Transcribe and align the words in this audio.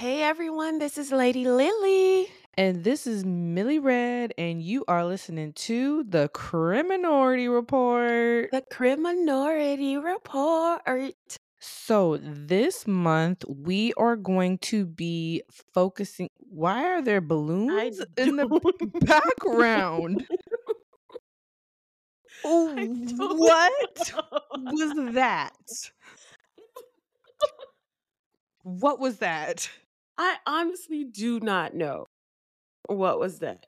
Hey 0.00 0.22
everyone, 0.22 0.78
this 0.78 0.96
is 0.96 1.12
Lady 1.12 1.44
Lily. 1.46 2.26
And 2.54 2.84
this 2.84 3.06
is 3.06 3.22
Millie 3.22 3.78
Red, 3.78 4.32
and 4.38 4.62
you 4.62 4.82
are 4.88 5.04
listening 5.04 5.52
to 5.68 6.04
the 6.04 6.30
Criminority 6.30 7.48
Report. 7.48 8.50
The 8.50 8.62
Criminority 8.70 9.98
Report. 9.98 10.80
So, 11.58 12.16
this 12.16 12.86
month 12.86 13.44
we 13.46 13.92
are 13.98 14.16
going 14.16 14.56
to 14.72 14.86
be 14.86 15.42
focusing. 15.74 16.30
Why 16.38 16.82
are 16.86 17.02
there 17.02 17.20
balloons 17.20 18.00
in 18.16 18.36
the 18.36 18.48
background? 19.02 20.26
Oh, 22.42 22.74
what 23.36 23.72
was 24.56 25.14
that? 25.14 25.50
What 28.62 28.98
was 28.98 29.18
that? 29.18 29.68
I 30.20 30.36
honestly 30.46 31.04
do 31.04 31.40
not 31.40 31.74
know. 31.74 32.04
What 32.84 33.18
was 33.18 33.38
that? 33.38 33.64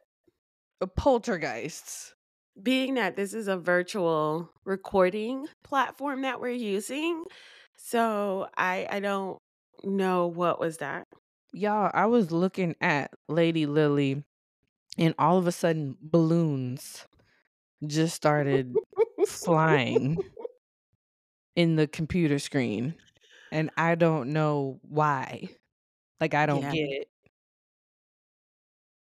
A 0.82 0.86
poltergeists. 0.86 2.14
Being 2.62 2.96
that 2.96 3.16
this 3.16 3.32
is 3.32 3.48
a 3.48 3.56
virtual 3.56 4.50
recording 4.66 5.46
platform 5.64 6.20
that 6.20 6.42
we're 6.42 6.50
using, 6.50 7.24
so 7.78 8.48
I 8.54 8.86
I 8.90 9.00
don't 9.00 9.38
know 9.82 10.26
what 10.26 10.60
was 10.60 10.76
that. 10.76 11.08
Y'all, 11.54 11.90
I 11.94 12.04
was 12.04 12.30
looking 12.30 12.76
at 12.82 13.10
Lady 13.30 13.64
Lily 13.64 14.22
and 14.98 15.14
all 15.18 15.38
of 15.38 15.46
a 15.46 15.52
sudden 15.52 15.96
balloons 16.02 17.06
just 17.86 18.14
started 18.14 18.74
flying 19.26 20.18
in 21.56 21.76
the 21.76 21.86
computer 21.86 22.38
screen 22.38 22.94
and 23.50 23.70
I 23.78 23.94
don't 23.94 24.34
know 24.34 24.78
why. 24.82 25.48
Like 26.22 26.34
I 26.34 26.46
don't 26.46 26.68
Yeah. 26.68 26.70
get 26.70 26.88
it. 26.90 27.08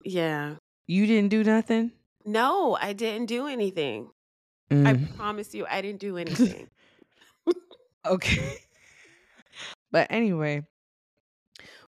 Yeah. 0.04 0.56
You 0.86 1.06
didn't 1.06 1.30
do 1.30 1.42
nothing? 1.42 1.92
No, 2.24 2.76
I 2.80 2.92
didn't 2.94 3.26
do 3.26 3.46
anything. 3.46 4.12
I 4.84 4.94
Mm. 4.94 5.08
promise 5.16 5.54
you 5.54 5.66
I 5.66 5.82
didn't 5.82 6.00
do 6.00 6.18
anything. 6.18 6.68
Okay. 8.04 8.58
But 9.90 10.06
anyway, 10.10 10.66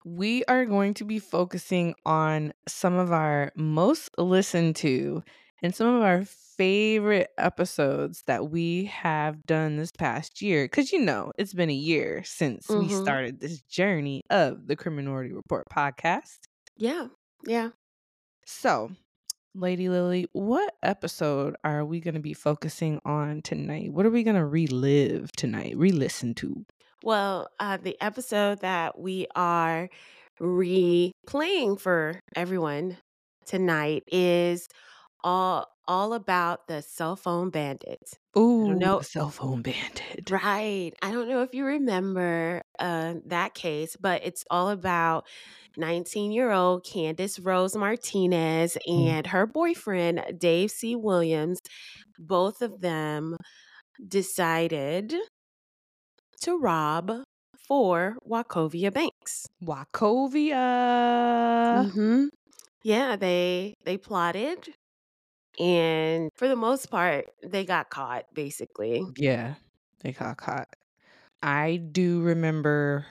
we 0.05 0.45
are 0.47 0.67
going 0.67 0.95
to 0.95 1.05
be 1.05 1.19
focusing 1.19 1.95
on 2.05 2.53
some 2.69 2.95
of 2.95 3.13
our 3.13 3.53
most 3.57 4.11
listened 4.19 4.77
to 4.77 5.23
and 5.65 5.75
some 5.75 5.87
of 5.87 6.03
our 6.03 6.27
favorite 6.27 7.31
episodes 7.39 8.23
that 8.27 8.51
we 8.51 8.85
have 8.85 9.47
done 9.47 9.79
this 9.79 9.91
past 9.91 10.43
year. 10.43 10.67
Because, 10.67 10.93
you 10.93 11.01
know, 11.01 11.33
it's 11.39 11.55
been 11.55 11.71
a 11.71 11.73
year 11.73 12.23
since 12.23 12.69
we 12.69 12.89
Mhm. 12.89 13.01
started 13.03 13.41
this 13.41 13.63
journey 13.63 14.21
of 14.29 14.67
the 14.67 14.77
Criminality 14.77 15.33
Report 15.33 15.67
podcast. 15.73 16.41
Yeah. 16.77 17.09
Yeah. 17.47 17.71
So, 18.45 18.91
Lady 19.55 19.89
Lily, 19.89 20.29
what 20.33 20.75
episode 20.83 21.57
are 21.65 21.83
we 21.83 21.99
going 21.99 22.15
to 22.15 22.21
be 22.21 22.35
focusing 22.35 23.01
on 23.07 23.41
tonight? 23.41 23.91
What 23.91 24.05
are 24.05 24.11
we 24.11 24.23
going 24.23 24.37
to 24.37 24.45
relive 24.45 25.33
tonight, 25.33 25.79
re 25.79 25.93
listen 25.93 26.35
to? 26.35 26.67
Well, 27.03 27.49
uh, 27.59 27.79
the 27.79 27.97
episode 28.03 28.61
that 28.61 28.99
we 28.99 29.29
are 29.35 29.89
replaying 30.39 31.81
for 31.81 32.21
everyone 32.37 32.99
tonight 33.47 34.03
is 34.09 34.69
all 35.25 35.69
all 35.89 36.15
about 36.15 36.69
the 36.69 36.83
cell 36.83 37.17
phone 37.17 37.51
bandits. 37.51 38.19
Ooh, 38.39 38.73
no 38.75 39.01
cell 39.01 39.29
phone 39.29 39.61
bandit. 39.63 40.31
Right. 40.31 40.93
I 41.03 41.11
don't 41.13 41.29
know 41.29 41.43
if 41.43 41.55
you 41.55 41.65
remember 41.65 42.63
uh, 42.79 43.15
that 43.27 43.55
case, 43.55 43.97
but 43.97 44.23
it's 44.25 44.45
all 44.51 44.71
about 44.71 45.27
19 45.77 46.33
year 46.33 46.51
old 46.53 46.87
Candice 46.87 47.39
Rose 47.45 47.77
Martinez 47.77 48.79
Mm. 48.97 49.19
and 49.19 49.27
her 49.27 49.47
boyfriend, 49.47 50.39
Dave 50.39 50.71
C. 50.71 50.95
Williams. 50.97 51.61
Both 52.19 52.63
of 52.63 52.81
them 52.81 53.37
decided 54.07 55.15
to 56.43 56.57
rob 56.59 57.25
for 57.67 58.17
Wachovia 58.25 58.93
Banks. 58.93 59.49
Wachovia. 59.61 60.61
hmm 61.71 62.27
Yeah, 62.83 63.17
they 63.17 63.75
they 63.85 63.99
plotted, 63.99 64.75
and 65.59 66.31
for 66.35 66.49
the 66.49 66.57
most 66.57 66.91
part, 66.91 67.27
they 67.43 67.65
got 67.65 67.91
caught. 67.91 68.27
Basically, 68.35 69.05
Yeah, 69.17 69.55
they 70.01 70.13
got 70.13 70.37
caught. 70.37 70.69
I 71.43 71.77
do 71.77 72.21
remember 72.23 73.07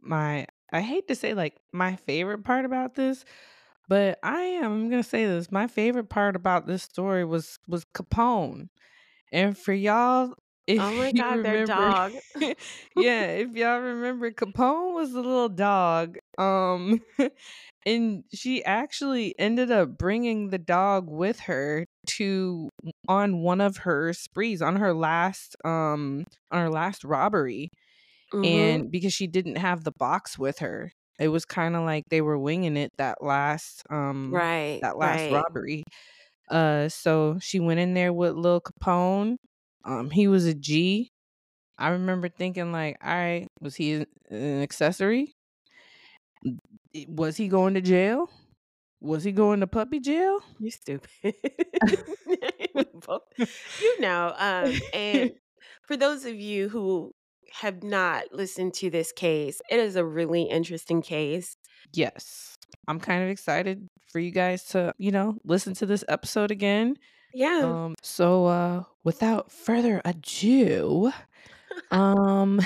my, 0.00 0.46
I 0.72 0.80
hate 0.80 1.08
to 1.08 1.14
say 1.14 1.34
like 1.34 1.56
my 1.72 1.96
favorite 1.96 2.42
part 2.44 2.64
about 2.64 2.94
this, 2.94 3.24
but 3.88 4.18
I 4.22 4.40
am 4.40 4.88
going 4.88 5.02
to 5.02 5.08
say 5.08 5.26
this. 5.26 5.52
My 5.52 5.66
favorite 5.66 6.08
part 6.08 6.36
about 6.36 6.66
this 6.66 6.82
story 6.82 7.24
was 7.24 7.58
was 7.68 7.84
Capone. 7.94 8.68
And 9.32 9.56
for 9.56 9.72
y'all, 9.72 10.34
if 10.66 10.80
oh 10.80 10.90
my 10.92 11.08
you 11.08 11.12
god, 11.12 11.44
their 11.44 11.60
remember- 11.60 11.66
dog. 11.66 12.12
yeah, 12.96 13.22
if 13.26 13.54
y'all 13.54 13.78
remember, 13.80 14.30
Capone 14.32 14.94
was 14.94 15.12
the 15.12 15.20
little 15.20 15.48
dog. 15.48 16.18
Um, 16.38 17.00
and 17.86 18.24
she 18.34 18.64
actually 18.64 19.38
ended 19.38 19.70
up 19.70 19.96
bringing 19.98 20.50
the 20.50 20.58
dog 20.58 21.08
with 21.10 21.40
her 21.40 21.86
to 22.08 22.68
on 23.08 23.42
one 23.42 23.60
of 23.60 23.78
her 23.78 24.12
sprees 24.12 24.62
on 24.62 24.76
her 24.76 24.94
last 24.94 25.56
um 25.64 26.24
on 26.50 26.60
her 26.60 26.70
last 26.70 27.04
robbery 27.04 27.70
Mhm. 28.32 28.82
and 28.82 28.90
because 28.90 29.12
she 29.12 29.26
didn't 29.26 29.56
have 29.56 29.84
the 29.84 29.92
box 29.98 30.38
with 30.38 30.58
her 30.58 30.92
it 31.18 31.28
was 31.28 31.44
kind 31.44 31.76
of 31.76 31.82
like 31.84 32.04
they 32.10 32.20
were 32.20 32.38
winging 32.38 32.76
it 32.76 32.90
that 32.98 33.22
last 33.22 33.82
um 33.90 34.38
right, 34.38 34.82
that 34.82 34.98
last 34.98 35.26
right. 35.26 35.30
robbery. 35.30 35.82
Uh, 36.50 36.88
so 36.88 37.38
she 37.40 37.60
went 37.60 37.80
in 37.80 37.94
there 37.94 38.12
with 38.12 38.34
Lil 38.34 38.60
Capone. 38.60 39.36
Um, 39.84 40.10
he 40.10 40.28
was 40.28 40.46
a 40.46 40.54
G. 40.54 41.10
I 41.78 41.90
remember 41.90 42.28
thinking 42.28 42.72
like, 42.72 42.96
all 43.04 43.14
right, 43.14 43.48
was 43.60 43.76
he 43.76 44.06
an 44.30 44.62
accessory? 44.62 45.34
Was 47.08 47.36
he 47.36 47.48
going 47.48 47.74
to 47.74 47.80
jail? 47.80 48.30
Was 49.00 49.24
he 49.24 49.32
going 49.32 49.60
to 49.60 49.66
puppy 49.66 50.00
jail? 50.00 50.40
You 50.58 50.70
stupid. 50.70 51.10
You 53.80 54.00
know, 54.00 54.34
um, 54.36 54.72
and 54.92 55.32
for 55.86 55.96
those 55.96 56.24
of 56.24 56.34
you 56.34 56.68
who 56.68 57.12
have 57.52 57.82
not 57.82 58.24
listened 58.32 58.74
to 58.74 58.90
this 58.90 59.12
case, 59.12 59.60
it 59.70 59.78
is 59.78 59.96
a 59.96 60.04
really 60.04 60.42
interesting 60.42 61.00
case. 61.02 61.56
Yes. 61.92 62.56
I'm 62.88 63.00
kind 63.00 63.22
of 63.22 63.30
excited 63.30 63.88
for 64.12 64.18
you 64.18 64.30
guys 64.30 64.64
to, 64.66 64.92
you 64.98 65.10
know, 65.10 65.38
listen 65.44 65.74
to 65.74 65.86
this 65.86 66.04
episode 66.08 66.50
again. 66.50 66.96
Yeah. 67.32 67.62
Um, 67.64 67.94
so 68.02 68.46
uh 68.46 68.82
without 69.04 69.52
further 69.52 70.00
ado, 70.04 71.12
um 71.90 72.60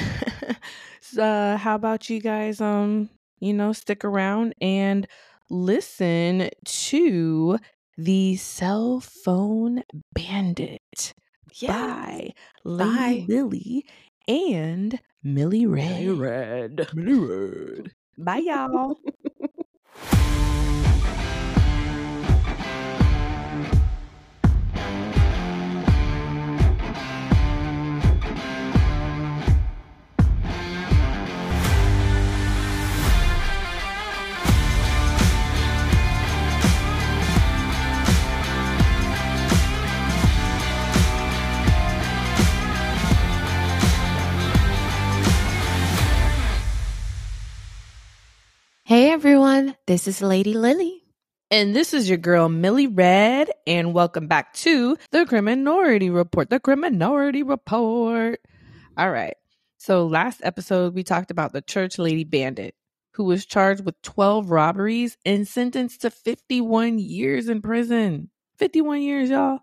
so, 1.00 1.22
uh, 1.22 1.56
how 1.56 1.74
about 1.74 2.08
you 2.08 2.20
guys 2.20 2.60
um, 2.60 3.10
you 3.40 3.52
know, 3.52 3.72
stick 3.72 4.04
around 4.04 4.54
and 4.60 5.06
listen 5.48 6.50
to 6.64 7.58
the 7.96 8.36
cell 8.36 9.00
phone 9.00 9.82
bandit 10.14 11.14
yeah. 11.54 11.72
by 11.72 12.34
Bye. 12.64 13.26
Lily 13.28 13.84
and 14.28 15.00
Millie 15.22 15.66
Ray. 15.66 16.08
Red. 16.08 16.88
Millie 16.94 17.18
Red. 17.18 17.92
Bye 18.16 18.38
y'all. 18.38 18.98
Hey 48.90 49.12
everyone, 49.12 49.76
this 49.86 50.08
is 50.08 50.20
Lady 50.20 50.52
Lily. 50.52 51.04
And 51.48 51.76
this 51.76 51.94
is 51.94 52.08
your 52.08 52.18
girl 52.18 52.48
Millie 52.48 52.88
Red, 52.88 53.48
and 53.64 53.94
welcome 53.94 54.26
back 54.26 54.52
to 54.54 54.96
the 55.12 55.26
Criminority 55.26 56.10
Report. 56.10 56.50
The 56.50 56.58
Criminority 56.58 57.44
Report. 57.44 58.40
All 58.96 59.10
right. 59.12 59.36
So 59.78 60.08
last 60.08 60.40
episode 60.42 60.96
we 60.96 61.04
talked 61.04 61.30
about 61.30 61.52
the 61.52 61.62
church 61.62 62.00
lady 62.00 62.24
bandit 62.24 62.74
who 63.12 63.22
was 63.22 63.46
charged 63.46 63.84
with 63.84 63.94
12 64.02 64.50
robberies 64.50 65.16
and 65.24 65.46
sentenced 65.46 66.00
to 66.00 66.10
51 66.10 66.98
years 66.98 67.48
in 67.48 67.62
prison. 67.62 68.28
51 68.56 69.02
years, 69.02 69.30
y'all. 69.30 69.60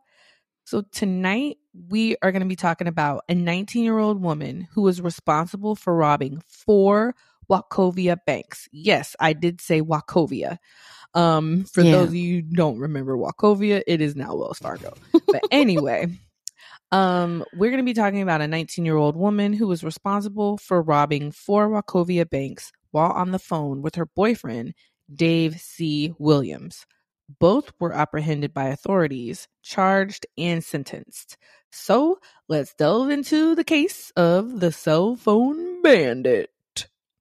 So 0.63 0.83
tonight 0.93 1.57
we 1.89 2.15
are 2.21 2.31
going 2.31 2.43
to 2.43 2.47
be 2.47 2.55
talking 2.55 2.87
about 2.87 3.25
a 3.27 3.35
19 3.35 3.83
year 3.83 3.97
old 3.97 4.21
woman 4.21 4.69
who 4.71 4.83
was 4.83 5.01
responsible 5.01 5.75
for 5.75 5.93
robbing 5.93 6.41
four 6.47 7.13
Wachovia 7.49 8.17
Banks. 8.25 8.67
Yes, 8.71 9.15
I 9.19 9.33
did 9.33 9.61
say 9.61 9.81
Wachovia. 9.81 10.57
Um, 11.13 11.65
for 11.65 11.83
Yeah. 11.83 11.91
those 11.91 12.09
of 12.09 12.15
you 12.15 12.35
who 12.37 12.41
don't 12.41 12.79
remember 12.79 13.17
Wachovia, 13.17 13.81
it 13.87 14.01
is 14.01 14.15
now 14.15 14.35
Wells 14.35 14.59
Fargo. 14.59 14.93
But 15.31 15.43
anyway, 15.51 16.07
um, 16.91 17.43
we're 17.53 17.71
going 17.71 17.83
to 17.83 17.89
be 17.89 17.93
talking 17.93 18.21
about 18.21 18.41
a 18.41 18.47
19 18.47 18.85
year 18.85 18.95
old 18.95 19.15
woman 19.15 19.53
who 19.53 19.67
was 19.67 19.83
responsible 19.83 20.57
for 20.57 20.81
robbing 20.81 21.31
four 21.31 21.69
Wachovia 21.69 22.29
banks 22.29 22.71
while 22.91 23.11
on 23.11 23.31
the 23.31 23.39
phone 23.39 23.81
with 23.81 23.95
her 23.95 24.05
boyfriend, 24.05 24.73
Dave 25.13 25.59
C. 25.59 26.13
Williams. 26.19 26.85
Both 27.39 27.73
were 27.79 27.91
apprehended 27.91 28.53
by 28.53 28.67
authorities, 28.69 29.49
charged, 29.61 30.25
and 30.37 30.63
sentenced. 30.63 31.37
So 31.73 32.19
let's 32.47 32.73
delve 32.73 33.09
into 33.09 33.53
the 33.53 33.65
case 33.65 34.11
of 34.15 34.61
the 34.61 34.71
cell 34.71 35.17
phone 35.17 35.81
bandit. 35.81 36.49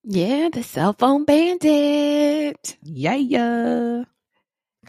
Yeah, 0.09 0.51
the 0.53 0.63
cell 0.63 0.93
phone 0.93 1.25
bandit. 1.25 2.77
Yeah, 2.85 3.17
yeah. 3.17 4.05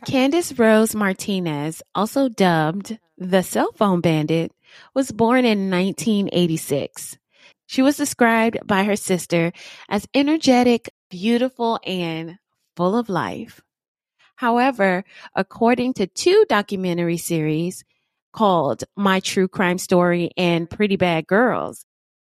Candice 0.06 0.60
Rose 0.60 0.94
Martinez, 0.94 1.81
also 1.96 2.30
dubbed 2.30 3.00
the 3.18 3.42
cell 3.42 3.72
phone 3.74 4.00
bandit, 4.00 4.52
was 4.94 5.12
born 5.12 5.44
in 5.44 5.72
1986. 5.72 7.18
She 7.66 7.81
was 7.81 7.98
described 7.98 8.60
by 8.68 8.84
her 8.84 8.96
sister 8.96 9.54
as 9.90 10.08
energetic, 10.14 10.92
beautiful, 11.10 11.80
and 11.84 12.38
full 12.75 12.96
of 12.96 13.10
life. 13.10 13.60
However, 14.36 15.04
according 15.34 15.94
to 15.96 16.06
two 16.06 16.46
documentary 16.48 17.18
series 17.18 17.84
called 18.34 18.84
My 18.96 19.19
True 19.22 19.48
Crime 19.48 19.80
Story 19.80 20.30
and 20.38 20.69
Pretty 20.69 20.96
Bad 20.96 21.25
Girls, 21.25 21.88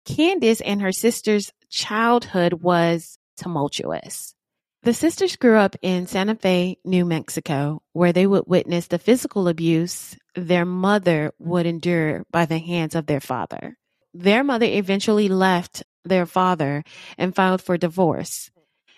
Candice 0.09 0.61
and 0.65 0.81
her 0.81 0.91
sister's 0.91 1.53
childhood 1.69 2.53
was 2.53 3.19
tumultuous. 3.37 4.33
The 4.81 4.93
sisters 4.93 5.35
grew 5.35 5.57
up 5.57 5.75
in 5.83 6.07
Santa 6.07 6.35
Fe, 6.35 6.77
New 6.83 7.05
Mexico, 7.05 7.83
where 7.93 8.11
they 8.11 8.25
would 8.25 8.45
witness 8.47 8.87
the 8.87 8.97
physical 8.97 9.47
abuse 9.47 10.17
their 10.35 10.65
mother 10.65 11.31
would 11.37 11.67
endure 11.67 12.23
by 12.31 12.45
the 12.45 12.57
hands 12.57 12.95
of 12.95 13.05
their 13.05 13.19
father. 13.19 13.77
Their 14.15 14.43
mother 14.43 14.65
eventually 14.65 15.27
left 15.27 15.83
their 16.05 16.25
father 16.25 16.83
and 17.17 17.35
filed 17.35 17.61
for 17.61 17.77
divorce. 17.77 18.49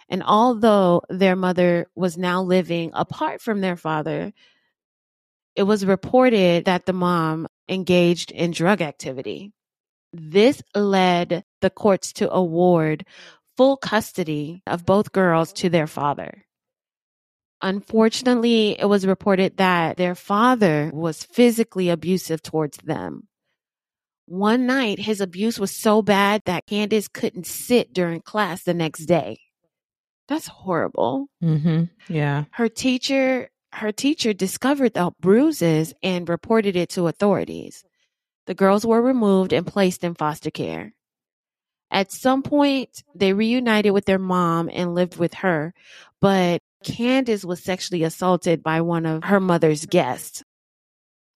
And 0.07 0.23
although 0.23 1.01
their 1.09 1.35
mother 1.35 1.87
was 1.93 2.17
now 2.17 2.41
living 2.41 2.91
apart 2.93 3.41
from 3.41 3.59
their 3.59 3.75
father, 3.75 4.31
it 5.57 5.63
was 5.63 5.85
reported 5.85 6.65
that 6.65 6.85
the 6.85 6.93
mom 6.93 7.47
engaged 7.67 8.31
in 8.31 8.51
drug 8.51 8.81
activity. 8.81 9.51
This 10.13 10.61
led 10.75 11.43
the 11.61 11.69
courts 11.69 12.13
to 12.13 12.31
award 12.31 13.05
full 13.57 13.77
custody 13.77 14.61
of 14.67 14.85
both 14.85 15.11
girls 15.11 15.53
to 15.53 15.69
their 15.69 15.87
father. 15.87 16.45
Unfortunately, 17.61 18.75
it 18.79 18.85
was 18.85 19.05
reported 19.05 19.57
that 19.57 19.97
their 19.97 20.15
father 20.15 20.89
was 20.93 21.23
physically 21.23 21.89
abusive 21.89 22.41
towards 22.41 22.77
them. 22.77 23.27
One 24.25 24.65
night, 24.65 24.99
his 24.99 25.21
abuse 25.21 25.59
was 25.59 25.75
so 25.75 26.01
bad 26.01 26.41
that 26.45 26.65
Candice 26.65 27.11
couldn't 27.11 27.45
sit 27.45 27.93
during 27.93 28.21
class 28.21 28.63
the 28.63 28.73
next 28.73 29.05
day. 29.05 29.39
That's 30.27 30.47
horrible. 30.47 31.27
Mm-hmm. 31.43 31.83
Yeah. 32.07 32.45
Her 32.51 32.69
teacher, 32.69 33.49
her 33.73 33.91
teacher 33.91 34.33
discovered 34.33 34.93
the 34.93 35.11
bruises 35.19 35.93
and 36.01 36.29
reported 36.29 36.75
it 36.75 36.89
to 36.91 37.07
authorities. 37.07 37.83
The 38.47 38.53
girls 38.55 38.85
were 38.85 39.01
removed 39.01 39.53
and 39.53 39.65
placed 39.65 40.03
in 40.03 40.15
foster 40.15 40.51
care. 40.51 40.93
At 41.91 42.11
some 42.11 42.41
point, 42.41 43.03
they 43.13 43.33
reunited 43.33 43.91
with 43.91 44.05
their 44.05 44.19
mom 44.19 44.69
and 44.71 44.95
lived 44.95 45.17
with 45.17 45.33
her, 45.35 45.73
but 46.21 46.61
Candice 46.83 47.45
was 47.45 47.61
sexually 47.61 48.03
assaulted 48.03 48.63
by 48.63 48.81
one 48.81 49.05
of 49.05 49.25
her 49.25 49.39
mother's 49.39 49.85
guests. 49.85 50.43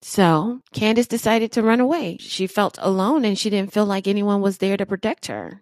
So 0.02 0.62
Candice 0.74 1.08
decided 1.08 1.52
to 1.54 1.64
run 1.64 1.80
away. 1.80 2.18
She 2.20 2.48
felt 2.48 2.78
alone 2.82 3.26
and 3.26 3.38
she 3.38 3.50
didn't 3.50 3.74
feel 3.74 3.86
like 3.86 4.08
anyone 4.08 4.42
was 4.42 4.60
there 4.60 4.78
to 4.78 4.86
protect 4.86 5.28
her. 5.28 5.62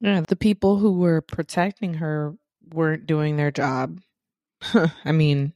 Yeah. 0.00 0.20
The 0.20 0.36
people 0.36 0.78
who 0.78 0.92
were 0.98 1.20
protecting 1.20 1.94
her 1.94 2.34
weren't 2.72 3.06
doing 3.06 3.36
their 3.36 3.50
job. 3.50 4.00
I 5.04 5.12
mean, 5.12 5.52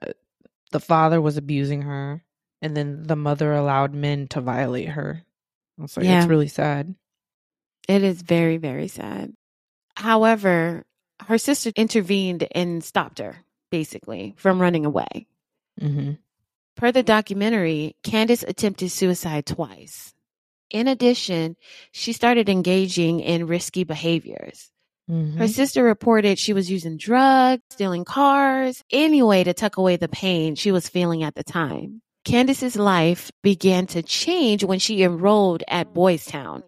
uh, 0.00 0.12
the 0.70 0.80
father 0.80 1.20
was 1.20 1.36
abusing 1.36 1.82
her, 1.82 2.22
and 2.60 2.76
then 2.76 3.04
the 3.04 3.16
mother 3.16 3.52
allowed 3.52 3.94
men 3.94 4.28
to 4.28 4.40
violate 4.40 4.88
her. 4.90 5.22
It's 5.82 5.96
like, 5.96 6.06
Yeah. 6.06 6.18
it's 6.18 6.28
really 6.28 6.48
sad. 6.48 6.94
It 7.88 8.02
is 8.02 8.22
very, 8.22 8.56
very 8.56 8.88
sad. 8.88 9.32
However, 9.96 10.84
her 11.26 11.38
sister 11.38 11.70
intervened 11.74 12.46
and 12.52 12.84
stopped 12.84 13.18
her, 13.18 13.36
basically, 13.70 14.34
from 14.36 14.60
running 14.60 14.84
away. 14.86 15.26
Mm-hmm. 15.80 16.12
Per 16.76 16.92
the 16.92 17.02
documentary, 17.02 17.96
Candice 18.04 18.46
attempted 18.46 18.90
suicide 18.90 19.46
twice. 19.46 20.14
In 20.70 20.86
addition, 20.86 21.56
she 21.92 22.12
started 22.12 22.48
engaging 22.48 23.20
in 23.20 23.46
risky 23.46 23.84
behaviors. 23.84 24.70
Mm-hmm. 25.10 25.38
Her 25.38 25.48
sister 25.48 25.82
reported 25.82 26.38
she 26.38 26.52
was 26.52 26.70
using 26.70 26.98
drugs, 26.98 27.62
stealing 27.70 28.04
cars, 28.04 28.84
any 28.92 29.22
way 29.22 29.42
to 29.42 29.54
tuck 29.54 29.78
away 29.78 29.96
the 29.96 30.08
pain 30.08 30.54
she 30.54 30.70
was 30.70 30.88
feeling 30.88 31.22
at 31.24 31.34
the 31.34 31.42
time. 31.42 32.02
Candice's 32.28 32.76
life 32.76 33.30
began 33.42 33.86
to 33.86 34.02
change 34.02 34.62
when 34.62 34.78
she 34.78 35.02
enrolled 35.02 35.64
at 35.66 35.94
Boys 35.94 36.26
Town, 36.26 36.62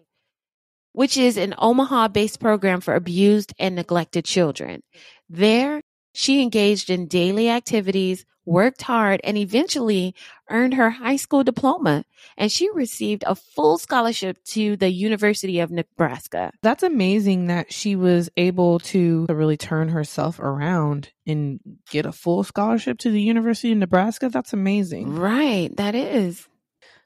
which 0.93 1.17
is 1.17 1.37
an 1.37 1.53
Omaha 1.55 2.07
based 2.07 2.39
program 2.39 2.81
for 2.81 2.95
abused 2.95 3.53
and 3.59 3.75
neglected 3.75 4.25
children. 4.25 4.81
There, 5.29 5.83
she 6.13 6.41
engaged 6.41 6.89
in 6.89 7.07
daily 7.07 7.49
activities, 7.49 8.25
worked 8.45 8.81
hard, 8.81 9.21
and 9.23 9.37
eventually 9.37 10.15
earned 10.49 10.73
her 10.73 10.89
high 10.89 11.15
school 11.15 11.43
diploma. 11.43 12.03
And 12.37 12.51
she 12.51 12.69
received 12.71 13.23
a 13.25 13.35
full 13.35 13.77
scholarship 13.77 14.43
to 14.45 14.75
the 14.75 14.89
University 14.89 15.59
of 15.59 15.71
Nebraska. 15.71 16.51
That's 16.61 16.83
amazing 16.83 17.47
that 17.47 17.71
she 17.71 17.95
was 17.95 18.29
able 18.37 18.79
to 18.79 19.25
really 19.29 19.57
turn 19.57 19.89
herself 19.89 20.39
around 20.39 21.11
and 21.25 21.59
get 21.89 22.05
a 22.05 22.11
full 22.11 22.43
scholarship 22.43 22.97
to 22.99 23.11
the 23.11 23.21
University 23.21 23.71
of 23.71 23.77
Nebraska. 23.77 24.29
That's 24.29 24.53
amazing. 24.53 25.15
Right, 25.15 25.75
that 25.77 25.95
is. 25.95 26.47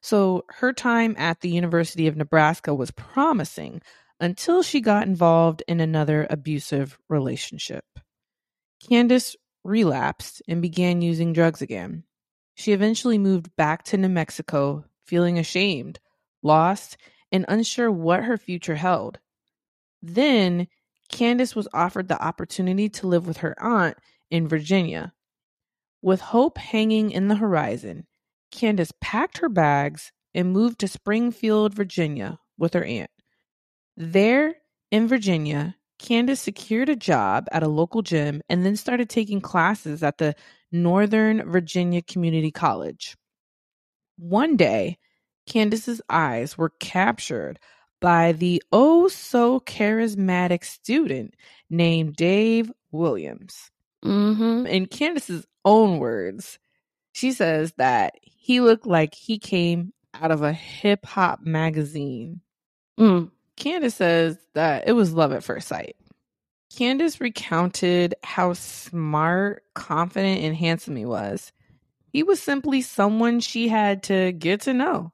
So 0.01 0.45
her 0.49 0.71
time 0.71 1.15
at 1.17 1.41
the 1.41 1.49
University 1.49 2.07
of 2.07 2.15
Nebraska 2.15 2.73
was 2.73 2.91
promising 2.91 3.81
until 4.19 4.61
she 4.61 4.79
got 4.79 5.07
involved 5.07 5.63
in 5.67 5.79
another 5.79 6.27
abusive 6.29 6.97
relationship. 7.09 7.83
Candice 8.89 9.35
relapsed 9.63 10.41
and 10.47 10.61
began 10.61 11.01
using 11.01 11.33
drugs 11.33 11.61
again. 11.61 12.03
She 12.55 12.71
eventually 12.71 13.17
moved 13.17 13.55
back 13.55 13.83
to 13.85 13.97
New 13.97 14.09
Mexico, 14.09 14.85
feeling 15.05 15.39
ashamed, 15.39 15.99
lost, 16.43 16.97
and 17.31 17.45
unsure 17.47 17.91
what 17.91 18.23
her 18.23 18.37
future 18.37 18.75
held. 18.75 19.19
Then 20.01 20.67
Candice 21.11 21.55
was 21.55 21.67
offered 21.73 22.07
the 22.07 22.21
opportunity 22.23 22.89
to 22.89 23.07
live 23.07 23.27
with 23.27 23.37
her 23.37 23.55
aunt 23.61 23.97
in 24.29 24.47
Virginia. 24.47 25.13
With 26.01 26.21
hope 26.21 26.57
hanging 26.57 27.11
in 27.11 27.27
the 27.27 27.35
horizon, 27.35 28.05
Candice 28.51 28.91
packed 29.01 29.39
her 29.39 29.49
bags 29.49 30.11
and 30.33 30.53
moved 30.53 30.79
to 30.79 30.87
Springfield, 30.87 31.73
Virginia 31.73 32.39
with 32.57 32.73
her 32.73 32.85
aunt. 32.85 33.09
There 33.97 34.55
in 34.91 35.07
Virginia, 35.07 35.75
Candice 35.99 36.39
secured 36.39 36.89
a 36.89 36.95
job 36.95 37.47
at 37.51 37.63
a 37.63 37.67
local 37.67 38.01
gym 38.01 38.41
and 38.49 38.65
then 38.65 38.75
started 38.75 39.09
taking 39.09 39.41
classes 39.41 40.03
at 40.03 40.17
the 40.17 40.35
Northern 40.71 41.49
Virginia 41.49 42.01
Community 42.01 42.51
College. 42.51 43.15
One 44.17 44.57
day, 44.57 44.97
Candice's 45.47 46.01
eyes 46.09 46.57
were 46.57 46.73
captured 46.79 47.59
by 48.01 48.33
the 48.33 48.61
oh 48.71 49.07
so 49.07 49.59
charismatic 49.61 50.63
student 50.63 51.35
named 51.69 52.15
Dave 52.15 52.71
Williams. 52.91 53.71
Mm-hmm. 54.03 54.67
In 54.67 54.85
Candice's 54.87 55.45
own 55.63 55.99
words, 55.99 56.59
she 57.13 57.31
says 57.31 57.73
that 57.77 58.15
he 58.21 58.61
looked 58.61 58.85
like 58.85 59.15
he 59.15 59.39
came 59.39 59.93
out 60.13 60.31
of 60.31 60.41
a 60.41 60.53
hip 60.53 61.05
hop 61.05 61.41
magazine. 61.41 62.41
Mm. 62.99 63.31
Candice 63.57 63.93
says 63.93 64.37
that 64.53 64.87
it 64.87 64.91
was 64.93 65.13
love 65.13 65.31
at 65.31 65.43
first 65.43 65.67
sight. 65.67 65.95
Candice 66.73 67.19
recounted 67.21 68.15
how 68.23 68.53
smart, 68.53 69.63
confident, 69.73 70.41
and 70.41 70.55
handsome 70.55 70.95
he 70.95 71.05
was. 71.05 71.51
He 72.11 72.23
was 72.23 72.41
simply 72.41 72.81
someone 72.81 73.39
she 73.39 73.67
had 73.67 74.03
to 74.03 74.31
get 74.33 74.61
to 74.61 74.73
know. 74.73 75.13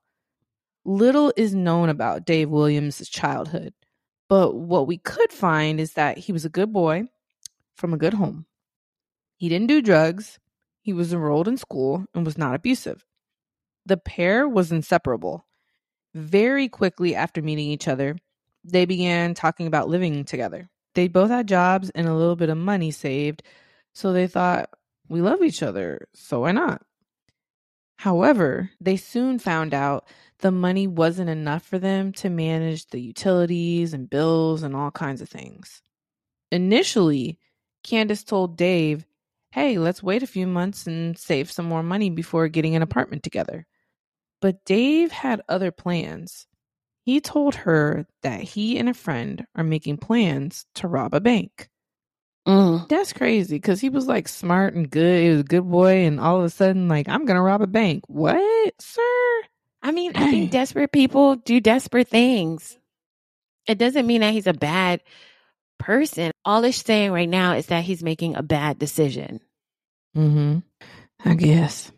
Little 0.85 1.31
is 1.37 1.53
known 1.53 1.89
about 1.89 2.25
Dave 2.25 2.49
Williams' 2.49 3.07
childhood, 3.07 3.73
but 4.27 4.55
what 4.55 4.87
we 4.87 4.97
could 4.97 5.31
find 5.31 5.79
is 5.79 5.93
that 5.93 6.17
he 6.17 6.31
was 6.31 6.45
a 6.45 6.49
good 6.49 6.73
boy 6.73 7.03
from 7.75 7.93
a 7.93 7.97
good 7.97 8.15
home. 8.15 8.45
He 9.37 9.49
didn't 9.49 9.67
do 9.67 9.81
drugs, 9.81 10.39
he 10.81 10.93
was 10.93 11.13
enrolled 11.13 11.47
in 11.47 11.57
school, 11.57 12.05
and 12.15 12.25
was 12.25 12.37
not 12.37 12.55
abusive. 12.55 13.05
The 13.85 13.97
pair 13.97 14.47
was 14.47 14.71
inseparable. 14.71 15.45
Very 16.13 16.67
quickly 16.67 17.15
after 17.15 17.41
meeting 17.41 17.69
each 17.69 17.87
other, 17.87 18.17
they 18.63 18.85
began 18.85 19.33
talking 19.33 19.67
about 19.67 19.89
living 19.89 20.23
together. 20.25 20.69
They 20.93 21.07
both 21.07 21.29
had 21.29 21.47
jobs 21.47 21.89
and 21.91 22.07
a 22.07 22.13
little 22.13 22.35
bit 22.35 22.49
of 22.49 22.57
money 22.57 22.91
saved, 22.91 23.43
so 23.93 24.13
they 24.13 24.27
thought, 24.27 24.69
we 25.09 25.21
love 25.21 25.41
each 25.41 25.63
other, 25.63 26.07
so 26.13 26.41
why 26.41 26.51
not? 26.51 26.81
However, 27.97 28.71
they 28.79 28.97
soon 28.97 29.39
found 29.39 29.73
out 29.73 30.07
the 30.39 30.51
money 30.51 30.87
wasn't 30.87 31.29
enough 31.29 31.63
for 31.63 31.77
them 31.77 32.11
to 32.13 32.29
manage 32.29 32.87
the 32.87 32.99
utilities 32.99 33.93
and 33.93 34.09
bills 34.09 34.63
and 34.63 34.75
all 34.75 34.89
kinds 34.89 35.21
of 35.21 35.29
things. 35.29 35.81
Initially, 36.51 37.39
Candice 37.83 38.25
told 38.25 38.57
Dave, 38.57 39.05
hey, 39.51 39.77
let's 39.77 40.01
wait 40.01 40.23
a 40.23 40.27
few 40.27 40.47
months 40.47 40.87
and 40.87 41.17
save 41.17 41.51
some 41.51 41.65
more 41.65 41.83
money 41.83 42.09
before 42.09 42.47
getting 42.47 42.75
an 42.75 42.81
apartment 42.81 43.21
together. 43.21 43.67
But 44.41 44.65
Dave 44.65 45.11
had 45.11 45.41
other 45.47 45.71
plans. 45.71 46.47
He 47.03 47.19
told 47.19 47.55
her 47.55 48.05
that 48.21 48.41
he 48.41 48.77
and 48.77 48.87
a 48.87 48.93
friend 48.93 49.45
are 49.55 49.63
making 49.63 49.97
plans 49.97 50.65
to 50.75 50.87
rob 50.87 51.13
a 51.13 51.19
bank. 51.19 51.69
Mm. 52.47 52.87
That's 52.89 53.13
crazy 53.13 53.55
because 53.55 53.79
he 53.79 53.89
was 53.89 54.07
like 54.07 54.27
smart 54.27 54.73
and 54.73 54.89
good. 54.89 55.23
He 55.23 55.29
was 55.29 55.41
a 55.41 55.43
good 55.43 55.69
boy, 55.69 56.05
and 56.05 56.19
all 56.19 56.39
of 56.39 56.45
a 56.45 56.49
sudden, 56.49 56.87
like, 56.87 57.07
I'm 57.07 57.25
gonna 57.25 57.41
rob 57.41 57.61
a 57.61 57.67
bank. 57.67 58.03
What, 58.07 58.73
sir? 58.79 59.41
I 59.83 59.91
mean, 59.91 60.13
I 60.15 60.29
think 60.29 60.51
desperate 60.51 60.91
people 60.91 61.35
do 61.35 61.59
desperate 61.59 62.07
things. 62.07 62.77
It 63.67 63.77
doesn't 63.77 64.07
mean 64.07 64.21
that 64.21 64.33
he's 64.33 64.47
a 64.47 64.53
bad 64.53 65.01
person. 65.79 66.31
All 66.45 66.63
it's 66.63 66.83
saying 66.83 67.11
right 67.11 67.29
now 67.29 67.53
is 67.53 67.67
that 67.67 67.83
he's 67.83 68.03
making 68.03 68.35
a 68.35 68.43
bad 68.43 68.79
decision. 68.79 69.39
Mm-hmm. 70.15 70.59
I 71.23 71.33
guess. 71.35 71.91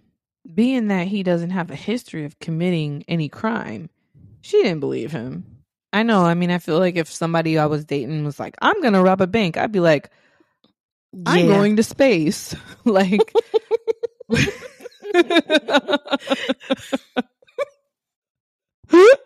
Being 0.54 0.88
that 0.88 1.08
he 1.08 1.24
doesn't 1.24 1.52
have 1.52 1.72
a 1.72 1.76
history 1.76 2.26
of 2.26 2.38
committing 2.40 3.06
any 3.08 3.30
crime, 3.30 3.90
she 4.44 4.62
didn't 4.62 4.82
believe 4.82 5.12
him. 5.12 5.46
I 5.92 6.04
know. 6.04 6.24
I 6.26 6.34
mean, 6.36 6.52
I 6.52 6.58
feel 6.60 6.78
like 6.80 6.96
if 6.96 7.12
somebody 7.12 7.58
I 7.58 7.66
was 7.68 7.86
dating 7.86 8.24
was 8.26 8.40
like, 8.40 8.56
I'm 8.62 8.80
going 8.82 8.94
to 8.94 9.02
rob 9.02 9.22
a 9.22 9.28
bank, 9.28 9.58
I'd 9.58 9.72
be 9.72 9.80
like, 9.80 10.10
I'm 11.26 11.42
Yeah. 11.42 11.48
going 11.48 11.76
to 11.78 11.84
space. 11.84 12.56
like, 12.86 13.34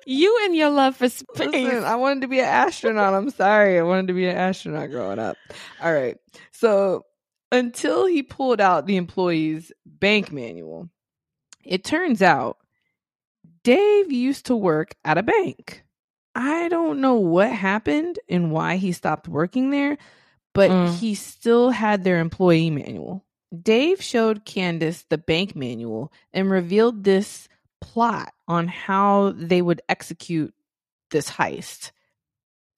You 0.05 0.39
and 0.45 0.55
your 0.55 0.69
love 0.69 0.95
for 0.95 1.09
space. 1.09 1.25
Listen, 1.39 1.83
I 1.83 1.95
wanted 1.95 2.21
to 2.21 2.27
be 2.27 2.39
an 2.39 2.45
astronaut. 2.45 3.13
I'm 3.13 3.29
sorry. 3.31 3.77
I 3.77 3.81
wanted 3.83 4.07
to 4.07 4.13
be 4.13 4.27
an 4.27 4.37
astronaut 4.37 4.89
growing 4.89 5.19
up. 5.19 5.35
All 5.81 5.93
right. 5.93 6.17
So 6.53 7.05
until 7.51 8.05
he 8.05 8.23
pulled 8.23 8.61
out 8.61 8.85
the 8.85 8.95
employee's 8.95 9.71
bank 9.85 10.31
manual, 10.31 10.89
it 11.65 11.83
turns 11.83 12.21
out 12.21 12.57
Dave 13.63 14.11
used 14.11 14.45
to 14.47 14.55
work 14.55 14.95
at 15.03 15.17
a 15.17 15.23
bank. 15.23 15.83
I 16.35 16.67
don't 16.69 17.01
know 17.01 17.15
what 17.15 17.51
happened 17.51 18.19
and 18.29 18.51
why 18.51 18.77
he 18.77 18.91
stopped 18.91 19.27
working 19.27 19.71
there, 19.71 19.97
but 20.53 20.69
Mm. 20.69 20.99
he 20.99 21.15
still 21.15 21.71
had 21.71 22.03
their 22.03 22.19
employee 22.19 22.69
manual. 22.69 23.25
Dave 23.63 24.01
showed 24.01 24.45
Candice 24.45 25.05
the 25.09 25.17
bank 25.17 25.55
manual 25.55 26.11
and 26.33 26.51
revealed 26.51 27.03
this 27.03 27.47
plot 27.81 28.33
on 28.47 28.67
how 28.67 29.33
they 29.35 29.61
would 29.61 29.81
execute 29.87 30.53
this 31.11 31.31
heist. 31.31 31.91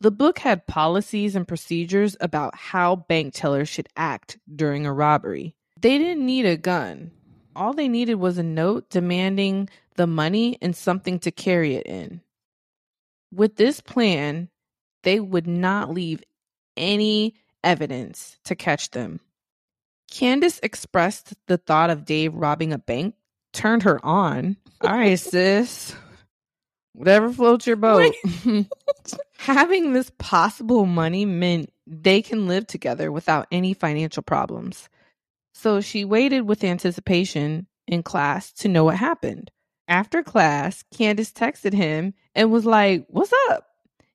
The 0.02 0.12
book 0.12 0.40
had 0.40 0.68
policies 0.68 1.36
and 1.36 1.48
procedures 1.48 2.16
about 2.22 2.56
how 2.56 2.96
bank 2.96 3.34
tellers 3.34 3.68
should 3.68 3.90
act 3.98 4.38
during 4.54 4.86
a 4.86 4.94
robbery. 4.94 5.56
They 5.82 5.98
didn't 5.98 6.26
need 6.26 6.46
a 6.46 6.56
gun. 6.56 7.12
All 7.56 7.74
they 7.74 7.88
needed 7.90 8.16
was 8.16 8.38
a 8.38 8.44
note 8.44 8.90
demanding 8.90 9.70
the 10.00 10.08
money 10.08 10.58
and 10.62 10.74
something 10.74 11.20
to 11.20 11.30
carry 11.30 11.76
it 11.76 11.86
in. 11.86 12.22
With 13.34 13.58
this 13.58 13.82
plan, 13.82 14.48
they 15.04 15.20
would 15.20 15.46
not 15.46 15.94
leave 15.94 16.24
any 16.78 17.36
evidence 17.66 18.38
to 18.46 18.56
catch 18.56 18.92
them. 18.92 19.20
Candice 20.10 20.62
expressed 20.64 21.34
the 21.48 21.58
thought 21.58 21.90
of 21.90 22.06
Dave 22.06 22.34
robbing 22.34 22.72
a 22.72 22.78
bank 22.78 23.16
turned 23.52 23.84
her 23.84 24.04
on. 24.06 24.56
All 24.82 24.92
right, 24.92 25.20
sis. 25.20 25.94
Whatever 26.94 27.34
floats 27.34 27.68
your 27.68 27.76
boat. 27.76 28.16
Having 29.38 29.92
this 29.92 30.14
possible 30.18 30.86
money 30.86 31.26
meant 31.26 31.74
they 31.86 32.22
can 32.22 32.48
live 32.48 32.68
together 32.68 33.12
without 33.12 33.48
any 33.52 33.74
financial 33.74 34.24
problems. 34.24 34.88
So 35.54 35.82
she 35.82 36.06
waited 36.06 36.44
with 36.44 36.64
anticipation 36.64 37.68
in 37.86 38.02
class 38.02 38.54
to 38.54 38.70
know 38.70 38.86
what 38.86 38.96
happened. 38.96 39.52
After 39.90 40.22
class, 40.22 40.84
Candice 40.94 41.34
texted 41.34 41.74
him 41.74 42.14
and 42.36 42.52
was 42.52 42.66
like, 42.66 43.06
What's 43.10 43.34
up? 43.50 43.66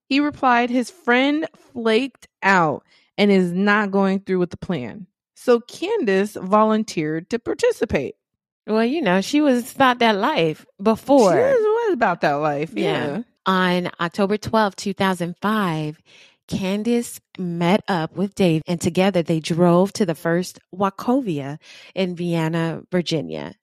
He 0.07 0.21
replied, 0.21 0.71
His 0.71 0.89
friend 0.89 1.47
flaked 1.73 2.29
out 2.43 2.85
and 3.19 3.31
is 3.31 3.51
not 3.53 3.91
going 3.91 4.21
through 4.21 4.39
with 4.39 4.51
the 4.51 4.57
plan. 4.57 5.09
So 5.35 5.59
Candice 5.61 6.41
volunteered 6.41 7.29
to 7.31 7.41
participate. 7.41 8.15
Well, 8.67 8.85
you 8.85 9.03
know, 9.03 9.21
she 9.21 9.41
was 9.41 9.71
thought 9.71 9.99
that 9.99 10.17
life 10.17 10.65
before. 10.81 11.35
was, 11.35 11.57
was 11.59 11.93
about 11.93 12.21
that 12.21 12.35
life. 12.35 12.73
Yeah. 12.73 13.17
Yeah. 13.17 13.23
On 13.47 13.91
October 14.01 14.39
twelfth, 14.39 14.77
two 14.77 14.95
2005, 14.95 16.01
Candice 16.49 17.21
met 17.37 17.83
up 17.89 18.17
with 18.17 18.35
Dave 18.35 18.63
and 18.67 18.81
together 18.81 19.23
they 19.23 19.41
drove 19.41 19.93
to 19.95 20.07
the 20.07 20.15
first 20.15 20.61
Wachovia 20.75 21.59
in 21.95 22.15
Vienna, 22.17 22.83
Virginia. 22.91 23.55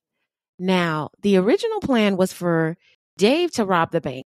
Now, 0.62 1.10
the 1.24 1.38
original 1.38 1.80
plan 1.80 2.18
was 2.18 2.32
for 2.32 2.77
Dave 3.18 3.51
to 3.53 3.65
rob 3.65 3.89
the 3.91 4.00
bank 4.00 4.27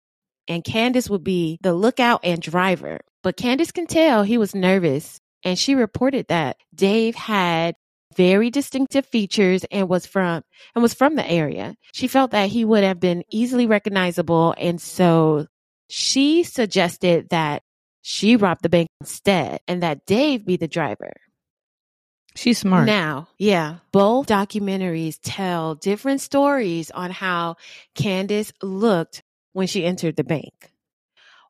and 0.46 0.62
Candice 0.62 1.10
would 1.10 1.24
be 1.24 1.57
the 1.62 1.74
lookout 1.74 2.19
and 2.22 2.41
driver. 2.41 3.00
But 3.24 3.38
Candice 3.38 3.72
can 3.74 3.88
tell 3.88 4.24
he 4.24 4.38
was 4.38 4.53
nervous 4.53 5.22
and 5.46 5.57
she 5.57 5.74
reported 5.74 6.27
that 6.27 6.57
Dave 6.75 7.15
had 7.15 7.75
very 8.17 8.50
distinctive 8.50 9.05
features 9.05 9.63
and 9.72 9.88
was 9.88 10.05
from 10.05 10.43
and 10.75 10.84
was 10.84 10.93
from 10.93 11.15
the 11.15 11.25
area. 11.25 11.75
She 11.93 12.10
felt 12.10 12.31
that 12.31 12.50
he 12.50 12.65
would 12.65 12.84
have 12.84 13.00
been 13.00 13.24
easily 13.31 13.65
recognizable 13.65 14.53
and 14.57 14.81
so 14.81 15.48
she 15.88 16.43
suggested 16.43 17.29
that 17.29 17.63
she 18.01 18.36
rob 18.36 18.57
the 18.62 18.67
bank 18.67 18.89
instead 19.00 19.62
and 19.65 19.81
that 19.81 20.05
Dave 20.05 20.46
be 20.46 20.57
the 20.57 20.67
driver. 20.67 21.13
She's 22.38 22.60
smart. 22.60 22.86
Now, 22.86 23.29
yeah, 23.39 23.77
both 23.91 24.27
documentaries 24.27 25.17
tell 25.24 25.74
different 25.74 26.22
stories 26.22 26.91
on 26.91 27.10
how 27.10 27.56
Candice 27.96 28.53
looked 28.62 29.24
when 29.53 29.65
she 29.65 29.84
entered 29.84 30.15
the 30.15 30.24
bank. 30.24 30.53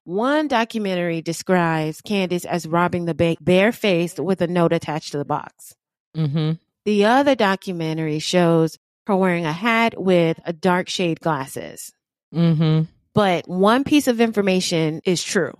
One 0.06 0.48
documentary 0.48 1.22
describes 1.22 2.02
Candice 2.02 2.46
as 2.46 2.66
robbing 2.66 3.04
the 3.04 3.14
bank 3.14 3.40
barefaced 3.42 4.18
with 4.18 4.42
a 4.42 4.48
note 4.48 4.72
attached 4.72 5.12
to 5.12 5.18
the 5.18 5.26
box. 5.26 5.76
mm-hmm. 6.16 6.54
The 6.86 7.04
other 7.04 7.36
documentary 7.36 8.20
shows 8.20 8.78
her 9.08 9.16
wearing 9.18 9.46
a 9.46 9.52
hat 9.52 10.02
with 10.02 10.40
a 10.46 10.54
dark 10.54 10.88
shade 10.88 11.20
glasses. 11.20 11.92
Mm-hmm. 12.34 12.84
But 13.14 13.50
one 13.50 13.84
piece 13.84 14.08
of 14.08 14.22
information 14.22 15.02
is 15.04 15.22
true. 15.22 15.58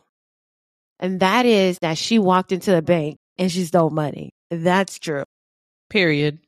And 1.02 1.20
that 1.20 1.46
is 1.46 1.80
that 1.80 1.98
she 1.98 2.18
walked 2.18 2.54
into 2.54 2.72
the 2.72 2.82
bank 2.82 3.20
and 3.38 3.52
she 3.52 3.66
stole 3.66 3.90
money. 3.90 4.32
That's 4.50 5.00
true. 5.00 5.24
Period. 5.90 6.40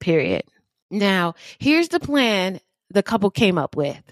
Period. 0.00 0.44
Now, 0.90 1.34
here's 1.58 1.88
the 1.88 2.00
plan 2.00 2.60
the 2.90 3.02
couple 3.02 3.30
came 3.30 3.58
up 3.58 3.76
with. 3.76 4.02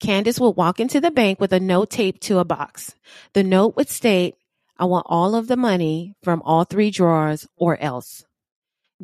Candice 0.00 0.40
would 0.40 0.56
walk 0.56 0.80
into 0.80 1.00
the 1.00 1.10
bank 1.10 1.40
with 1.40 1.52
a 1.52 1.60
note 1.60 1.90
taped 1.90 2.22
to 2.22 2.38
a 2.38 2.44
box. 2.44 2.94
The 3.32 3.44
note 3.44 3.76
would 3.76 3.88
state, 3.88 4.34
I 4.76 4.86
want 4.86 5.06
all 5.08 5.34
of 5.34 5.46
the 5.46 5.56
money 5.56 6.14
from 6.22 6.42
all 6.42 6.64
three 6.64 6.90
drawers 6.90 7.46
or 7.56 7.80
else. 7.80 8.24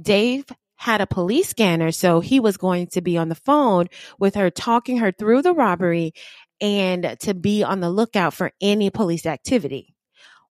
Dave 0.00 0.44
had 0.76 1.00
a 1.00 1.06
police 1.06 1.48
scanner, 1.48 1.92
so 1.92 2.20
he 2.20 2.40
was 2.40 2.56
going 2.56 2.88
to 2.88 3.00
be 3.00 3.16
on 3.16 3.28
the 3.28 3.34
phone 3.34 3.86
with 4.18 4.34
her, 4.34 4.50
talking 4.50 4.98
her 4.98 5.12
through 5.12 5.42
the 5.42 5.52
robbery 5.52 6.12
and 6.60 7.16
to 7.20 7.34
be 7.34 7.62
on 7.62 7.80
the 7.80 7.90
lookout 7.90 8.34
for 8.34 8.52
any 8.60 8.90
police 8.90 9.26
activity. 9.26 9.94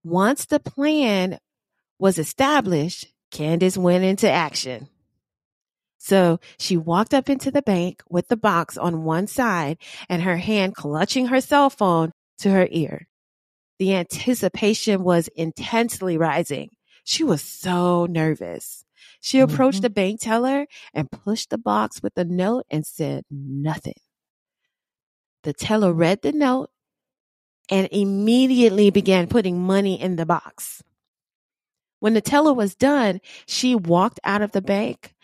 Once 0.05 0.47
the 0.47 0.61
plan 0.61 1.39
was 1.99 2.19
established, 2.19 3.07
Candice 3.33 3.77
went 3.77 4.05
into 4.05 4.31
action. 4.31 4.89
So 5.99 6.39
she 6.59 6.77
walked 6.77 7.13
up 7.13 7.29
into 7.29 7.51
the 7.51 7.63
bank 7.63 8.03
with 8.09 8.29
the 8.29 8.37
box 8.37 8.77
on 8.79 9.05
one 9.05 9.27
side 9.27 9.79
and 10.09 10.23
her 10.23 10.37
hand 10.37 10.75
clutching 10.75 11.27
her 11.27 11.41
cell 11.41 11.71
phone 11.71 12.13
to 12.39 12.51
her 12.51 12.69
ear. 12.71 13.09
The 13.79 13.95
anticipation 13.95 15.03
was 15.03 15.29
intensely 15.29 16.17
rising. 16.17 16.71
She 17.05 17.25
was 17.25 17.43
so 17.43 18.07
nervous. 18.07 18.85
She 19.21 19.41
approached 19.41 19.79
Mhm. 19.79 19.83
the 19.83 19.91
bank 19.91 20.21
teller 20.21 20.67
and 20.95 21.11
pushed 21.11 21.51
the 21.51 21.59
box 21.59 22.03
with 22.03 22.15
the 22.15 22.25
note 22.25 22.65
and 22.71 22.87
said 22.87 23.25
nothing. 23.31 24.01
The 25.43 25.53
teller 25.53 25.93
read 25.93 26.23
the 26.23 26.33
note 26.33 26.71
and 27.71 27.89
immediately 27.91 28.91
began 28.91 29.27
putting 29.27 29.61
money 29.61 30.01
in 30.01 30.17
the 30.17 30.27
box. 30.27 30.83
When 32.01 32.15
the 32.15 32.21
teller 32.21 32.53
was 32.53 32.75
done, 32.75 33.21
she 33.47 33.75
walked 33.75 34.21
out 34.25 34.43
of 34.43 34.53
the 34.53 34.63
bank 34.63 35.15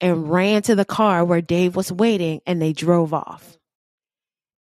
and 0.00 0.30
ran 0.30 0.62
to 0.62 0.74
the 0.74 0.84
car 0.84 1.24
where 1.24 1.40
Dave 1.40 1.76
was 1.76 1.92
waiting 1.92 2.40
and 2.46 2.60
they 2.60 2.72
drove 2.72 3.14
off. 3.14 3.56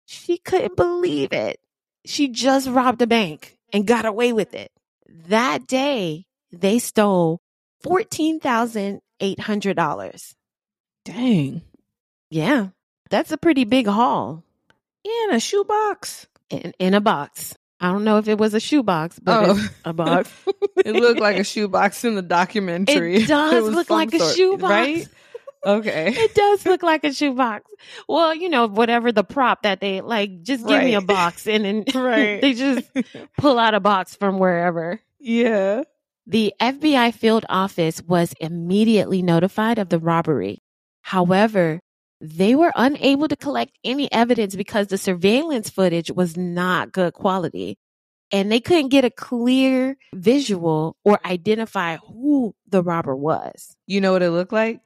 She 0.06 0.38
couldn't 0.38 0.76
believe 0.76 1.34
it. 1.34 1.60
She 2.06 2.30
just 2.30 2.68
robbed 2.70 3.02
a 3.02 3.08
bank 3.08 3.58
and 3.74 3.86
got 3.86 4.06
away 4.06 4.34
with 4.34 4.54
it. 4.54 4.72
that 5.28 5.68
day 5.68 6.26
they 6.52 6.80
stole 6.80 7.42
$14,800. 7.86 10.34
Dang. 11.06 11.62
Yeah. 12.30 12.68
That's 13.10 13.32
a 13.32 13.38
pretty 13.38 13.64
big 13.66 13.88
haul 13.88 14.44
In 15.04 15.34
a 15.34 15.40
shoebox. 15.40 16.28
in, 16.50 16.74
in 16.80 16.94
a 16.94 17.02
box. 17.02 17.56
I 17.82 17.92
don't 17.92 18.04
know 18.04 18.18
if 18.18 18.28
it 18.28 18.38
was 18.38 18.54
a 18.54 18.60
shoebox, 18.60 19.20
but 19.20 19.50
Oh. 19.50 19.52
it's 19.58 19.74
a 19.86 19.94
box. 19.94 20.32
It 20.86 20.96
looked 20.96 21.20
like 21.20 21.38
a 21.38 21.44
shoebox 21.44 22.04
in 22.06 22.16
the 22.16 22.22
documentary. 22.22 23.16
It 23.18 23.28
does 23.28 23.64
was 23.66 23.74
look 23.76 23.90
like 23.90 24.14
a 24.14 24.20
sort- 24.20 24.36
shoebox. 24.36 24.70
Right? 24.72 25.08
Okay. 25.66 26.14
It 26.18 26.34
does 26.36 26.66
look 26.66 26.84
like 26.84 27.04
a 27.04 27.14
shoebox. 27.14 27.70
Well, 28.08 28.34
you 28.34 28.48
know, 28.50 28.68
whatever 28.68 29.12
the 29.12 29.24
prop 29.26 29.64
that 29.64 29.82
they 29.82 30.00
like, 30.02 30.42
just 30.44 30.66
give 30.66 30.84
me 30.84 30.94
a 30.96 31.02
box 31.02 31.48
and 31.48 31.66
then 31.66 31.84
Right. 31.94 32.42
they 32.42 32.54
just 32.54 32.90
pull 33.38 33.60
out 33.60 33.74
a 33.74 33.80
box 33.80 34.16
from 34.16 34.40
wherever. 34.40 35.00
yeah. 35.20 35.84
The 36.28 36.54
FBI 36.62 37.12
field 37.14 37.44
office 37.50 38.04
was 38.04 38.34
immediately 38.40 39.24
notified 39.24 39.80
of 39.80 39.90
the 39.90 39.98
robbery. 39.98 40.62
However, 41.02 41.80
they 42.22 42.56
were 42.56 42.72
unable 42.76 43.28
to 43.28 43.36
collect 43.36 43.78
any 43.84 44.12
evidence 44.12 44.56
because 44.56 44.88
the 44.88 44.98
surveillance 44.98 45.70
footage 45.70 46.12
was 46.12 46.36
not 46.36 46.92
good 46.92 47.14
quality. 47.14 47.78
And 48.32 48.52
they 48.52 48.60
couldn't 48.60 48.90
get 48.90 49.06
a 49.06 49.10
clear 49.10 49.98
visual 50.14 50.96
or 51.04 51.20
identify 51.26 51.98
who 51.98 52.54
the 52.68 52.84
robber 52.84 53.16
was. 53.16 53.76
You 53.88 54.02
know 54.02 54.12
what 54.12 54.22
it 54.22 54.30
looked 54.30 54.54
like? 54.54 54.82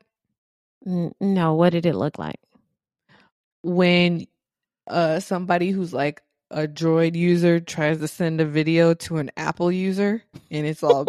No, 0.86 1.56
what 1.56 1.72
did 1.72 1.86
it 1.86 1.96
look 1.96 2.18
like? 2.18 2.40
When 3.64 4.28
uh 4.88 5.20
somebody 5.20 5.72
who's 5.72 5.94
like 5.94 6.22
a 6.52 6.68
droid 6.68 7.16
user 7.16 7.60
tries 7.60 8.00
to 8.00 8.08
send 8.08 8.40
a 8.40 8.46
video 8.46 8.94
to 8.94 9.18
an 9.18 9.32
Apple 9.36 9.72
user 9.72 10.24
and 10.52 10.66
it's 10.66 10.84
all 10.84 11.08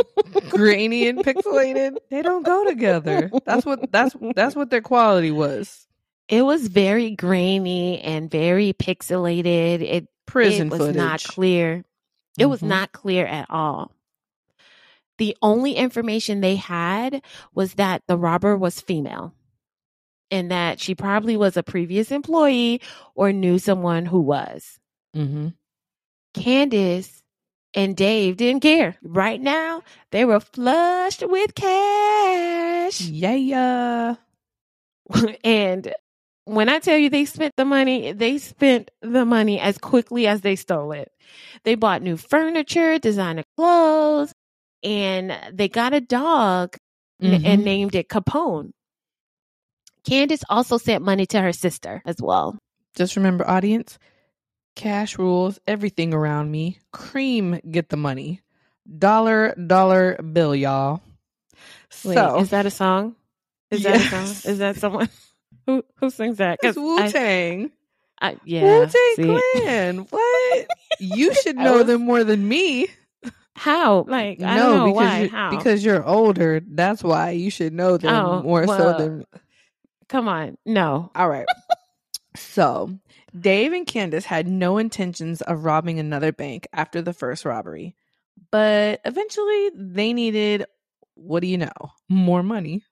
grainy 0.49 1.07
and 1.09 1.19
pixelated. 1.25 1.97
They 2.11 2.23
don't 2.23 2.45
go 2.45 2.64
together. 2.64 3.31
That's 3.45 3.66
what 3.66 3.93
that's 3.93 4.16
that's 4.35 4.57
what 4.57 4.71
their 4.71 4.81
quality 4.81 5.31
was. 5.31 5.87
It 6.28 6.43
was 6.43 6.69
very 6.69 7.11
grainy 7.14 8.00
and 8.00 8.31
very 8.31 8.73
pixelated. 8.73 9.83
It 9.83 10.09
Prison 10.26 10.69
it 10.69 10.71
was 10.71 10.78
footage. 10.81 10.97
not 10.97 11.23
clear. 11.23 11.85
It 12.38 12.47
was 12.47 12.61
Mhm. 12.62 12.69
not 12.69 12.93
clear 12.93 13.26
at 13.26 13.47
all. 13.50 13.93
The 15.19 15.37
only 15.43 15.75
information 15.75 16.40
they 16.40 16.57
had 16.57 17.23
was 17.54 17.75
that 17.75 18.02
the 18.09 18.16
robber 18.16 18.57
was 18.57 18.81
female 18.81 19.33
and 20.31 20.50
that 20.50 20.81
she 20.81 20.95
probably 20.95 21.37
was 21.37 21.57
a 21.57 21.62
previous 21.62 22.11
employee 22.11 22.81
or 23.14 23.33
knew 23.33 23.59
someone 23.59 24.07
who 24.07 24.21
was. 24.21 24.81
Mm-hmm. 25.14 25.49
Candice 26.35 27.23
and 27.75 27.97
Dave 27.97 28.37
didn't 28.38 28.62
care. 28.62 28.97
Right 29.02 29.40
now, 29.40 29.83
they 30.11 30.25
were 30.25 30.40
flushed 30.40 31.23
with 31.28 31.54
cash. 31.54 33.00
Yeah. 33.02 34.16
and 35.45 35.95
when 36.45 36.69
I 36.69 36.79
tell 36.79 36.97
you 36.99 37.11
they 37.11 37.25
spent 37.25 37.55
the 37.57 37.65
money, 37.65 38.13
they 38.13 38.39
spent 38.39 38.91
the 39.01 39.25
money 39.25 39.59
as 39.61 39.79
quickly 39.79 40.27
as 40.27 40.41
they 40.43 40.57
stole 40.57 40.93
it. 40.93 41.11
They 41.65 41.75
bought 41.75 42.03
new 42.03 42.17
furniture, 42.17 42.99
designer 42.99 43.45
clothes, 43.57 44.33
and 44.83 45.37
they 45.53 45.69
got 45.69 45.95
a 45.95 46.01
dog 46.01 46.77
Mhm. 47.23 47.45
and 47.45 47.65
named 47.65 47.95
it 47.95 48.09
Capone. 48.09 48.71
Candice 50.05 50.43
also 50.51 50.77
sent 50.77 51.03
money 51.03 51.25
to 51.27 51.41
her 51.41 51.53
sister 51.53 52.03
as 52.05 52.17
well. 52.21 52.59
Just 52.95 53.17
remember, 53.17 53.49
audience, 53.49 53.99
cash 54.77 55.19
rules 55.19 55.59
everything 55.67 56.13
around 56.13 56.51
me. 56.51 56.79
Cream 56.93 57.59
get 57.71 57.89
the 57.89 57.97
money. 57.97 58.41
Dollar, 58.99 59.55
dollar 59.55 60.17
bill, 60.23 60.55
y'all. 60.55 61.01
Wait, 62.05 62.15
so, 62.15 62.39
is 62.41 62.51
that 62.51 62.67
a 62.67 62.71
song? 62.71 63.17
Is 63.71 63.83
that 63.85 63.97
a 63.97 64.01
song? 64.11 64.51
Is 64.53 64.59
that 64.59 64.77
someone 64.77 65.09
who 65.66 65.85
who 65.96 66.11
sings 66.11 66.38
that? 66.38 66.59
it's 66.62 66.77
Wu 66.79 67.09
Tang. 67.11 67.70
Yeah, 68.44 68.62
Wu 68.64 68.87
Tang? 68.87 69.40
Clan. 69.55 69.98
What? 70.11 70.66
you 70.98 71.35
should 71.42 71.57
know 71.57 71.79
was- 71.79 71.87
them 71.87 72.03
more 72.03 72.24
than 72.24 72.46
me. 72.46 72.88
How? 73.57 74.05
Like 74.09 74.40
I 74.42 74.57
no, 74.57 74.62
don't 74.62 74.77
know 74.79 74.87
because 74.87 74.96
why. 75.11 75.20
you 75.20 75.29
How? 75.29 75.50
because 75.50 75.85
you're 75.85 76.05
older. 76.05 76.61
That's 76.66 77.05
why 77.05 77.31
you 77.31 77.50
should 77.50 77.72
know 77.72 77.96
them 77.96 78.14
Oh, 78.14 78.42
more 78.42 78.66
so 78.66 78.98
than 78.98 79.27
come 80.09 80.27
on, 80.29 80.59
no. 80.66 81.11
All 81.14 81.29
right. 81.29 81.46
so, 82.37 82.98
Dave 83.38 83.72
and 83.72 83.87
Candice 83.87 84.24
had 84.24 84.48
no 84.48 84.79
intentions 84.79 85.40
of 85.42 85.64
robbing 85.64 85.98
another 86.00 86.33
bank 86.33 86.66
after 86.72 87.00
the 87.00 87.12
first 87.12 87.44
robbery, 87.44 87.94
but 88.50 89.00
eventually 89.05 89.70
they 89.74 90.12
needed, 90.12 90.66
what 91.14 91.40
do 91.40 91.46
you 91.46 91.59
know, 91.59 91.72
more 92.09 92.42
money. 92.42 92.83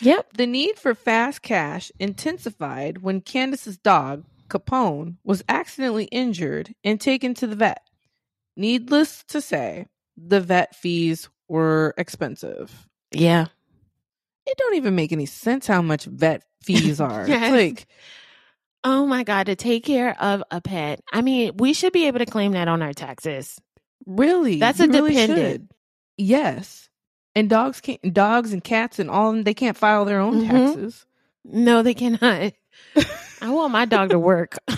Yep. 0.00 0.34
The 0.34 0.46
need 0.46 0.78
for 0.78 0.94
fast 0.94 1.42
cash 1.42 1.92
intensified 1.98 3.02
when 3.02 3.20
Candice's 3.20 3.78
dog, 3.78 4.24
Capone, 4.48 5.16
was 5.24 5.42
accidentally 5.48 6.04
injured 6.06 6.74
and 6.84 7.00
taken 7.00 7.34
to 7.34 7.46
the 7.46 7.56
vet. 7.56 7.82
Needless 8.56 9.24
to 9.28 9.40
say, 9.40 9.86
the 10.16 10.40
vet 10.40 10.74
fees 10.74 11.28
were 11.48 11.94
expensive. 11.96 12.88
Yeah. 13.12 13.46
It 14.46 14.56
don't 14.58 14.74
even 14.74 14.94
make 14.94 15.12
any 15.12 15.26
sense 15.26 15.66
how 15.66 15.82
much 15.82 16.04
vet 16.04 16.42
fees 16.62 17.00
are. 17.00 17.26
Yes. 17.28 17.42
It's 17.44 17.52
like 17.52 17.86
Oh 18.82 19.06
my 19.06 19.24
God, 19.24 19.44
to 19.46 19.56
take 19.56 19.84
care 19.84 20.16
of 20.20 20.42
a 20.50 20.60
pet. 20.60 21.00
I 21.12 21.20
mean, 21.20 21.52
we 21.58 21.74
should 21.74 21.92
be 21.92 22.06
able 22.06 22.18
to 22.20 22.26
claim 22.26 22.52
that 22.52 22.66
on 22.66 22.80
our 22.82 22.94
taxes. 22.94 23.60
Really? 24.06 24.58
That's 24.58 24.80
a 24.80 24.88
really 24.88 25.10
dependent. 25.10 25.52
should. 25.52 25.68
Yes. 26.16 26.88
And 27.34 27.48
dogs 27.48 27.80
can't 27.80 28.12
dogs 28.12 28.52
and 28.52 28.62
cats 28.62 28.98
and 28.98 29.08
all 29.10 29.30
of 29.30 29.36
them 29.36 29.44
they 29.44 29.54
can't 29.54 29.76
file 29.76 30.04
their 30.04 30.20
own 30.20 30.42
Mhm. 30.42 30.48
taxes. 30.50 31.06
No, 31.44 31.82
they 31.82 31.94
cannot. 31.94 32.52
I 33.40 33.50
want 33.50 33.72
my 33.72 33.84
dog 33.84 34.10
to 34.10 34.18
work. 34.18 34.56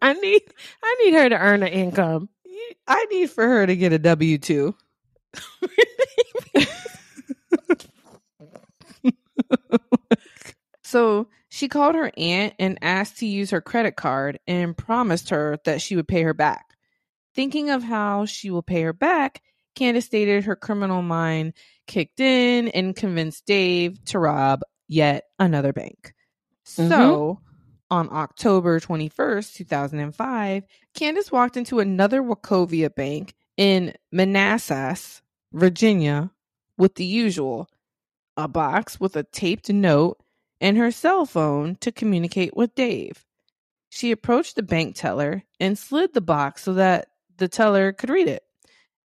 I 0.00 0.12
need 0.12 0.42
I 0.82 0.96
need 1.04 1.14
her 1.14 1.28
to 1.30 1.38
earn 1.38 1.62
an 1.62 1.68
income. 1.72 2.28
I 2.86 3.04
need 3.06 3.30
for 3.30 3.46
her 3.46 3.66
to 3.66 3.76
get 3.76 3.92
a 3.92 3.98
W 3.98 4.38
two. 4.38 4.74
so 10.82 11.28
she 11.48 11.68
called 11.68 11.94
her 11.94 12.10
aunt 12.16 12.54
and 12.58 12.78
asked 12.82 13.18
to 13.18 13.26
use 13.26 13.50
her 13.50 13.60
credit 13.60 13.96
card 13.96 14.38
and 14.46 14.76
promised 14.76 15.30
her 15.30 15.58
that 15.64 15.80
she 15.82 15.96
would 15.96 16.08
pay 16.08 16.22
her 16.22 16.34
back. 16.34 16.76
Thinking 17.34 17.70
of 17.70 17.82
how 17.82 18.24
she 18.26 18.50
will 18.50 18.62
pay 18.62 18.82
her 18.82 18.92
back, 18.92 19.42
Candice 19.78 20.04
stated 20.04 20.44
her 20.44 20.56
criminal 20.56 21.02
mind 21.02 21.52
kicked 21.86 22.20
in 22.20 22.68
and 22.68 22.96
convinced 22.96 23.46
Dave 23.46 24.02
to 24.06 24.18
rob 24.18 24.62
yet 24.88 25.24
another 25.38 25.72
bank. 25.72 26.12
So, 26.64 26.82
mm-hmm. 26.82 27.94
on 27.94 28.08
October 28.12 28.80
21st, 28.80 29.54
2005, 29.54 30.64
Candice 30.94 31.32
walked 31.32 31.56
into 31.56 31.78
another 31.78 32.22
Wachovia 32.22 32.94
bank 32.94 33.34
in 33.56 33.94
Manassas, 34.12 35.22
Virginia, 35.52 36.30
with 36.76 36.96
the 36.96 37.04
usual 37.04 37.68
a 38.36 38.46
box 38.46 39.00
with 39.00 39.16
a 39.16 39.24
taped 39.24 39.68
note 39.68 40.16
and 40.60 40.76
her 40.76 40.92
cell 40.92 41.26
phone 41.26 41.76
to 41.80 41.90
communicate 41.90 42.56
with 42.56 42.74
Dave. 42.74 43.24
She 43.90 44.12
approached 44.12 44.54
the 44.54 44.62
bank 44.62 44.94
teller 44.94 45.42
and 45.58 45.76
slid 45.76 46.14
the 46.14 46.20
box 46.20 46.62
so 46.62 46.74
that 46.74 47.08
the 47.36 47.48
teller 47.48 47.92
could 47.92 48.10
read 48.10 48.28
it. 48.28 48.44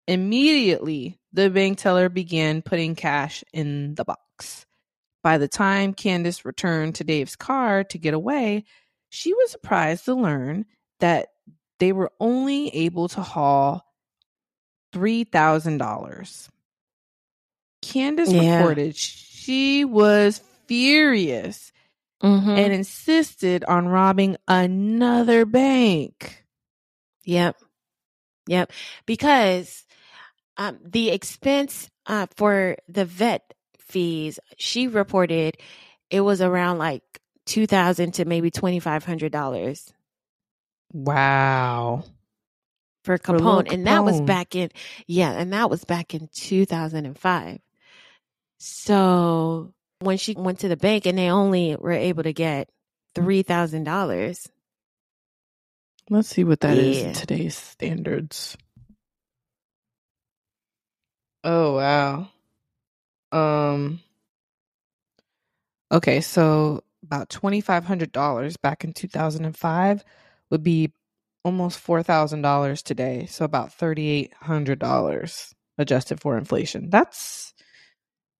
Immediately, 0.07 1.19
the 1.31 1.49
bank 1.49 1.77
teller 1.77 2.09
began 2.09 2.61
putting 2.61 2.95
cash 2.95 3.43
in 3.53 3.95
the 3.95 4.03
box. 4.05 4.65
By 5.23 5.37
the 5.37 5.47
time 5.47 5.93
Candice 5.93 6.43
returned 6.43 6.95
to 6.95 7.03
Dave's 7.05 7.35
car 7.37 7.83
to 7.85 7.97
get 7.97 8.13
away, 8.13 8.65
she 9.09 9.33
was 9.33 9.51
surprised 9.51 10.05
to 10.05 10.15
learn 10.15 10.65
that 10.99 11.29
they 11.79 11.93
were 11.93 12.11
only 12.19 12.69
able 12.75 13.07
to 13.09 13.21
haul 13.21 13.85
$3,000. 14.93 16.49
Candice 17.81 18.33
Yeah. 18.33 18.57
reported 18.59 18.95
she 18.95 19.85
was 19.85 20.41
furious 20.67 21.71
Mhm. 22.21 22.57
and 22.57 22.73
insisted 22.73 23.63
on 23.65 23.87
robbing 23.87 24.37
another 24.47 25.45
bank. 25.45 26.45
Yep. 27.23 27.57
Yep. 28.47 28.71
Because 29.05 29.83
um, 30.57 30.79
the 30.83 31.09
expense 31.09 31.89
uh, 32.05 32.27
for 32.35 32.77
the 32.87 33.05
vet 33.05 33.53
fees, 33.79 34.39
she 34.57 34.87
reported 34.87 35.57
it 36.09 36.21
was 36.21 36.41
around 36.41 36.77
like 36.77 37.03
two 37.45 37.67
thousand 37.67 38.13
to 38.13 38.25
maybe 38.25 38.51
twenty 38.51 38.79
five 38.79 39.03
hundred 39.03 39.31
dollars 39.31 39.93
Wow. 40.93 42.03
for 43.03 43.17
For 43.17 43.23
Capone, 43.23 43.71
and 43.73 43.87
that 43.87 44.03
was 44.05 44.21
back 44.21 44.55
in 44.55 44.69
yeah, 45.07 45.31
and 45.31 45.53
that 45.53 45.69
was 45.69 45.83
back 45.85 46.13
in 46.13 46.29
two 46.33 46.65
thousand 46.65 47.05
and 47.05 47.17
five. 47.17 47.59
So 48.59 49.73
when 49.99 50.17
she 50.17 50.33
went 50.33 50.59
to 50.59 50.67
the 50.67 50.77
bank, 50.77 51.05
and 51.05 51.17
they 51.17 51.29
only 51.29 51.75
were 51.75 51.91
able 51.91 52.23
to 52.23 52.33
get 52.33 52.69
three 53.15 53.41
thousand 53.43 53.85
dollars. 53.85 54.47
Let's 56.09 56.27
see 56.29 56.43
what 56.43 56.59
that 56.61 56.77
is 56.77 56.99
Yeah. 56.99 57.07
in 57.07 57.13
today's 57.13 57.55
standards. 57.57 58.57
Oh 61.43 61.75
wow. 61.75 62.29
Um 63.31 63.99
Okay, 65.91 66.21
so 66.21 66.83
about 67.03 67.29
$2500 67.29 68.57
back 68.57 68.83
in 68.83 68.93
2005 68.93 70.03
would 70.49 70.63
be 70.63 70.91
almost 71.43 71.79
$4,000 71.79 72.81
today, 72.83 73.25
so 73.27 73.45
about 73.45 73.73
$3800 73.73 75.53
adjusted 75.77 76.19
for 76.21 76.37
inflation. 76.37 76.89
That's 76.89 77.53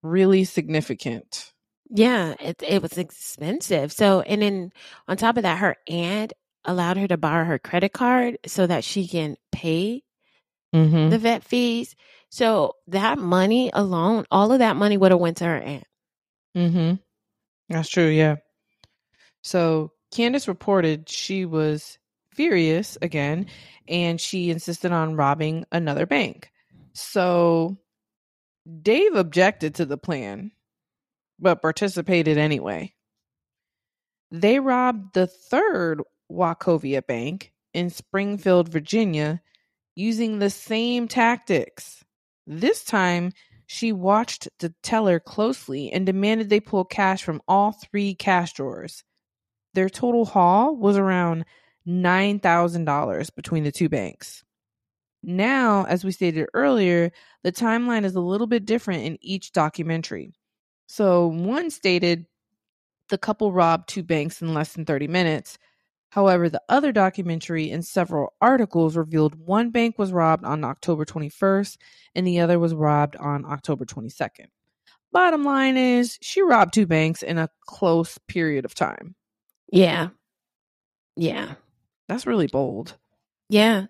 really 0.04 0.46
significant. 0.46 1.54
Yeah, 1.90 2.36
it 2.40 2.62
it 2.68 2.82
was 2.82 2.98
expensive. 2.98 3.92
So, 3.92 4.22
and 4.22 4.42
then 4.42 4.72
on 5.08 5.18
top 5.18 5.38
of 5.38 5.44
that, 5.44 5.60
her 5.60 5.76
aunt 5.88 6.34
allowed 6.66 6.98
her 6.98 7.08
to 7.08 7.18
borrow 7.18 7.46
her 7.46 7.60
credit 7.60 7.94
card 7.94 8.38
so 8.46 8.66
that 8.68 8.84
she 8.84 9.08
can 9.08 9.36
pay 9.52 10.02
Mhm. 10.74 11.10
the 11.12 11.18
vet 11.18 11.44
fees. 11.44 11.96
So 12.34 12.78
that 12.88 13.20
money 13.20 13.70
alone, 13.72 14.26
all 14.32 14.52
of 14.52 14.58
that 14.58 14.76
money 14.76 14.98
would 14.98 15.12
have 15.12 15.20
went 15.20 15.38
to 15.38 15.44
her 15.44 15.60
aunt. 15.60 15.84
Mm-hmm. 16.58 16.96
That's 17.70 17.90
true, 17.90 18.08
yeah. 18.08 18.38
So 19.44 19.92
Candice 20.12 20.48
reported 20.48 21.08
she 21.08 21.46
was 21.46 22.00
furious 22.32 22.98
again 23.04 23.46
and 23.88 24.20
she 24.20 24.50
insisted 24.50 24.92
on 24.92 25.16
robbing 25.16 25.66
another 25.72 26.08
bank. 26.08 26.50
So 26.94 27.78
Dave 28.82 29.14
objected 29.14 29.76
to 29.76 29.86
the 29.86 30.00
plan, 30.00 30.54
but 31.38 31.62
participated 31.62 32.40
anyway. 32.40 32.96
They 34.32 34.58
robbed 34.60 35.14
the 35.14 35.28
third 35.28 36.02
Wachovia 36.32 37.06
Bank 37.06 37.54
in 37.76 37.92
Springfield, 37.92 38.70
Virginia, 38.70 39.40
using 39.96 40.40
the 40.40 40.50
same 40.50 41.08
tactics. 41.08 42.04
This 42.46 42.84
time, 42.84 43.32
she 43.66 43.92
watched 43.92 44.50
the 44.60 44.74
teller 44.84 45.20
closely 45.20 45.92
and 45.92 46.06
demanded 46.06 46.50
they 46.50 46.60
pull 46.60 46.86
cash 46.86 47.24
from 47.24 47.42
all 47.48 47.72
three 47.72 48.14
cash 48.14 48.54
drawers. 48.54 49.04
Their 49.74 49.90
total 49.90 50.26
haul 50.26 50.76
was 50.76 50.98
around 50.98 51.46
$9,000 51.88 53.36
between 53.36 53.64
the 53.64 53.72
two 53.72 53.90
banks. 53.90 54.44
Now, 55.24 55.86
as 55.86 56.04
we 56.04 56.12
stated 56.12 56.48
earlier, 56.54 57.12
the 57.44 57.52
timeline 57.52 58.04
is 58.04 58.16
a 58.16 58.22
little 58.22 58.48
bit 58.48 58.66
different 58.66 59.04
in 59.04 59.18
each 59.22 59.54
documentary. 59.54 60.34
So, 60.88 61.28
one 61.28 61.72
stated 61.72 62.26
the 63.10 63.18
couple 63.18 63.54
robbed 63.54 63.88
two 63.88 64.04
banks 64.04 64.42
in 64.42 64.54
less 64.54 64.74
than 64.74 64.86
30 64.86 65.08
minutes. 65.08 65.58
However, 66.14 66.48
the 66.48 66.62
other 66.70 66.92
documentary 66.92 67.72
and 67.72 67.84
several 67.84 68.34
articles 68.40 68.96
revealed 68.96 69.34
one 69.34 69.72
bank 69.72 69.98
was 69.98 70.14
robbed 70.14 70.46
on 70.46 70.64
October 70.64 71.06
21st 71.06 71.78
and 72.14 72.28
the 72.28 72.40
other 72.40 72.60
was 72.60 72.76
robbed 72.76 73.16
on 73.16 73.46
October 73.46 73.84
22nd. 73.84 74.46
Bottom 75.12 75.44
line 75.44 75.76
is, 75.76 76.20
she 76.22 76.44
robbed 76.44 76.76
two 76.76 76.86
banks 76.86 77.24
in 77.24 77.40
a 77.40 77.50
close 77.66 78.20
period 78.28 78.64
of 78.64 78.76
time. 78.76 79.16
Yeah. 79.72 80.10
Yeah. 81.16 81.56
That's 82.08 82.28
really 82.28 82.46
bold. 82.46 82.96
Yeah. 83.50 83.86
It 83.86 83.90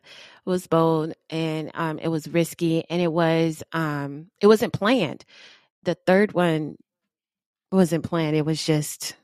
was 0.50 0.66
bold 0.66 1.12
and 1.30 1.72
um 1.74 2.00
it 2.00 2.08
was 2.08 2.26
risky 2.26 2.86
and 2.90 3.02
it 3.02 3.12
was 3.12 3.64
um 3.74 4.28
it 4.40 4.48
wasn't 4.48 4.72
planned. 4.72 5.26
The 5.84 5.96
third 6.08 6.32
one 6.32 6.78
wasn't 7.70 8.06
planned. 8.06 8.38
It 8.38 8.46
was 8.46 8.66
just 8.66 9.18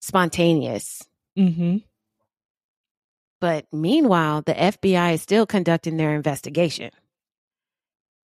spontaneous. 0.00 1.04
Mm-hmm. 1.38 1.76
But 3.40 3.66
meanwhile, 3.72 4.42
the 4.42 4.54
FBI 4.54 5.14
is 5.14 5.22
still 5.22 5.46
conducting 5.46 5.96
their 5.96 6.14
investigation. 6.14 6.90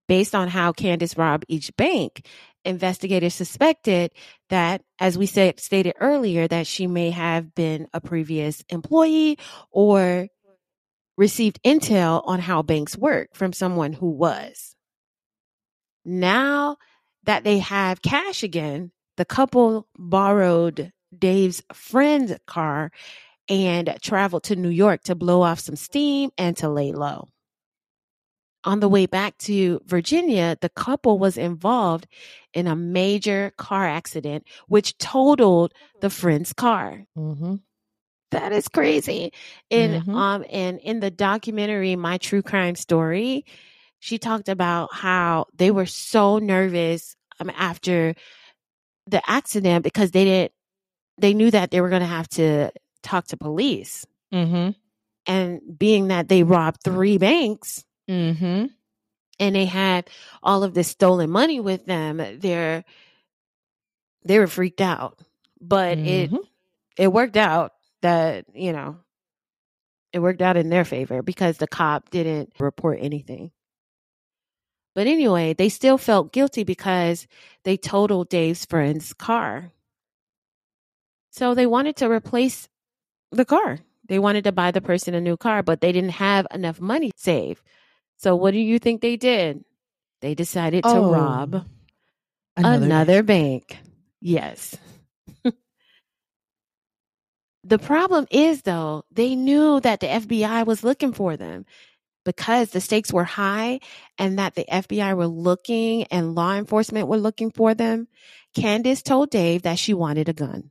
Based 0.08 0.34
on 0.34 0.48
how 0.48 0.72
Candice 0.72 1.16
robbed 1.16 1.44
each 1.48 1.74
bank, 1.76 2.26
investigators 2.64 3.34
suspected 3.34 4.10
that, 4.48 4.82
as 4.98 5.16
we 5.16 5.26
said, 5.26 5.60
stated 5.60 5.94
earlier, 6.00 6.48
that 6.48 6.66
she 6.66 6.86
may 6.86 7.10
have 7.10 7.54
been 7.54 7.88
a 7.92 8.00
previous 8.00 8.64
employee 8.68 9.38
or 9.70 10.28
received 11.16 11.62
intel 11.62 12.22
on 12.24 12.40
how 12.40 12.62
banks 12.62 12.96
work 12.96 13.34
from 13.34 13.52
someone 13.52 13.92
who 13.92 14.10
was. 14.10 14.74
Now 16.04 16.78
that 17.24 17.44
they 17.44 17.58
have 17.58 18.02
cash 18.02 18.42
again, 18.42 18.90
the 19.16 19.24
couple 19.24 19.86
borrowed 19.96 20.92
Dave's 21.16 21.62
friend's 21.72 22.34
car 22.46 22.90
and 23.48 23.96
traveled 24.02 24.44
to 24.44 24.56
New 24.56 24.68
York 24.70 25.02
to 25.04 25.14
blow 25.14 25.42
off 25.42 25.60
some 25.60 25.76
steam 25.76 26.30
and 26.38 26.56
to 26.58 26.68
lay 26.68 26.92
low. 26.92 27.28
On 28.64 28.78
the 28.78 28.88
way 28.88 29.06
back 29.06 29.36
to 29.38 29.80
Virginia, 29.86 30.56
the 30.60 30.68
couple 30.68 31.18
was 31.18 31.36
involved 31.36 32.06
in 32.54 32.68
a 32.68 32.76
major 32.76 33.52
car 33.58 33.88
accident, 33.88 34.44
which 34.68 34.96
totaled 34.98 35.72
the 36.00 36.08
friend's 36.10 36.52
car. 36.52 37.04
Mm-hmm. 37.18 37.56
That 38.30 38.52
is 38.52 38.68
crazy. 38.68 39.32
And 39.70 40.04
Mhm. 40.04 40.14
um 40.14 40.44
and 40.48 40.78
in 40.78 41.00
the 41.00 41.10
documentary 41.10 41.96
My 41.96 42.18
True 42.18 42.42
Crime 42.42 42.76
Story, 42.76 43.44
she 43.98 44.18
talked 44.18 44.48
about 44.48 44.94
how 44.94 45.46
they 45.54 45.70
were 45.70 45.86
so 45.86 46.38
nervous 46.38 47.16
um 47.40 47.50
after 47.56 48.14
the 49.08 49.28
accident 49.28 49.82
because 49.84 50.12
they 50.12 50.24
didn't 50.24 50.52
they 51.18 51.34
knew 51.34 51.50
that 51.50 51.70
they 51.70 51.80
were 51.80 51.90
going 51.90 52.00
to 52.02 52.06
have 52.06 52.28
to 52.28 52.70
talk 53.02 53.26
to 53.28 53.36
police. 53.36 54.06
Mm-hmm. 54.32 54.70
And 55.26 55.78
being 55.78 56.08
that 56.08 56.28
they 56.28 56.42
robbed 56.42 56.82
three 56.82 57.18
banks 57.18 57.84
Mm-hmm. 58.10 58.66
and 59.38 59.54
they 59.54 59.64
had 59.64 60.10
all 60.42 60.64
of 60.64 60.74
this 60.74 60.88
stolen 60.88 61.30
money 61.30 61.60
with 61.60 61.86
them, 61.86 62.16
they're 62.40 62.84
they 64.24 64.38
were 64.38 64.46
freaked 64.48 64.80
out. 64.80 65.18
But 65.60 65.98
it 65.98 66.30
Mhm. 66.30 66.40
it 66.96 67.08
worked 67.12 67.36
out 67.36 67.72
that, 68.02 68.46
you 68.54 68.72
know, 68.72 68.98
it 70.12 70.18
worked 70.18 70.42
out 70.42 70.56
in 70.56 70.68
their 70.68 70.84
favor 70.84 71.22
because 71.22 71.58
the 71.58 71.68
cop 71.68 72.10
didn't 72.10 72.52
report 72.58 72.98
anything. 73.00 73.52
But 74.94 75.06
anyway, 75.06 75.54
they 75.54 75.68
still 75.70 75.96
felt 75.96 76.32
guilty 76.32 76.64
because 76.64 77.26
they 77.64 77.76
totaled 77.76 78.28
Dave's 78.28 78.66
friend's 78.66 79.14
car. 79.14 79.72
So 81.30 81.54
they 81.54 81.66
wanted 81.66 81.96
to 81.96 82.10
replace 82.10 82.68
the 83.32 83.44
car. 83.44 83.78
They 84.08 84.18
wanted 84.18 84.44
to 84.44 84.52
buy 84.52 84.70
the 84.72 84.80
person 84.82 85.14
a 85.14 85.20
new 85.20 85.36
car, 85.36 85.62
but 85.62 85.80
they 85.80 85.92
didn't 85.92 86.10
have 86.10 86.46
enough 86.52 86.80
money 86.80 87.12
saved. 87.16 87.62
So 88.18 88.34
what 88.36 88.50
do 88.52 88.58
you 88.58 88.78
think 88.78 89.00
they 89.00 89.16
did? 89.16 89.64
They 90.20 90.34
decided 90.34 90.84
to 90.84 90.90
Oh, 90.90 91.12
rob 91.12 91.64
Another, 92.56 92.84
another, 92.86 93.22
bank. 93.22 93.68
bank. 93.68 93.80
Yes. 94.20 94.76
the 97.64 97.78
problem 97.78 98.26
is, 98.30 98.62
though, 98.62 99.04
they 99.12 99.34
knew 99.36 99.80
that 99.80 100.00
the 100.00 100.06
FBI 100.08 100.66
was 100.66 100.82
looking 100.84 101.12
for 101.14 101.36
them 101.36 101.64
because 102.24 102.70
the 102.70 102.80
stakes 102.82 103.12
were 103.12 103.24
high 103.24 103.80
and 104.18 104.38
that 104.38 104.54
the 104.54 104.66
FBI 104.70 105.16
were 105.16 105.26
looking 105.28 106.04
and 106.04 106.34
law 106.34 106.54
enforcement 106.54 107.08
were 107.08 107.16
looking 107.18 107.50
for 107.52 107.72
them. 107.74 108.06
Candice 108.56 109.02
told 109.02 109.30
Dave 109.30 109.62
that 109.62 109.78
she 109.78 109.94
wanted 109.94 110.28
a 110.28 110.32
gun. 110.34 110.70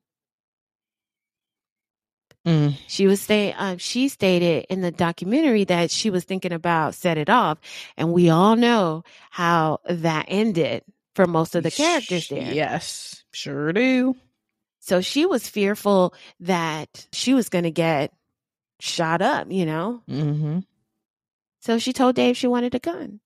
Mm. 2.45 2.75
She 2.88 3.06
was 3.06 3.21
say 3.21 3.54
um, 3.54 3.77
she 3.77 4.08
stated 4.08 4.65
in 4.69 4.82
the 4.82 4.91
documentary 4.91 5.63
that 5.65 5.91
she 5.91 6.10
was 6.10 6.23
thinking 6.23 6.54
about 6.54 6.95
set 6.95 7.17
it 7.17 7.30
off, 7.30 7.60
and 7.97 8.12
we 8.12 8.30
all 8.30 8.56
know 8.56 9.04
how 9.30 9.80
that 9.88 10.25
ended 10.27 10.84
for 11.15 11.27
most 11.27 11.56
of 11.56 11.63
the 11.63 11.71
characters 11.71 12.30
there. 12.30 12.54
Yes, 12.54 13.23
sure 13.32 13.71
do. 13.73 14.15
So 14.80 15.01
she 15.01 15.27
was 15.27 15.47
fearful 15.47 16.15
that 16.39 17.08
she 17.12 17.34
was 17.36 17.49
going 17.49 17.65
to 17.65 17.71
get 17.71 18.12
shot 18.80 19.21
up, 19.21 19.51
you 19.51 19.65
know? 19.65 20.01
Mm-hmm. 20.10 20.60
So 21.60 21.77
she 21.77 21.93
told 21.93 22.15
Dave 22.15 22.36
she 22.36 22.47
wanted 22.47 22.73
a 22.73 22.80
gun. 22.80 23.19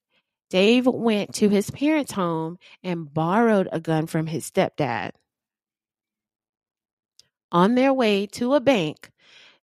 Dave 0.50 0.86
went 0.86 1.36
to 1.36 1.50
his 1.50 1.72
parents' 1.72 2.12
home 2.12 2.60
and 2.84 3.12
borrowed 3.12 3.70
a 3.72 3.80
gun 3.80 4.06
from 4.06 4.28
his 4.28 4.50
stepdad. 4.50 5.12
On 7.56 7.76
their 7.76 7.94
way 7.94 8.26
to 8.34 8.54
a 8.54 8.60
bank, 8.60 9.12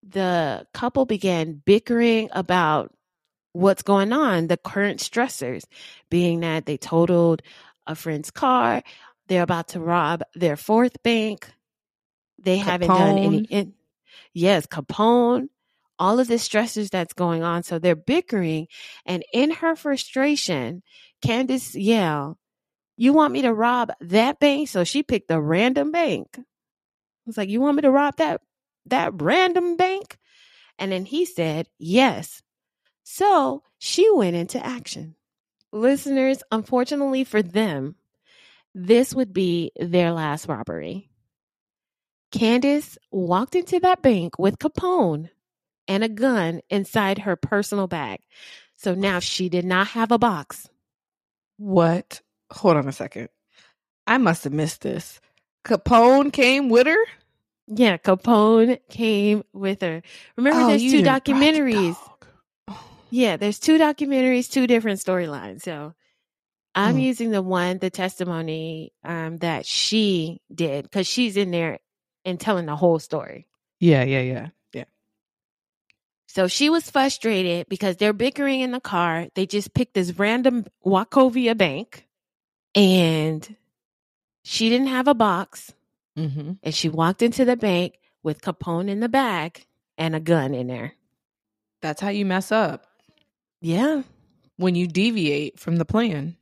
the 0.03 0.67
couple 0.73 1.05
began 1.05 1.61
bickering 1.63 2.31
about 2.33 2.91
what's 3.53 3.83
going 3.83 4.15
on, 4.15 4.47
the 4.47 4.57
current 4.57 4.99
stressors, 4.99 5.65
being 6.09 6.41
that 6.41 6.65
they 6.65 6.79
totaled 6.79 7.43
a 7.87 7.95
friend's 7.95 8.31
car, 8.31 8.83
they're 9.29 9.43
about 9.43 9.69
to 9.69 9.81
rob 9.81 10.23
their 10.35 10.57
fourth 10.57 11.03
bank. 11.03 11.53
They 12.43 12.57
haven't 12.57 12.89
done 12.89 13.19
any. 13.19 13.45
In, 13.51 13.75
yes, 14.33 14.67
Capone, 14.67 15.49
all 15.99 16.19
of 16.19 16.29
the 16.29 16.37
stressors 16.37 16.89
that's 16.89 17.13
going 17.13 17.43
on. 17.43 17.63
So 17.63 17.79
they're 17.79 17.95
bickering. 17.95 18.69
And 19.05 19.23
in 19.35 19.51
her 19.51 19.77
frustration, 19.77 20.83
Candice 21.23 21.75
yelled, 21.75 22.39
You 22.97 23.13
want 23.13 23.35
me 23.35 23.43
to 23.43 23.53
rob 23.53 23.93
that 24.01 24.41
bank? 24.41 24.69
So 24.69 24.83
she 24.83 25.03
picked 25.03 25.31
a 25.31 25.39
random 25.39 25.93
bank. 25.93 26.39
It's 27.27 27.37
like, 27.37 27.49
You 27.49 27.61
want 27.61 27.77
me 27.77 27.83
to 27.83 27.91
rob 27.91 28.17
that 28.17 28.41
that 28.87 29.21
random 29.21 29.77
bank? 29.77 30.19
And 30.79 30.91
then 30.93 31.05
he 31.05 31.25
said, 31.25 31.69
Yes. 31.79 32.43
So 33.05 33.63
she 33.79 34.11
went 34.13 34.37
into 34.37 34.65
action. 34.65 35.17
Listeners, 35.73 36.43
unfortunately 36.51 37.25
for 37.25 37.43
them, 37.43 37.97
this 38.75 39.15
would 39.15 39.33
be 39.33 39.73
their 39.79 40.13
last 40.13 40.49
robbery. 40.49 41.11
Candice 42.33 42.97
walked 43.11 43.55
into 43.55 43.79
that 43.81 44.03
bank 44.03 44.39
with 44.39 44.59
Capone 44.59 45.29
and 45.87 46.03
a 46.03 46.09
gun 46.09 46.61
inside 46.71 47.19
her 47.19 47.37
personal 47.37 47.87
bag. 47.87 48.21
So 48.77 48.95
now 48.95 49.19
she 49.19 49.49
did 49.49 49.65
not 49.65 49.89
have 49.89 50.11
a 50.11 50.19
box. 50.19 50.69
What? 51.59 52.23
Hold 52.51 52.79
on 52.79 52.89
a 52.89 52.93
second. 52.93 53.29
I 54.07 54.19
must 54.19 54.45
have 54.45 54.53
missed 54.53 54.81
this. 54.81 55.21
Capone 55.65 56.33
came 56.33 56.69
with 56.69 56.87
her? 56.87 56.97
Yeah, 57.69 57.97
Capone 57.97 58.79
came 58.91 59.45
with 59.53 59.83
her. 59.83 60.03
Remember, 60.37 60.63
Oh, 60.63 60.67
there's 60.69 60.83
two 60.83 61.03
documentaries. 61.03 61.97
Yeah, 63.15 63.37
there's 63.37 63.59
two 63.59 63.77
documentaries, 63.79 64.51
two 64.51 64.67
different 64.67 64.99
storylines. 64.99 65.61
So 65.61 65.93
I'm 66.75 66.97
Mm. 66.97 67.03
using 67.03 67.31
the 67.31 67.43
one, 67.43 67.77
the 67.77 67.91
testimony 67.91 68.95
um, 69.05 69.37
that 69.39 69.67
she 69.67 70.41
did, 70.55 70.85
because 70.85 71.07
she's 71.07 71.37
in 71.37 71.51
there 71.51 71.79
and 72.25 72.41
telling 72.41 72.65
the 72.65 72.75
whole 72.77 72.99
story. 72.99 73.47
Yeah, 73.81 74.03
yeah, 74.05 74.23
yeah. 74.23 74.49
Yeah. 74.73 74.85
So 76.27 76.49
she 76.49 76.71
was 76.71 76.91
frustrated 76.91 77.69
because 77.69 77.99
they're 77.99 78.15
bickering 78.15 78.61
in 78.63 78.71
the 78.71 78.81
car. 78.81 79.27
They 79.35 79.45
just 79.45 79.75
picked 79.75 79.93
this 79.93 80.19
random 80.19 80.65
Wachovia 80.83 81.55
bank 81.55 82.07
and 82.75 83.57
she 84.43 84.69
didn't 84.69 84.89
have 84.89 85.09
a 85.09 85.15
box. 85.15 85.73
Mm-hmm. 86.19 86.53
And 86.63 86.75
she 86.75 86.89
walked 86.89 87.23
into 87.23 87.45
the 87.45 87.57
bank 87.57 87.99
with 88.23 88.43
Capone 88.43 88.89
in 88.89 89.01
the 89.01 89.09
bag 89.09 89.65
and 89.97 90.15
a 90.15 90.21
gun 90.21 90.55
in 90.55 90.67
there. 90.67 90.95
That's 91.81 92.01
how 92.01 92.11
you 92.11 92.25
mess 92.27 92.53
up 92.53 92.85
Yeah. 93.61 94.03
when 94.57 94.75
you 94.75 94.87
deviate 94.87 95.59
from 95.59 95.77
the 95.77 95.85
plan. 95.85 96.37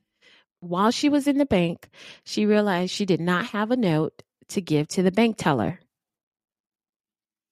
While 0.61 0.91
she 0.91 1.09
was 1.09 1.27
in 1.27 1.39
the 1.39 1.47
bank, 1.47 1.89
she 2.25 2.45
realized 2.45 2.93
she 2.93 3.07
did 3.07 3.21
not 3.21 3.47
have 3.47 3.71
a 3.71 3.77
note 3.77 4.23
to 4.49 4.61
give 4.61 4.89
to 4.89 5.03
the 5.03 5.13
bank 5.13 5.37
teller. 5.39 5.81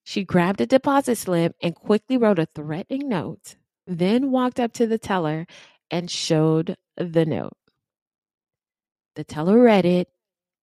She 0.05 0.25
grabbed 0.25 0.61
a 0.61 0.67
deposit 0.67 1.17
slip 1.17 1.55
and 1.63 1.75
quickly 1.75 2.17
wrote 2.19 2.39
a 2.39 2.47
threatening 2.47 3.09
note, 3.09 3.57
then 3.87 4.31
walked 4.31 4.59
up 4.61 4.73
to 4.75 4.87
the 4.87 4.99
teller 4.99 5.47
and 5.91 6.11
showed 6.11 6.77
the 6.97 7.25
note. 7.25 7.57
The 9.15 9.25
teller 9.25 9.59
read 9.59 9.85
it 9.85 10.09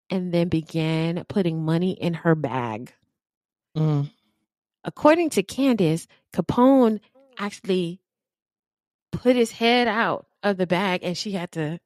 and 0.10 0.34
then 0.34 0.48
began 0.50 1.24
putting 1.28 1.64
money 1.64 1.92
in 1.92 2.14
her 2.14 2.36
bag. 2.36 2.94
Mm. 3.78 4.12
According 4.84 5.32
to 5.32 5.44
Candice, 5.44 6.08
Capone 6.34 7.00
actually 7.38 8.00
put 9.12 9.36
his 9.36 9.52
head 9.52 9.88
out 9.88 10.28
of 10.44 10.58
the 10.58 10.68
bag 10.68 11.02
and 11.04 11.18
she 11.18 11.32
had 11.32 11.52
to 11.54 11.80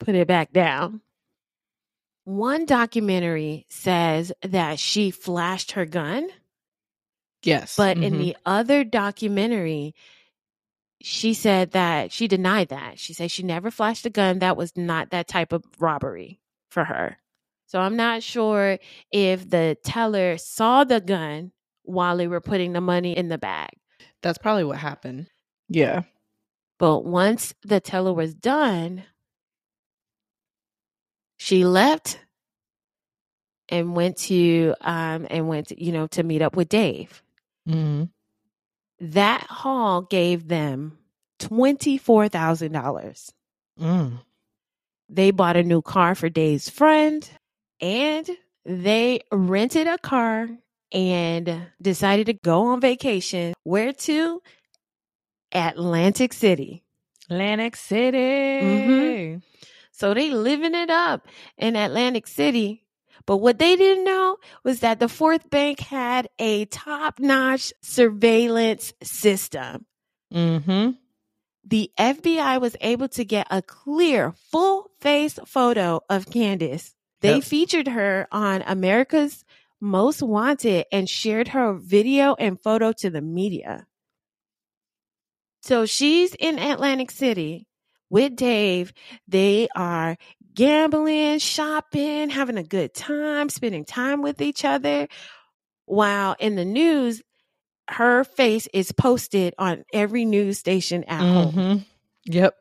put 0.00 0.14
it 0.14 0.26
back 0.26 0.52
down. 0.52 1.00
One 2.24 2.66
documentary 2.66 3.66
says 3.68 4.32
that 4.42 4.78
she 4.78 5.10
flashed 5.10 5.72
her 5.72 5.84
gun, 5.84 6.28
Yes. 7.42 7.76
but 7.76 7.96
in 7.98 8.14
Mhm. 8.14 8.18
the 8.18 8.36
other 8.46 8.84
documentary, 8.84 9.94
she 11.00 11.34
said 11.34 11.72
that 11.72 12.12
she 12.12 12.28
denied 12.28 12.68
that. 12.68 12.98
She 13.00 13.12
said 13.12 13.30
she 13.32 13.42
never 13.42 13.72
flashed 13.72 14.06
a 14.06 14.10
gun. 14.10 14.38
That 14.38 14.56
was 14.56 14.76
not 14.76 15.10
that 15.10 15.26
type 15.26 15.52
of 15.52 15.64
robbery 15.80 16.40
for 16.70 16.84
her. 16.84 17.18
So 17.72 17.80
I'm 17.80 17.96
not 17.96 18.22
sure 18.22 18.78
if 19.10 19.48
the 19.48 19.78
teller 19.82 20.36
saw 20.36 20.84
the 20.84 21.00
gun 21.00 21.52
while 21.84 22.18
they 22.18 22.28
were 22.28 22.42
putting 22.42 22.74
the 22.74 22.82
money 22.82 23.16
in 23.16 23.28
the 23.28 23.38
bag. 23.38 23.70
that's 24.20 24.36
probably 24.36 24.64
what 24.64 24.76
happened. 24.76 25.28
Yeah. 25.70 26.02
But 26.78 27.06
once 27.06 27.54
the 27.64 27.80
teller 27.80 28.12
was 28.12 28.34
done, 28.34 29.04
she 31.38 31.64
left 31.64 32.20
and 33.70 33.96
went 33.96 34.18
to 34.18 34.74
um 34.82 35.26
and 35.30 35.48
went 35.48 35.68
to, 35.68 35.82
you 35.82 35.92
know 35.92 36.08
to 36.08 36.22
meet 36.22 36.42
up 36.42 36.54
with 36.54 36.68
Dave. 36.68 37.22
Mm-hmm. 37.66 38.04
That 39.00 39.46
haul 39.48 40.02
gave 40.02 40.46
them 40.46 40.98
$24,000. 41.38 43.32
Mm. 43.80 44.18
They 45.08 45.30
bought 45.30 45.56
a 45.56 45.62
new 45.62 45.80
car 45.80 46.14
for 46.14 46.28
Dave's 46.28 46.68
friend 46.68 47.26
and 47.82 48.30
they 48.64 49.20
rented 49.32 49.88
a 49.88 49.98
car 49.98 50.48
and 50.92 51.66
decided 51.80 52.26
to 52.26 52.34
go 52.34 52.66
on 52.68 52.80
vacation. 52.80 53.54
Where 53.64 53.92
to? 53.92 54.40
Atlantic 55.52 56.32
City. 56.32 56.84
Atlantic 57.28 57.76
City. 57.76 58.18
Mhm. 58.18 59.42
So 59.90 60.14
they 60.14 60.30
living 60.30 60.74
it 60.74 60.90
up 60.90 61.26
in 61.58 61.76
Atlantic 61.76 62.26
City. 62.26 62.84
But 63.26 63.38
what 63.38 63.58
they 63.58 63.76
didn't 63.76 64.04
know 64.04 64.38
was 64.64 64.80
that 64.80 64.98
the 64.98 65.08
fourth 65.08 65.48
bank 65.50 65.80
had 65.80 66.28
a 66.38 66.64
top-notch 66.66 67.72
surveillance 67.82 68.92
system. 69.02 69.86
Mm-hmm. 70.32 70.92
The 71.64 71.92
FBI 71.96 72.60
was 72.60 72.76
able 72.80 73.08
to 73.08 73.24
get 73.24 73.46
a 73.50 73.62
clear, 73.62 74.32
full 74.50 74.90
face 75.00 75.38
photo 75.46 76.00
of 76.08 76.26
Candice. 76.26 76.94
They 77.22 77.36
Yep. 77.36 77.44
featured 77.44 77.88
her 77.88 78.26
on 78.30 78.62
America's 78.66 79.44
Most 79.80 80.22
Wanted 80.22 80.86
and 80.92 81.08
shared 81.08 81.48
her 81.48 81.72
video 81.72 82.34
and 82.34 82.60
photo 82.60 82.92
to 82.92 83.10
the 83.10 83.22
media. 83.22 83.86
So 85.62 85.86
she's 85.86 86.34
in 86.34 86.58
Atlantic 86.58 87.10
City 87.10 87.66
with 88.10 88.34
Dave. 88.36 88.92
They 89.28 89.68
are 89.74 90.16
gambling, 90.54 91.38
shopping, 91.38 92.30
having 92.30 92.58
a 92.58 92.64
good 92.64 92.92
time, 92.92 93.48
spending 93.48 93.84
time 93.84 94.22
with 94.22 94.40
each 94.42 94.64
other. 94.64 95.08
While 95.86 96.36
in 96.38 96.56
the 96.56 96.64
news, 96.64 97.22
her 97.88 98.24
face 98.24 98.68
is 98.72 98.92
posted 98.92 99.54
on 99.58 99.84
every 99.92 100.24
news 100.24 100.58
station 100.58 101.04
at. 101.04 101.22
Mm-hmm. 101.22 101.78
Yep. 102.24 102.56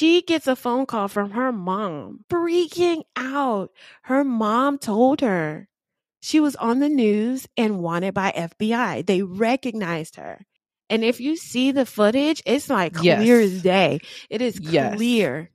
She 0.00 0.22
gets 0.22 0.46
a 0.46 0.56
phone 0.56 0.86
call 0.86 1.08
from 1.08 1.32
her 1.32 1.52
mom, 1.52 2.24
freaking 2.30 3.02
out. 3.16 3.70
Her 4.04 4.24
mom 4.24 4.78
told 4.78 5.20
her 5.20 5.68
she 6.22 6.40
was 6.40 6.56
on 6.56 6.80
the 6.80 6.88
news 6.88 7.46
and 7.54 7.80
wanted 7.80 8.14
by 8.14 8.32
FBI. 8.34 9.04
They 9.04 9.20
recognized 9.20 10.16
her. 10.16 10.46
And 10.88 11.04
if 11.04 11.20
you 11.20 11.36
see 11.36 11.72
the 11.72 11.84
footage, 11.84 12.42
it's 12.46 12.70
like 12.70 12.94
clear 12.94 13.40
Yes. 13.42 13.52
as 13.52 13.62
day. 13.62 14.00
It 14.30 14.40
is 14.40 14.58
Yes. 14.58 14.96
clear. 14.96 15.50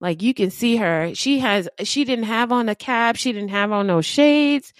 Like 0.00 0.22
you 0.22 0.32
can 0.32 0.50
see 0.50 0.76
her. 0.76 1.14
She 1.14 1.40
has 1.40 1.68
she 1.84 2.04
didn't 2.04 2.24
have 2.24 2.50
on 2.52 2.70
a 2.70 2.74
cap, 2.74 3.16
she 3.16 3.32
didn't 3.32 3.50
have 3.50 3.70
on 3.70 3.86
no 3.86 4.00
shades. 4.00 4.72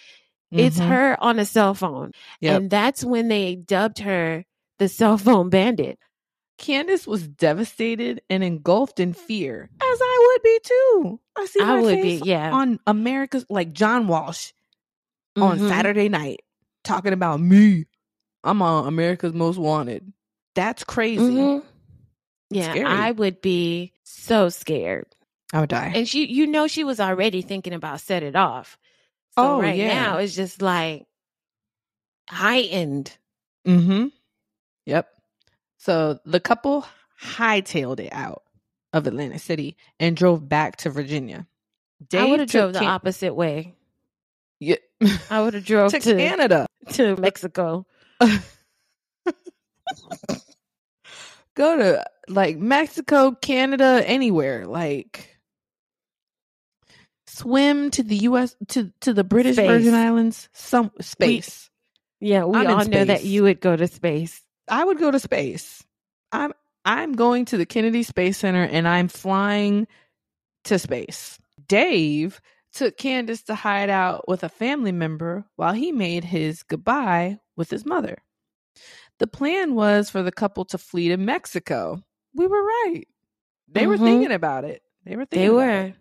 It's 0.50 0.78
Mhm. 0.78 0.88
her 0.88 1.22
on 1.22 1.38
a 1.38 1.44
cell 1.44 1.74
phone. 1.74 2.12
Yep. 2.40 2.56
And 2.56 2.70
that's 2.70 3.04
when 3.04 3.28
they 3.28 3.54
dubbed 3.54 3.98
her 3.98 4.46
the 4.78 4.88
cell 4.88 5.18
phone 5.18 5.50
bandit. 5.50 5.98
Candice 6.58 7.06
was 7.06 7.26
devastated 7.26 8.20
and 8.28 8.42
engulfed 8.42 8.98
in 9.00 9.12
fear, 9.12 9.70
as 9.80 9.98
I 10.02 10.26
would 10.34 10.42
be 10.42 10.60
too. 10.64 11.20
I 11.36 11.46
see 11.46 11.60
I 11.62 11.80
would 11.80 12.02
be, 12.02 12.20
yeah. 12.24 12.50
on 12.52 12.80
America's 12.86 13.46
like 13.48 13.72
John 13.72 14.08
Walsh 14.08 14.52
on 15.36 15.58
Mhm. 15.58 15.68
Saturday 15.68 16.08
night 16.08 16.40
talking 16.84 17.12
about 17.12 17.40
me. 17.40 17.86
I'm 18.44 18.60
on 18.62 18.86
America's 18.88 19.32
Most 19.34 19.56
Wanted. 19.58 20.12
That's 20.54 20.82
crazy. 20.84 21.22
Mhm. 21.22 21.64
Yeah, 22.50 22.70
Scary. 22.72 22.84
I 22.86 23.10
would 23.12 23.40
be 23.40 23.92
so 24.04 24.48
scared. 24.48 25.06
I 25.52 25.60
would 25.60 25.68
die. 25.70 25.92
And 25.94 26.08
she 26.08 26.26
you 26.26 26.46
know 26.46 26.66
she 26.66 26.82
was 26.82 26.98
already 26.98 27.42
thinking 27.42 27.72
about 27.72 28.00
set 28.00 28.22
it 28.22 28.34
off. 28.36 28.78
So 29.38 29.44
Oh, 29.56 29.60
right 29.60 29.76
yeah. 29.76 29.94
now 29.94 30.18
it's 30.18 30.34
just 30.34 30.60
like 30.60 31.06
heightened. 32.28 33.16
Mm-hmm. 33.66 34.06
Yep. 34.86 35.08
So 35.78 36.18
the 36.24 36.40
couple 36.40 36.84
hightailed 37.22 38.00
it 38.00 38.12
out 38.12 38.42
of 38.92 39.06
Atlantic 39.06 39.40
City 39.40 39.76
and 39.98 40.16
drove 40.16 40.48
back 40.48 40.76
to 40.78 40.90
Virginia. 40.90 41.46
I 42.12 42.24
would 42.24 42.40
have 42.40 42.48
drove 42.50 42.72
the 42.72 42.80
Can- 42.80 42.88
opposite 42.88 43.34
way. 43.34 43.74
Yeah. 44.60 44.76
I 45.30 45.42
would 45.42 45.54
have 45.54 45.64
drove 45.64 45.92
to 45.92 46.00
to, 46.00 46.16
Canada. 46.16 46.66
to 46.92 47.16
Mexico. 47.16 47.86
Go 51.54 51.76
to 51.76 52.04
like 52.28 52.56
Mexico, 52.56 53.32
Canada, 53.32 54.02
anywhere. 54.04 54.66
Like 54.66 55.38
swim 57.26 57.90
to 57.92 58.02
the 58.02 58.16
US 58.16 58.54
to 58.68 58.92
to 59.00 59.12
the 59.12 59.24
British 59.24 59.56
Space. 59.56 59.68
Virgin 59.68 59.94
Islands, 59.94 60.48
some 60.52 60.90
space. 61.00 61.70
Yeah, 62.20 62.44
we 62.44 62.58
I'm 62.58 62.66
all 62.66 62.84
know 62.84 63.04
that 63.04 63.24
you 63.24 63.44
would 63.44 63.60
go 63.60 63.76
to 63.76 63.86
space. 63.86 64.40
I 64.70 64.84
would 64.84 64.98
go 64.98 65.10
to 65.10 65.18
space. 65.18 65.84
I'm 66.32 66.52
I'm 66.84 67.12
going 67.14 67.44
to 67.46 67.56
the 67.56 67.66
Kennedy 67.66 68.02
Space 68.02 68.38
Center 68.38 68.62
and 68.64 68.86
I'm 68.88 69.08
flying 69.08 69.86
to 70.64 70.78
space. 70.78 71.38
Dave 71.66 72.40
took 72.72 72.96
Candice 72.96 73.44
to 73.46 73.54
hide 73.54 73.90
out 73.90 74.28
with 74.28 74.44
a 74.44 74.48
family 74.48 74.92
member 74.92 75.44
while 75.56 75.72
he 75.72 75.92
made 75.92 76.24
his 76.24 76.62
goodbye 76.62 77.38
with 77.56 77.70
his 77.70 77.84
mother. 77.84 78.18
The 79.18 79.26
plan 79.26 79.74
was 79.74 80.10
for 80.10 80.22
the 80.22 80.30
couple 80.32 80.64
to 80.66 80.78
flee 80.78 81.08
to 81.08 81.16
Mexico, 81.16 82.02
we 82.34 82.46
were 82.46 82.62
right. 82.62 83.04
They 83.66 83.86
were 83.86 83.96
Mhm. 83.96 84.04
thinking 84.04 84.32
about 84.32 84.64
it. 84.64 84.82
They 85.04 85.16
were 85.16 85.24
thinking 85.26 85.40
They 85.40 85.50
were. 85.50 85.80
it. 85.86 85.94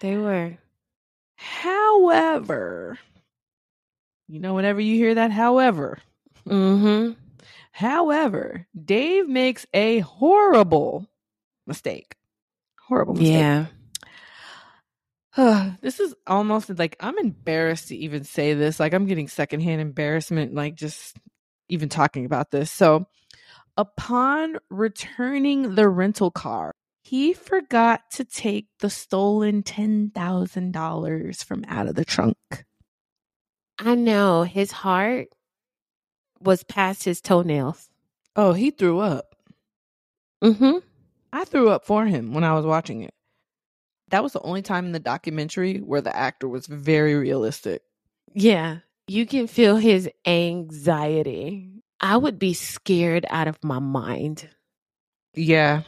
They 0.00 0.16
were. 0.16 0.56
However, 1.36 2.98
you 4.28 4.40
know, 4.40 4.54
whenever 4.54 4.80
you 4.80 4.96
hear 4.96 5.14
that, 5.16 5.30
however, 5.30 5.98
Mm-hmm. 6.48 7.12
However, 7.72 8.66
Dave 8.84 9.28
makes 9.28 9.66
a 9.74 9.98
horrible 10.00 11.06
mistake. 11.66 12.14
Horrible 12.80 13.14
mistake. 13.14 13.32
Yeah. 13.32 13.66
this 15.80 15.98
is 15.98 16.14
almost 16.26 16.78
like 16.78 16.96
I'm 17.00 17.18
embarrassed 17.18 17.88
to 17.88 17.96
even 17.96 18.24
say 18.24 18.54
this. 18.54 18.78
Like 18.78 18.92
I'm 18.92 19.06
getting 19.06 19.28
secondhand 19.28 19.80
embarrassment, 19.80 20.54
like 20.54 20.74
just 20.74 21.16
even 21.68 21.88
talking 21.88 22.26
about 22.26 22.50
this. 22.50 22.70
So, 22.70 23.06
upon 23.76 24.58
returning 24.68 25.74
the 25.74 25.88
rental 25.88 26.30
car, 26.30 26.74
he 27.02 27.32
forgot 27.32 28.02
to 28.12 28.24
take 28.24 28.66
the 28.80 28.90
stolen 28.90 29.62
$10,000 29.62 31.44
from 31.44 31.64
out 31.66 31.88
of 31.88 31.94
the 31.94 32.04
trunk. 32.04 32.36
I 33.78 33.94
know 33.94 34.42
his 34.42 34.70
heart 34.70 35.28
was 36.44 36.64
past 36.64 37.04
his 37.04 37.20
toenails. 37.20 37.88
Oh, 38.36 38.52
he 38.52 38.70
threw 38.70 39.00
up. 39.00 39.34
Mm-hmm. 40.42 40.78
I 41.32 41.44
threw 41.44 41.70
up 41.70 41.86
for 41.86 42.04
him 42.06 42.34
when 42.34 42.44
I 42.44 42.54
was 42.54 42.64
watching 42.66 43.02
it. 43.02 43.14
That 44.08 44.22
was 44.22 44.32
the 44.32 44.42
only 44.42 44.62
time 44.62 44.86
in 44.86 44.92
the 44.92 44.98
documentary 44.98 45.78
where 45.78 46.00
the 46.00 46.14
actor 46.14 46.48
was 46.48 46.66
very 46.66 47.14
realistic. 47.14 47.82
Yeah. 48.34 48.78
You 49.06 49.26
can 49.26 49.46
feel 49.46 49.76
his 49.76 50.08
anxiety. 50.26 51.70
I 52.00 52.16
would 52.16 52.38
be 52.38 52.52
scared 52.54 53.24
out 53.30 53.48
of 53.48 53.62
my 53.62 53.78
mind. 53.78 54.48
Yeah, 55.34 55.82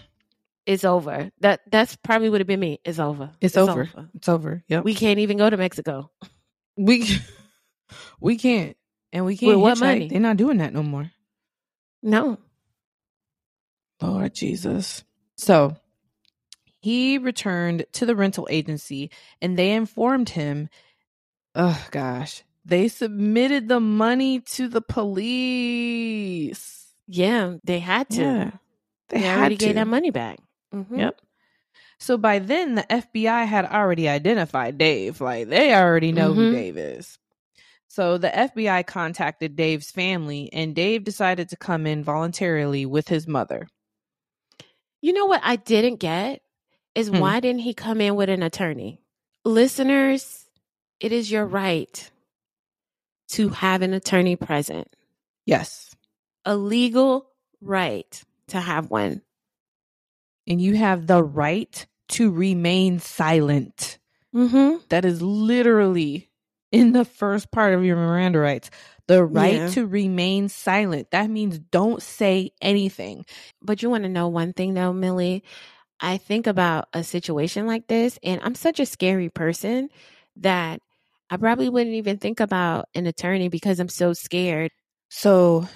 It's 0.65 0.85
over. 0.85 1.31
That 1.41 1.61
that's 1.71 1.97
probably 1.97 2.31
would 2.31 2.41
have 2.41 2.47
been 2.47 2.61
me. 2.61 2.81
It's 2.85 2.99
over. 2.99 3.31
it's, 3.41 3.57
over. 3.59 3.91
It's 4.15 4.29
over. 4.29 4.65
Yep. 4.69 4.85
We 4.85 4.95
can't 4.95 5.19
even 5.19 5.37
go 5.37 5.51
to 5.51 5.57
Mexico. 5.59 6.11
We 6.77 7.07
we 8.21 8.39
can't, 8.39 8.77
and 9.15 9.25
we 9.25 9.39
can't. 9.39 9.53
With 9.57 9.63
what 9.63 9.79
hitchhike. 9.79 9.81
money? 9.81 10.09
They're 10.09 10.21
not 10.21 10.37
doing 10.37 10.59
that 10.59 10.75
no 10.75 10.83
more. 10.83 11.11
No. 12.03 12.37
Lord 14.03 14.35
Jesus. 14.35 15.03
So 15.37 15.77
he 16.81 17.17
returned 17.17 17.87
to 17.93 18.05
the 18.05 18.15
rental 18.15 18.47
agency, 18.51 19.11
and 19.41 19.59
they 19.59 19.73
informed 19.73 20.29
him. 20.31 20.69
Oh 21.55 21.83
gosh, 21.91 22.43
they 22.67 22.89
submitted 22.89 23.69
the 23.69 23.81
money 23.81 24.41
to 24.41 24.69
the 24.69 24.83
police. 25.65 26.87
Yeah, 27.07 27.55
they 27.65 27.79
had 27.79 28.09
to. 28.11 28.21
Yeah, 28.23 28.51
They, 29.09 29.21
they, 29.21 29.27
already 29.29 29.55
had 29.55 29.61
to. 29.61 29.67
gave 29.67 29.75
that 29.77 29.87
money 29.87 30.11
back. 30.11 30.39
Mhm. 30.75 30.99
Yep. 30.99 31.21
So 31.99 32.19
by 32.19 32.39
then, 32.41 32.75
the 32.75 32.83
FBI 32.91 33.45
had 33.47 33.67
already 33.67 34.09
identified 34.09 34.79
Dave. 34.79 35.21
Like 35.21 35.49
they 35.49 35.75
already 35.75 36.13
know 36.13 36.33
who 36.33 36.51
Mhm. 36.51 36.55
Dave 36.55 36.77
is. 36.77 37.19
So 37.95 38.19
the 38.19 38.27
FBI 38.29 38.85
contacted 38.89 39.55
Dave's 39.55 39.93
family, 39.93 40.51
and 40.53 40.75
Dave 40.75 41.05
decided 41.05 41.51
to 41.51 41.57
come 41.57 41.87
in 41.87 42.03
voluntarily 42.03 42.85
with 42.85 43.07
his 43.07 43.29
mother. 43.29 43.69
You 45.01 45.13
know 45.13 45.27
what 45.27 45.43
I 45.45 45.55
didn't 45.55 46.01
get 46.01 46.43
is 46.97 47.09
Hmm. 47.09 47.21
why 47.21 47.39
didn't 47.39 47.61
he 47.61 47.73
come 47.73 48.01
in 48.01 48.17
with 48.17 48.29
an 48.31 48.43
attorney? 48.43 49.01
Listeners, 49.45 50.51
it 50.99 51.13
is 51.13 51.31
your 51.31 51.47
right 51.47 52.11
to 53.29 53.51
have 53.51 53.81
an 53.83 53.95
attorney 53.95 54.35
present. 54.35 54.89
Yes. 55.47 55.95
A 56.45 56.57
legal 56.57 57.31
right 57.61 58.25
to 58.49 58.59
have 58.59 58.91
one. 58.91 59.23
And 60.49 60.61
you 60.61 60.75
have 60.75 61.07
the 61.07 61.23
right 61.23 61.87
to 62.09 62.33
remain 62.33 62.99
silent. 62.99 63.99
Mm-hmm. 64.35 64.79
That 64.89 65.05
is 65.05 65.23
literally 65.23 66.29
in 66.75 66.93
the 66.93 67.05
first 67.05 67.53
part 67.53 67.73
of 67.73 67.85
your 67.85 67.97
Miranda 67.97 68.41
rights. 68.41 68.69
The 69.07 69.25
right 69.25 69.61
Yeah. 69.61 69.69
to 69.69 69.87
remain 69.87 70.49
silent. 70.49 71.13
That 71.13 71.31
means 71.31 71.61
don't 71.61 72.03
say 72.03 72.51
anything. 72.61 73.27
But 73.63 73.81
you 73.83 73.91
want 73.91 74.03
to 74.03 74.09
know 74.09 74.27
one 74.27 74.53
thing 74.53 74.75
though, 74.75 74.93
Millie? 74.93 75.45
I 76.01 76.17
think 76.17 76.49
about 76.49 76.89
a 76.93 77.05
situation 77.05 77.67
like 77.69 77.87
this, 77.87 78.19
and 78.25 78.41
I'm 78.43 78.57
such 78.57 78.81
a 78.81 78.87
scary 78.87 79.31
person 79.31 79.89
that 80.37 80.81
I 81.31 81.37
probably 81.37 81.69
wouldn't 81.69 81.95
even 81.95 82.19
think 82.19 82.41
about 82.41 82.89
an 82.95 83.07
attorney 83.07 83.49
because 83.49 83.79
I'm 83.79 83.89
so 83.89 84.13
scared. 84.13 84.73
So 85.11 85.69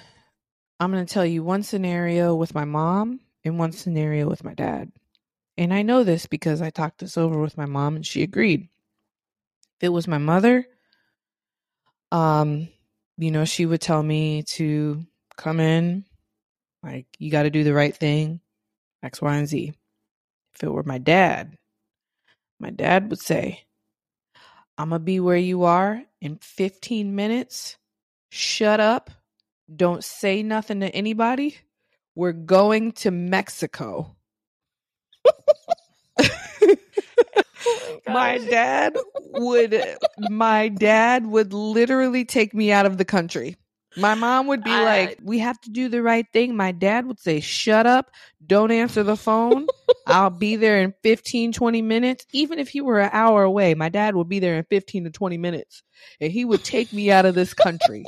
I'm 0.81 0.91
going 0.91 1.05
to 1.05 1.13
tell 1.13 1.25
you 1.25 1.43
one 1.43 1.63
scenario 1.63 2.35
with 2.35 2.53
my 2.53 2.65
mom 2.65 3.21
and 3.45 3.57
one 3.57 3.71
scenario 3.71 4.27
with 4.27 4.43
my 4.43 4.53
dad. 4.53 4.91
And 5.57 5.73
I 5.73 5.81
know 5.81 6.03
this 6.03 6.25
because 6.25 6.61
I 6.61 6.69
talked 6.71 6.99
this 6.99 7.17
over 7.17 7.39
with 7.39 7.57
my 7.57 7.65
mom 7.65 7.95
and 7.95 8.05
she 8.05 8.21
agreed. 8.21 8.67
If 9.79 9.85
it 9.85 9.89
was 9.89 10.07
my 10.07 10.17
mother, 10.17 10.65
um, 12.11 12.69
you 13.17 13.31
know, 13.31 13.45
she 13.45 13.65
would 13.65 13.81
tell 13.81 14.01
me 14.01 14.43
to 14.43 15.05
come 15.37 15.59
in, 15.59 16.05
like, 16.83 17.07
you 17.17 17.31
got 17.31 17.43
to 17.43 17.49
do 17.49 17.63
the 17.63 17.73
right 17.73 17.95
thing, 17.95 18.39
X, 19.03 19.21
Y, 19.21 19.35
and 19.35 19.47
Z. 19.47 19.73
If 20.55 20.63
it 20.63 20.69
were 20.69 20.83
my 20.83 20.97
dad, 20.97 21.57
my 22.59 22.69
dad 22.69 23.09
would 23.09 23.19
say, 23.19 23.65
I'm 24.77 24.89
going 24.89 25.01
to 25.01 25.05
be 25.05 25.19
where 25.19 25.37
you 25.37 25.63
are 25.63 26.01
in 26.21 26.37
15 26.37 27.15
minutes. 27.15 27.77
Shut 28.29 28.79
up. 28.79 29.09
Don't 29.73 30.03
say 30.03 30.41
nothing 30.41 30.79
to 30.79 30.87
anybody. 30.95 31.57
We're 32.15 32.31
going 32.31 32.93
to 32.93 33.11
Mexico. 33.11 34.15
my 38.07 38.37
dad 38.37 38.95
would 39.17 39.83
my 40.17 40.67
dad 40.69 41.25
would 41.27 41.53
literally 41.53 42.25
take 42.25 42.53
me 42.53 42.71
out 42.71 42.85
of 42.85 42.97
the 42.97 43.05
country. 43.05 43.55
My 43.97 44.13
mom 44.15 44.47
would 44.47 44.63
be 44.63 44.71
I- 44.71 44.83
like, 44.83 45.19
"We 45.23 45.39
have 45.39 45.59
to 45.61 45.69
do 45.69 45.89
the 45.89 46.01
right 46.01 46.25
thing." 46.31 46.55
My 46.55 46.71
dad 46.71 47.07
would 47.07 47.19
say, 47.19 47.39
"Shut 47.39 47.85
up. 47.85 48.11
Don't 48.45 48.71
answer 48.71 49.03
the 49.03 49.17
phone. 49.17 49.67
I'll 50.07 50.29
be 50.29 50.55
there 50.55 50.79
in 50.81 50.93
15 51.03 51.51
20 51.51 51.81
minutes." 51.81 52.25
Even 52.31 52.59
if 52.59 52.69
he 52.69 52.81
were 52.81 52.99
an 52.99 53.09
hour 53.11 53.43
away, 53.43 53.73
my 53.73 53.89
dad 53.89 54.15
would 54.15 54.29
be 54.29 54.39
there 54.39 54.57
in 54.57 54.63
15 54.69 55.05
to 55.05 55.09
20 55.09 55.37
minutes. 55.37 55.83
And 56.21 56.31
he 56.31 56.45
would 56.45 56.63
take 56.63 56.93
me 56.93 57.09
out 57.11 57.25
of 57.25 57.35
this 57.35 57.53
country. 57.53 58.05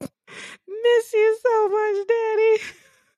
Miss 0.00 1.12
you 1.12 1.38
so 1.42 1.68
much, 1.68 2.06
daddy. 2.08 2.58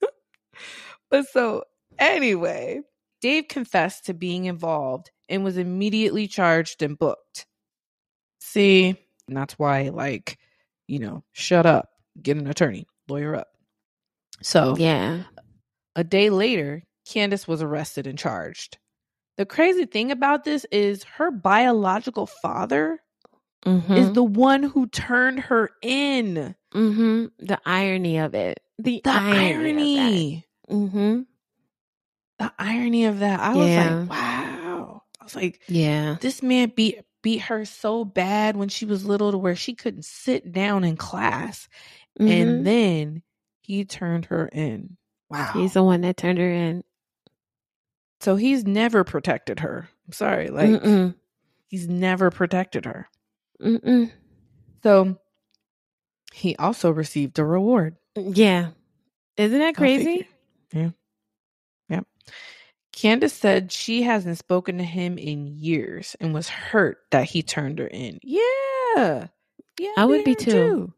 but 1.10 1.26
so, 1.28 1.64
anyway, 1.98 2.80
Dave 3.22 3.48
confessed 3.48 4.06
to 4.06 4.14
being 4.14 4.44
involved 4.44 5.10
and 5.28 5.42
was 5.44 5.56
immediately 5.56 6.28
charged 6.28 6.82
and 6.82 6.98
booked. 6.98 7.46
See, 8.40 8.96
and 9.28 9.36
that's 9.36 9.58
why, 9.58 9.88
like, 9.88 10.38
you 10.88 10.98
know, 10.98 11.24
shut 11.32 11.64
up, 11.64 11.88
get 12.20 12.36
an 12.36 12.48
attorney, 12.48 12.86
lawyer 13.08 13.34
up. 13.36 13.48
So, 14.42 14.76
Yeah. 14.76 15.22
a 15.96 16.04
day 16.04 16.28
later, 16.30 16.82
Candice 17.08 17.46
was 17.48 17.62
arrested 17.62 18.06
and 18.06 18.18
charged. 18.18 18.78
The 19.38 19.46
crazy 19.46 19.86
thing 19.86 20.10
about 20.10 20.44
this 20.44 20.66
is 20.72 21.04
her 21.04 21.30
biological 21.30 22.26
father 22.26 22.98
Mm-hmm. 23.64 23.92
is 23.92 24.12
the 24.12 24.24
one 24.24 24.64
who 24.64 24.88
turned 24.88 25.38
her 25.38 25.70
in. 25.82 26.56
mm-hmm. 26.74 27.26
The 27.38 27.60
irony 27.64 28.18
of 28.18 28.34
it. 28.34 28.58
The, 28.80 29.00
The 29.04 29.10
irony. 29.12 30.00
irony. 30.00 30.46
Mm-hmm. 30.68 31.20
The 32.42 32.52
irony 32.58 33.04
of 33.06 33.20
that. 33.20 33.40
I 33.40 33.54
was 33.54 33.68
Yeah. 33.68 33.98
like, 34.00 34.10
wow. 34.10 35.02
I 35.20 35.24
was 35.24 35.34
like, 35.36 35.60
Yeah. 35.68 36.16
this 36.20 36.42
man 36.42 36.72
beat 36.74 37.00
beat 37.22 37.42
her 37.42 37.64
so 37.64 38.04
bad 38.04 38.56
when 38.56 38.68
she 38.68 38.84
was 38.84 39.04
little 39.04 39.30
to 39.30 39.38
where 39.38 39.54
she 39.54 39.74
couldn't 39.74 40.04
sit 40.04 40.50
down 40.50 40.82
in 40.82 40.96
class. 40.96 41.68
Mhm. 42.18 42.28
And 42.30 42.66
then 42.66 43.22
he 43.60 43.84
turned 43.84 44.24
her 44.26 44.48
in. 44.48 44.96
Wow. 45.30 45.50
he's 45.54 45.74
the 45.74 45.84
one 45.84 46.00
that 46.00 46.16
turned 46.16 46.38
her 46.38 46.50
in. 46.52 46.82
so 48.20 48.36
he's 48.36 48.64
never 48.64 49.02
protected 49.04 49.60
her. 49.60 49.88
I'm 50.06 50.12
sorry. 50.12 50.48
Like 50.48 50.70
Mm-mm. 50.70 51.14
he's 51.68 51.88
never 51.88 52.30
protected 52.30 52.84
her. 52.86 53.08
Mm-mm. 53.60 54.10
So 54.82 55.16
he 56.32 56.56
also 56.56 56.90
received 56.90 57.38
a 57.38 57.44
reward. 57.44 57.96
Yeah. 58.16 58.70
Isn't 59.36 59.58
that 59.60 59.76
crazy? 59.76 60.26
Yeah. 60.72 60.90
Candice 62.92 63.32
said 63.32 63.72
she 63.72 64.02
hasn't 64.02 64.38
spoken 64.38 64.78
to 64.78 64.84
him 64.84 65.18
in 65.18 65.46
years 65.46 66.16
and 66.20 66.34
was 66.34 66.48
hurt 66.48 66.98
that 67.10 67.24
he 67.24 67.42
turned 67.42 67.78
her 67.78 67.86
in. 67.86 68.18
Yeah. 68.22 69.28
Yeah. 69.78 69.92
I 69.96 70.04
would 70.04 70.24
be 70.24 70.32
hurt 70.32 70.40
too. 70.40 70.92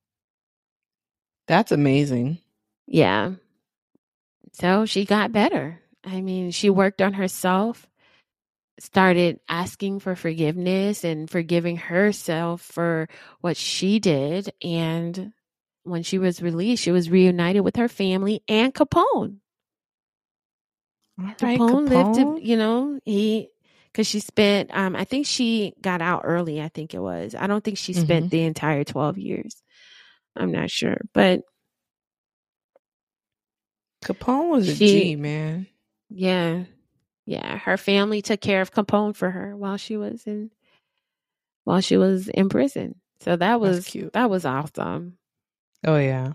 That's 1.48 1.72
amazing. 1.72 2.40
Yeah. 2.88 3.34
So 4.54 4.86
she 4.86 5.06
got 5.06 5.32
better. 5.32 5.82
I 6.04 6.22
mean, 6.22 6.52
she 6.52 6.70
worked 6.70 7.02
on 7.02 7.14
herself, 7.14 7.88
started 8.80 9.40
asking 9.50 10.00
for 10.00 10.16
forgiveness 10.16 11.04
and 11.04 11.30
forgiving 11.30 11.78
herself 11.78 12.62
for 12.62 13.08
what 13.42 13.58
she 13.58 14.00
did. 14.00 14.52
And 14.64 15.34
when 15.84 16.04
she 16.04 16.18
was 16.18 16.42
released, 16.42 16.84
she 16.84 16.92
was 16.92 17.10
reunited 17.10 17.64
with 17.64 17.76
her 17.76 17.88
family 17.88 18.44
and 18.48 18.74
Capone. 18.74 19.38
Right, 21.18 21.38
Capone, 21.38 21.90
lived, 21.90 22.16
to, 22.16 22.40
you 22.46 22.58
know, 22.58 23.00
he, 23.06 23.50
because 23.96 24.08
she 24.08 24.20
spent, 24.20 24.76
um, 24.76 24.94
I 24.94 25.06
think 25.06 25.26
she 25.26 25.74
got 25.82 26.02
out 26.02 26.24
early, 26.26 26.62
I 26.62 26.68
think 26.68 26.94
it 26.94 27.00
was. 27.00 27.34
I 27.34 27.48
don't 27.48 27.64
think 27.64 27.78
she 27.78 27.94
spent 27.94 28.26
Mhm. 28.26 28.30
the 28.30 28.42
entire 28.42 28.84
12 28.84 29.18
years. 29.18 29.64
I'm 30.36 30.52
not 30.52 30.70
sure. 30.70 30.98
But 31.14 31.44
Capone 34.04 34.50
was 34.52 34.68
a 34.68 34.76
She- 34.76 34.88
G, 34.88 35.16
man. 35.16 35.68
Yeah. 36.10 36.66
Yeah. 37.26 37.58
Her 37.58 37.78
family 37.78 38.22
took 38.22 38.42
care 38.42 38.62
of 38.62 38.74
Capone 38.74 39.16
for 39.16 39.32
her 39.32 39.56
while 39.56 39.78
she 39.78 39.96
was 39.96 40.28
in 40.28 40.52
while 41.64 41.80
she 41.80 41.96
was 41.96 42.28
in 42.28 42.50
prison. 42.50 43.00
So 43.22 43.38
that 43.38 43.60
was 43.62 43.88
cute. 43.88 44.12
that 44.12 44.30
was 44.30 44.44
awesome. 44.46 45.18
Oh 45.86 45.98
yeah. 45.98 46.34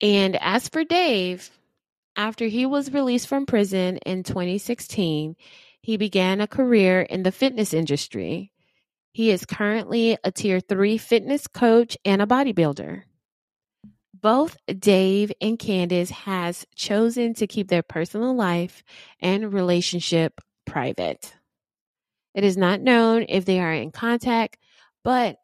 And 0.00 0.34
as 0.40 0.66
for 0.68 0.82
Dave, 0.82 1.50
after 2.16 2.46
he 2.46 2.64
was 2.64 2.90
released 2.90 3.28
from 3.28 3.44
prison 3.44 3.98
in 3.98 4.22
2016, 4.24 5.36
he 5.88 5.96
began 5.96 6.38
a 6.42 6.46
career 6.46 7.00
in 7.00 7.22
the 7.22 7.32
fitness 7.32 7.72
industry. 7.72 8.52
He 9.10 9.30
is 9.30 9.46
currently 9.46 10.18
a 10.22 10.30
tier 10.30 10.60
3 10.60 10.98
fitness 10.98 11.46
coach 11.46 11.96
and 12.04 12.20
a 12.20 12.26
bodybuilder. 12.26 13.04
Both 14.12 14.58
Dave 14.66 15.32
and 15.40 15.58
Candice 15.58 16.10
has 16.10 16.66
chosen 16.74 17.32
to 17.36 17.46
keep 17.46 17.68
their 17.68 17.82
personal 17.82 18.36
life 18.36 18.82
and 19.20 19.50
relationship 19.50 20.42
private. 20.66 21.34
It 22.34 22.44
is 22.44 22.58
not 22.58 22.82
known 22.82 23.24
if 23.26 23.46
they 23.46 23.58
are 23.58 23.72
in 23.72 23.90
contact, 23.90 24.58
but 25.02 25.38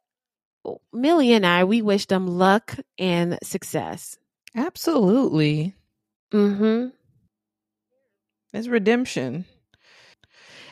Millie 0.93 1.33
and 1.33 1.47
I, 1.47 1.65
we 1.65 1.81
wish 1.81 2.05
them 2.05 2.27
luck 2.27 2.77
and 2.99 3.39
success. 3.43 4.19
Absolutely. 4.55 5.75
Mm-hmm. 6.35 6.89
It's 8.53 8.69
redemption. 8.69 9.47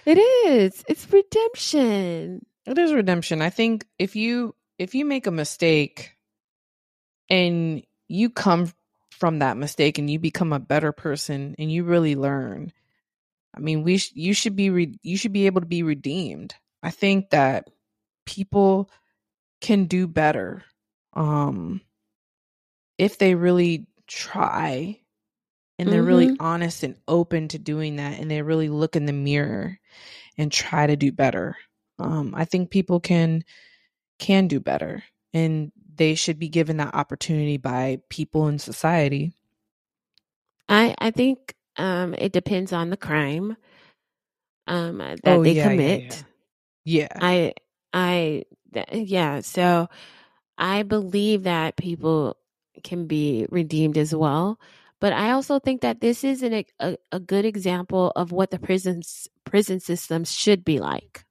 It 0.05 0.19
is. 0.19 0.85
It's 0.89 1.11
redemption. 1.13 2.45
It 2.67 2.79
is 2.79 2.93
redemption. 2.93 3.43
I 3.43 3.51
think 3.51 3.87
if 3.99 4.17
you 4.17 4.55
if 4.79 4.95
you 4.95 5.05
make 5.05 5.27
a 5.27 5.31
mistake 5.33 6.13
and 7.31 7.83
you 8.09 8.31
come 8.31 8.73
from 9.11 9.39
that 9.41 9.57
mistake 9.57 9.99
and 9.99 10.11
you 10.11 10.19
become 10.19 10.53
a 10.53 10.59
better 10.61 10.93
person 10.93 11.55
and 11.59 11.71
you 11.71 11.85
really 11.85 12.17
learn, 12.17 12.73
I 13.55 13.61
mean, 13.61 13.83
we 13.85 13.99
sh- 13.99 14.13
you 14.15 14.35
should 14.35 14.57
be 14.57 14.71
re- 14.71 14.99
you 15.03 15.17
should 15.17 15.33
be 15.33 15.47
able 15.47 15.61
to 15.61 15.67
be 15.67 15.83
redeemed. 15.83 16.55
I 16.83 16.91
think 16.91 17.31
that 17.31 17.71
people 18.27 18.91
can 19.61 19.87
do 19.87 20.09
better 20.09 20.65
um 21.15 21.81
if 22.99 23.19
they 23.19 23.35
really 23.35 23.87
try 24.09 25.01
and 25.83 25.93
they're 25.93 26.05
really 26.05 26.31
honest 26.41 26.85
and 26.85 26.97
open 27.09 27.49
to 27.51 27.59
doing 27.59 27.97
that 27.97 28.21
and 28.21 28.31
they 28.31 28.43
really 28.43 28.71
look 28.71 28.97
in 28.97 29.07
the 29.07 29.13
mirror 29.15 29.79
and 30.39 30.53
try 30.53 30.87
to 30.87 30.97
do 30.97 31.13
better. 31.13 31.57
Um 31.99 32.35
i 32.37 32.45
think 32.47 32.71
people 32.71 33.01
can 33.01 33.45
can 34.19 34.49
do 34.49 34.61
better 34.61 35.05
and 35.35 35.73
they 35.97 36.15
should 36.17 36.39
be 36.39 36.49
given 36.49 36.79
that 36.79 36.95
opportunity 36.95 37.59
by 37.59 38.01
people 38.11 38.49
in 38.49 38.59
society. 38.59 39.35
I 40.69 40.95
I 40.99 41.11
think 41.11 41.55
um 41.77 42.15
it 42.19 42.33
depends 42.33 42.73
on 42.73 42.91
the 42.91 42.97
crime 42.97 43.57
um 44.67 44.99
that 45.25 45.25
Oh, 45.27 45.43
they 45.43 45.55
yeah, 45.55 45.73
yeah, 45.73 46.17
commit. 46.17 46.25
yeah. 46.85 47.21
I 47.21 47.55
I 47.93 48.45
th- 48.75 48.89
yeah, 49.11 49.41
so 49.41 49.89
I 50.59 50.83
believe 50.85 51.45
that 51.45 51.77
people 51.77 52.37
can 52.85 53.07
be 53.07 53.47
redeemed 53.51 53.99
as 53.99 54.15
well. 54.15 54.61
But 55.03 55.13
I 55.13 55.33
also 55.33 55.59
think 55.59 55.81
that 55.81 56.01
this 56.01 56.23
is 56.23 56.45
an, 56.45 56.63
a 56.79 56.97
a 57.11 57.19
good 57.19 57.45
example 57.45 58.13
of 58.15 58.31
what 58.31 58.53
the 58.53 58.61
prisons 58.61 59.27
prison 59.45 59.81
systems 59.81 60.33
should 60.33 60.65
be 60.65 60.79
like. 60.79 61.25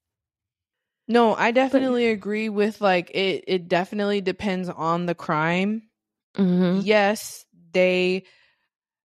no 1.07 1.34
i 1.36 1.51
definitely 1.51 2.07
agree 2.09 2.49
with 2.49 2.80
like 2.82 3.09
it 3.11 3.45
it 3.47 3.67
definitely 3.67 4.19
depends 4.22 4.69
on 4.69 5.05
the 5.05 5.15
crime 5.15 5.84
Mm-hmm. 6.38 6.82
yes 6.82 7.45
they 7.74 8.24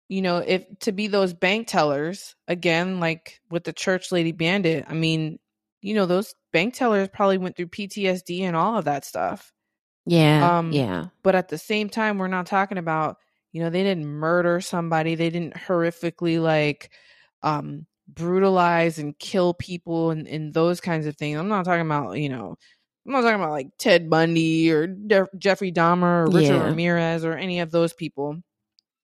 you 0.10 0.22
know 0.22 0.38
if 0.38 0.66
to 0.80 0.92
be 0.92 1.08
those 1.08 1.34
bank 1.34 1.68
tellers 1.68 2.36
again 2.48 3.00
like 3.00 3.40
with 3.50 3.64
the 3.64 3.74
church 3.74 4.12
lady 4.12 4.32
bandit 4.32 4.86
i 4.88 4.94
mean 4.94 5.40
you 5.82 5.94
know 5.96 6.06
those 6.06 6.36
bank 6.52 6.74
tellers 6.74 7.08
probably 7.08 7.38
went 7.38 7.56
through 7.56 7.68
ptsd 7.68 8.42
and 8.42 8.56
all 8.56 8.78
of 8.78 8.86
that 8.86 9.06
stuff 9.06 9.54
Yeah, 10.06 10.58
Um, 10.60 10.72
yeah, 10.72 11.06
but 11.24 11.36
at 11.36 11.50
the 11.50 11.58
same 11.58 11.90
time 11.90 12.18
we're 12.18 12.28
not 12.28 12.46
talking 12.46 12.78
about 12.78 13.18
you 13.56 13.64
know 13.64 13.72
they 13.72 13.84
didn't 13.84 14.06
murder 14.06 14.62
somebody 14.62 15.16
they 15.16 15.32
didn't 15.32 15.56
horrifically 15.56 16.42
like 16.42 16.92
um 17.44 17.88
brutalize 18.08 19.00
and 19.00 19.18
kill 19.20 19.54
people 19.56 20.12
and, 20.12 20.28
and 20.28 20.54
those 20.54 20.82
kinds 20.82 21.08
of 21.08 21.18
things 21.18 21.40
i'm 21.40 21.48
not 21.50 21.66
talking 21.66 21.86
about 21.86 22.20
you 22.20 22.30
know 22.30 22.58
i'm 23.08 23.14
not 23.14 23.22
talking 23.22 23.42
about 23.42 23.52
like 23.52 23.70
ted 23.80 24.10
bundy 24.10 24.72
or 24.72 24.88
De- 24.88 25.30
jeffrey 25.40 25.72
dahmer 25.72 26.28
or 26.28 26.32
richard 26.32 26.62
Yeah. 26.62 26.70
ramirez 26.70 27.26
or 27.26 27.34
any 27.38 27.62
of 27.62 27.72
those 27.72 27.94
people 27.94 28.38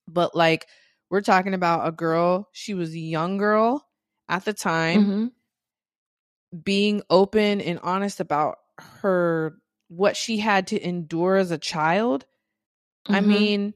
but 0.08 0.36
like 0.36 0.68
we're 1.10 1.22
talking 1.22 1.56
about 1.56 1.88
a 1.88 1.92
girl 1.94 2.50
she 2.54 2.74
was 2.74 2.94
a 2.94 3.00
young 3.00 3.38
girl 3.38 3.88
at 4.30 4.46
the 4.46 4.54
time 4.54 5.02
hmm 5.04 5.28
being 6.64 7.02
open 7.10 7.62
and 7.62 7.80
honest 7.82 8.20
about 8.20 8.58
her 8.80 9.56
what 9.88 10.18
she 10.18 10.38
had 10.38 10.68
to 10.68 10.88
endure 10.88 11.38
as 11.38 11.52
a 11.52 11.58
child 11.58 12.26
I 13.10 13.22
Mhm. 13.22 13.28
mean, 13.28 13.74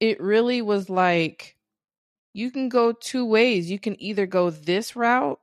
it 0.00 0.20
really 0.20 0.62
was 0.62 0.90
like 0.90 1.56
you 2.34 2.50
can 2.50 2.68
go 2.68 2.92
two 2.92 3.24
ways. 3.24 3.70
You 3.70 3.78
can 3.78 4.00
either 4.00 4.26
go 4.26 4.50
this 4.50 4.94
route 4.94 5.40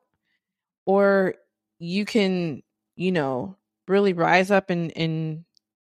or 0.85 1.35
you 1.79 2.05
can, 2.05 2.61
you 2.95 3.11
know, 3.11 3.55
really 3.87 4.13
rise 4.13 4.51
up 4.51 4.69
and 4.69 4.95
and 4.95 5.45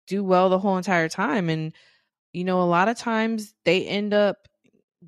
do 0.07 0.25
well 0.25 0.49
the 0.49 0.59
whole 0.59 0.77
entire 0.77 1.09
time 1.09 1.49
and 1.49 1.73
you 2.33 2.45
know, 2.45 2.61
a 2.61 2.65
lot 2.65 2.89
of 2.89 2.97
times 2.97 3.55
they 3.65 3.87
end 3.87 4.13
up 4.13 4.49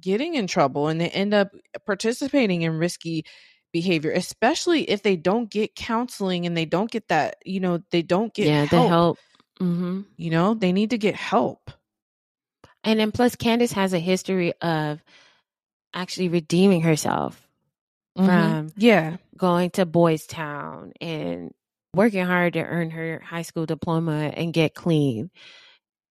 getting 0.00 0.34
in 0.34 0.46
trouble 0.46 0.88
and 0.88 1.00
they 1.00 1.08
end 1.10 1.34
up 1.34 1.50
participating 1.84 2.62
in 2.62 2.78
risky 2.78 3.24
behavior, 3.72 4.10
especially 4.12 4.88
if 4.88 5.02
they 5.02 5.16
don't 5.16 5.50
get 5.50 5.74
counseling 5.74 6.46
and 6.46 6.56
they 6.56 6.64
don't 6.64 6.90
get 6.90 7.08
that, 7.08 7.36
you 7.44 7.60
know, 7.60 7.80
they 7.90 8.02
don't 8.02 8.32
get 8.34 8.46
yeah, 8.46 8.64
help. 8.64 8.70
the 8.70 8.88
help. 8.88 9.18
Mm-hmm. 9.60 10.00
You 10.16 10.30
know, 10.30 10.54
they 10.54 10.72
need 10.72 10.90
to 10.90 10.98
get 10.98 11.14
help. 11.14 11.70
And 12.84 12.98
then 12.98 13.12
plus, 13.12 13.36
Candice 13.36 13.72
has 13.72 13.92
a 13.92 13.98
history 13.98 14.52
of 14.60 15.02
actually 15.92 16.28
redeeming 16.28 16.82
herself 16.82 17.46
Mhm. 18.16 18.26
from 18.26 18.72
Yeah. 18.76 19.16
going 19.36 19.70
to 19.70 19.84
Boys 19.86 20.26
Town 20.26 20.92
and 21.00 21.52
working 21.94 22.24
hard 22.24 22.52
to 22.54 22.60
earn 22.62 22.90
her 22.90 23.18
high 23.20 23.42
school 23.42 23.66
diploma 23.66 24.32
and 24.34 24.52
get 24.52 24.74
clean 24.74 25.30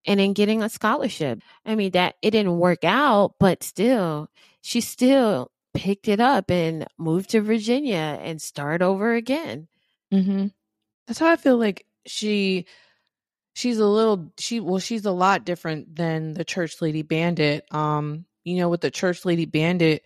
and 0.06 0.20
then 0.20 0.32
getting 0.32 0.62
a 0.62 0.68
scholarship. 0.68 1.40
I 1.64 1.74
mean, 1.74 1.92
that 1.92 2.16
it 2.22 2.30
didn't 2.32 2.58
work 2.58 2.84
out, 2.84 3.34
but 3.40 3.62
still, 3.62 4.28
she 4.62 4.80
still 4.80 5.50
picked 5.74 6.08
it 6.08 6.20
up 6.20 6.50
and 6.50 6.86
moved 6.98 7.30
to 7.30 7.40
Virginia 7.40 8.18
and 8.20 8.40
start 8.42 8.82
over 8.82 9.14
again. 9.14 9.68
Mm-hmm. 10.12 10.48
That's 11.06 11.18
how 11.18 11.30
I 11.30 11.36
feel 11.36 11.56
like 11.56 11.86
she 12.06 12.66
she's 13.54 13.78
a 13.78 13.86
little 13.86 14.32
she 14.38 14.60
well 14.60 14.78
she's 14.78 15.04
a 15.04 15.10
lot 15.12 15.44
different 15.44 15.94
than 15.96 16.34
the 16.34 16.44
church 16.44 16.80
lady 16.80 17.02
bandit 17.02 17.64
um 17.74 18.24
you 18.44 18.56
know 18.56 18.68
with 18.68 18.80
the 18.80 18.90
church 18.90 19.24
lady 19.24 19.44
bandit 19.46 20.02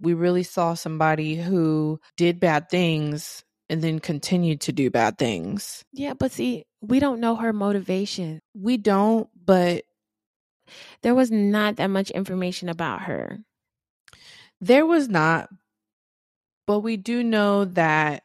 we 0.00 0.12
really 0.14 0.42
saw 0.42 0.74
somebody 0.74 1.34
who 1.36 1.98
did 2.16 2.38
bad 2.40 2.68
things 2.68 3.44
and 3.70 3.80
then 3.82 3.98
continued 3.98 4.60
to 4.60 4.72
do 4.72 4.90
bad 4.90 5.16
things 5.16 5.84
Yeah, 5.92 6.12
but 6.14 6.30
see, 6.32 6.66
we 6.82 7.00
don't 7.00 7.20
know 7.20 7.36
her 7.36 7.52
motivation. 7.52 8.40
we 8.54 8.76
don't 8.76 9.28
but 9.44 9.84
There 11.02 11.14
was 11.14 11.30
not 11.30 11.76
that 11.76 11.88
much 11.88 12.10
information 12.10 12.68
about 12.68 13.02
her. 13.02 13.38
there 14.60 14.84
was 14.86 15.08
not 15.08 15.48
but 16.66 16.80
we 16.80 16.96
do 16.96 17.22
know 17.22 17.64
that 17.66 18.22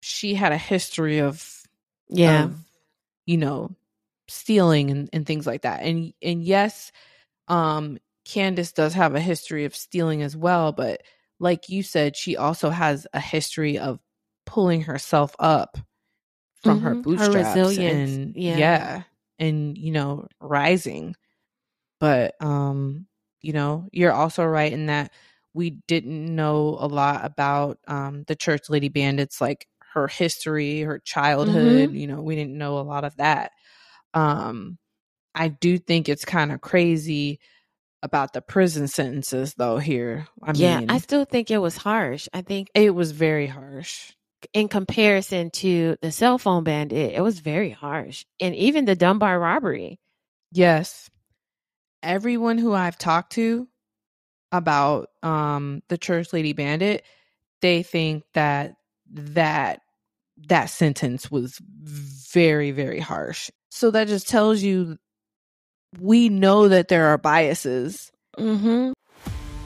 she 0.00 0.34
had 0.34 0.52
a 0.52 0.56
history 0.58 1.18
of 1.20 1.62
Yeah. 2.08 2.44
of, 2.44 2.56
you 3.30 3.38
know 3.38 3.70
stealing 4.28 4.90
and, 4.90 5.10
and 5.14 5.26
things 5.26 5.46
like 5.46 5.62
that. 5.62 5.82
And 5.82 6.12
and 6.22 6.44
yes 6.44 6.92
um 7.48 7.98
candice 8.26 8.74
does 8.74 8.94
have 8.94 9.14
a 9.14 9.20
history 9.20 9.64
of 9.66 9.74
stealing 9.76 10.22
as 10.22 10.36
well 10.36 10.72
but 10.72 11.02
like 11.40 11.68
you 11.70 11.82
said 11.82 12.16
she 12.16 12.36
also 12.36 12.70
has 12.70 13.06
a 13.14 13.20
history 13.20 13.78
of 13.78 14.00
pulling 14.46 14.82
herself 14.82 15.34
up 15.40 15.78
from 16.62 16.80
her 16.80 16.94
Mhm, 16.94 17.04
her 17.14 17.28
bootstraps 17.28 17.78
resilience, 17.78 17.86
and 17.86 18.36
yeah. 18.36 18.68
yeah 18.74 19.04
and 19.38 19.78
you 19.78 19.92
know 19.92 20.26
rising. 20.40 21.14
But 22.00 22.34
um 22.42 23.06
you 23.42 23.52
know 23.52 23.88
you're 23.92 24.12
also 24.12 24.44
right 24.44 24.72
in 24.72 24.86
that 24.86 25.12
we 25.54 25.70
didn't 25.88 26.34
know 26.34 26.76
a 26.80 26.86
lot 26.88 27.24
about 27.24 27.78
um 27.88 28.24
the 28.28 28.36
church 28.36 28.70
lady 28.70 28.88
bandits 28.88 29.40
like 29.40 29.66
her 29.92 30.08
history 30.08 30.80
her 30.82 30.98
childhood 30.98 31.92
you 31.92 32.06
know 32.06 32.20
we 32.20 32.36
didn't 32.36 32.58
know 32.58 32.78
a 32.78 32.80
lot 32.80 33.04
of 33.04 33.16
that 33.16 33.52
um 34.14 34.78
i 35.34 35.48
do 35.48 35.78
think 35.78 36.08
it's 36.08 36.24
kind 36.24 36.52
of 36.52 36.60
crazy 36.60 37.40
about 38.02 38.32
the 38.32 38.40
prison 38.40 38.88
sentences 38.88 39.54
though 39.54 39.78
here 39.78 40.26
i 40.42 40.52
yeah, 40.52 40.80
mean 40.80 40.88
I 40.88 40.98
still 40.98 41.24
think 41.24 41.50
it 41.50 41.58
was 41.58 41.76
harsh. 41.76 42.28
I 42.32 42.42
think 42.42 42.68
it 42.74 42.94
was 42.94 43.12
very 43.12 43.46
harsh 43.46 44.12
in 44.54 44.68
comparison 44.68 45.50
to 45.50 45.96
the 46.00 46.12
cell 46.12 46.38
phone 46.38 46.64
bandit, 46.64 47.14
it 47.14 47.20
was 47.20 47.40
very 47.40 47.70
harsh. 47.70 48.24
And 48.40 48.54
even 48.54 48.84
the 48.84 48.96
Dunbar 48.96 49.38
robbery. 49.38 49.98
yes 50.52 51.10
everyone 52.02 52.58
who 52.58 52.72
i've 52.72 52.96
talked 52.98 53.32
to 53.32 53.68
about 54.52 55.08
um 55.22 55.82
the 55.88 55.98
church 55.98 56.32
lady 56.32 56.52
bandit 56.52 57.04
they 57.60 57.82
think 57.82 58.24
that 58.34 58.74
that 59.12 59.80
that 60.48 60.66
sentence 60.66 61.30
was 61.30 61.58
very 61.62 62.70
very 62.70 63.00
harsh 63.00 63.50
so 63.70 63.90
that 63.90 64.08
just 64.08 64.28
tells 64.28 64.62
you 64.62 64.96
we 66.00 66.28
know 66.28 66.68
that 66.68 66.88
there 66.88 67.06
are 67.08 67.18
biases 67.18 68.10
Mm-hmm. 68.38 68.92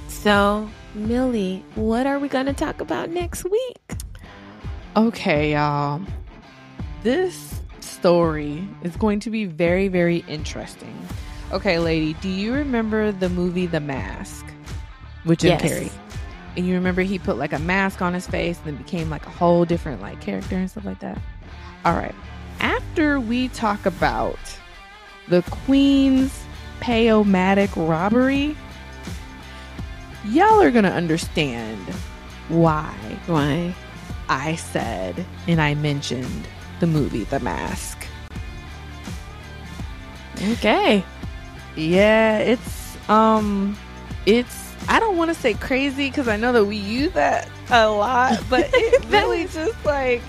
So, 0.09 0.69
Millie, 0.95 1.63
what 1.75 2.07
are 2.07 2.19
we 2.19 2.29
going 2.29 2.47
to 2.47 2.55
talk 2.55 2.81
about 2.81 3.11
next 3.11 3.45
week? 3.45 3.93
okay 4.97 5.53
y'all 5.53 6.01
this 7.03 7.61
story 7.81 8.67
is 8.83 8.97
going 8.97 9.19
to 9.21 9.29
be 9.31 9.45
very 9.45 9.89
very 9.89 10.25
interesting 10.29 10.97
okay 11.53 11.79
lady 11.81 12.15
do 12.15 12.29
you 12.29 12.53
remember 12.55 13.11
the 13.11 13.29
movie 13.29 13.67
the 13.67 13.81
mask 13.81 14.47
with 15.25 15.41
jim 15.41 15.59
Yes. 15.61 15.63
carrey 15.63 15.91
and 16.57 16.67
you 16.67 16.75
remember 16.75 17.03
he 17.03 17.19
put 17.19 17.37
like 17.37 17.53
a 17.53 17.59
mask 17.59 18.01
on 18.03 18.15
his 18.15 18.27
face 18.27 18.59
and 18.59 18.67
then 18.67 18.77
became 18.77 19.11
like 19.11 19.27
a 19.27 19.31
whole 19.31 19.65
different 19.65 20.01
like 20.01 20.21
character 20.21 20.57
and 20.57 20.71
stuff 20.71 20.85
like 20.85 21.01
that 21.01 21.19
all 21.85 21.95
right 21.95 22.15
after 22.61 23.19
we 23.21 23.49
talk 23.49 23.85
about 23.87 24.39
the 25.29 25.43
queen's 25.51 26.43
Pay-O-Matic 26.81 27.71
robbery 27.89 28.57
y'all 30.27 30.61
are 30.63 30.71
gonna 30.71 30.89
understand 30.91 31.79
why 32.49 32.95
Why? 33.27 33.75
i 34.29 34.55
said 34.55 35.25
and 35.47 35.61
i 35.61 35.75
mentioned 35.75 36.47
the 36.81 36.87
movie 36.87 37.25
the 37.25 37.41
mask 37.41 38.07
Okay. 40.51 41.05
yeah 41.77 42.39
it's 42.39 42.97
um 43.09 43.77
it's 44.27 44.74
i 44.89 44.99
don't 45.01 45.17
want 45.17 45.29
to 45.33 45.35
say 45.35 45.55
crazy 45.55 46.09
because 46.09 46.29
i 46.29 46.37
know 46.37 46.53
that 46.53 46.65
we 46.65 46.77
use 46.77 47.13
that 47.13 47.49
a 47.71 47.89
lot 47.89 48.39
but 48.51 48.69
it 48.73 49.05
really 49.09 49.45
just 49.47 49.85
like 49.85 50.23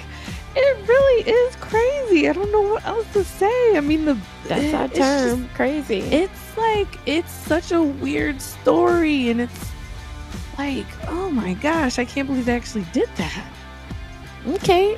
it 0.57 0.87
really 0.87 1.29
is 1.29 1.55
crazy 1.57 2.29
i 2.29 2.33
don't 2.33 2.51
know 2.51 2.61
what 2.61 2.85
else 2.85 3.11
to 3.13 3.23
say 3.23 3.75
i 3.77 3.81
mean 3.81 4.05
the 4.05 4.17
That's 4.47 4.73
our 4.73 4.83
eh, 4.83 4.87
just- 4.87 4.99
term. 4.99 5.49
Crazy. 5.55 5.99
it's 5.99 6.57
like 6.57 6.97
it's 7.05 7.31
such 7.31 7.71
a 7.71 7.81
weird 7.81 8.41
story 8.41 9.29
and 9.29 9.41
it's 9.41 9.71
like 10.57 10.85
oh 11.09 11.29
my 11.29 11.53
gosh 11.55 11.99
i 11.99 12.05
can't 12.05 12.27
believe 12.27 12.45
they 12.45 12.53
actually 12.55 12.85
did 12.93 13.09
that 13.17 13.45
okay. 14.47 14.95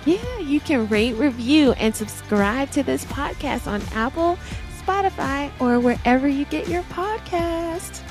Yeah, 0.05 0.39
you 0.39 0.59
can 0.59 0.87
rate, 0.89 1.13
review, 1.15 1.71
and 1.73 1.95
subscribe 1.95 2.71
to 2.71 2.81
this 2.83 3.05
podcast 3.05 3.67
on 3.67 3.81
Apple, 3.93 4.37
Spotify, 4.81 5.51
or 5.59 5.79
wherever 5.79 6.27
you 6.27 6.45
get 6.45 6.67
your 6.67 6.83
podcast. 6.83 8.01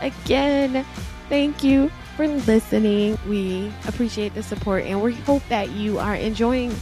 Again, 0.00 0.84
thank 1.28 1.62
you 1.62 1.90
for 2.16 2.26
listening. 2.26 3.18
We 3.28 3.72
appreciate 3.86 4.34
the 4.34 4.42
support 4.42 4.84
and 4.84 5.02
we 5.02 5.14
hope 5.14 5.42
that 5.48 5.70
you 5.70 5.98
are 5.98 6.14
enjoying 6.14 6.74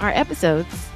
our 0.00 0.10
episodes. 0.10 0.90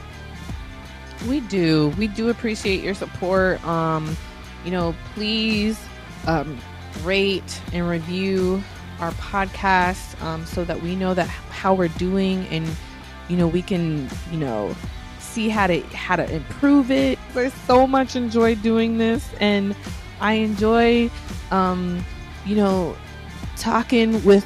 we 1.28 1.40
do 1.40 1.88
we 1.98 2.06
do 2.08 2.28
appreciate 2.28 2.82
your 2.82 2.94
support 2.94 3.62
um 3.64 4.16
you 4.64 4.70
know 4.70 4.94
please 5.14 5.78
um 6.26 6.56
rate 7.02 7.60
and 7.72 7.88
review 7.88 8.62
our 9.00 9.10
podcast 9.12 10.20
um 10.22 10.46
so 10.46 10.64
that 10.64 10.80
we 10.80 10.94
know 10.94 11.14
that 11.14 11.26
how 11.26 11.74
we're 11.74 11.88
doing 11.88 12.46
and 12.48 12.68
you 13.28 13.36
know 13.36 13.48
we 13.48 13.62
can 13.62 14.08
you 14.30 14.38
know 14.38 14.74
see 15.28 15.48
how 15.48 15.66
to 15.66 15.80
how 16.06 16.16
to 16.16 16.26
improve 16.34 16.90
it 16.90 17.18
i 17.36 17.48
so 17.66 17.86
much 17.86 18.16
enjoy 18.16 18.54
doing 18.56 18.98
this 18.98 19.22
and 19.40 19.74
i 20.20 20.32
enjoy 20.34 21.10
um 21.50 22.04
you 22.46 22.56
know 22.56 22.96
talking 23.56 24.22
with 24.24 24.44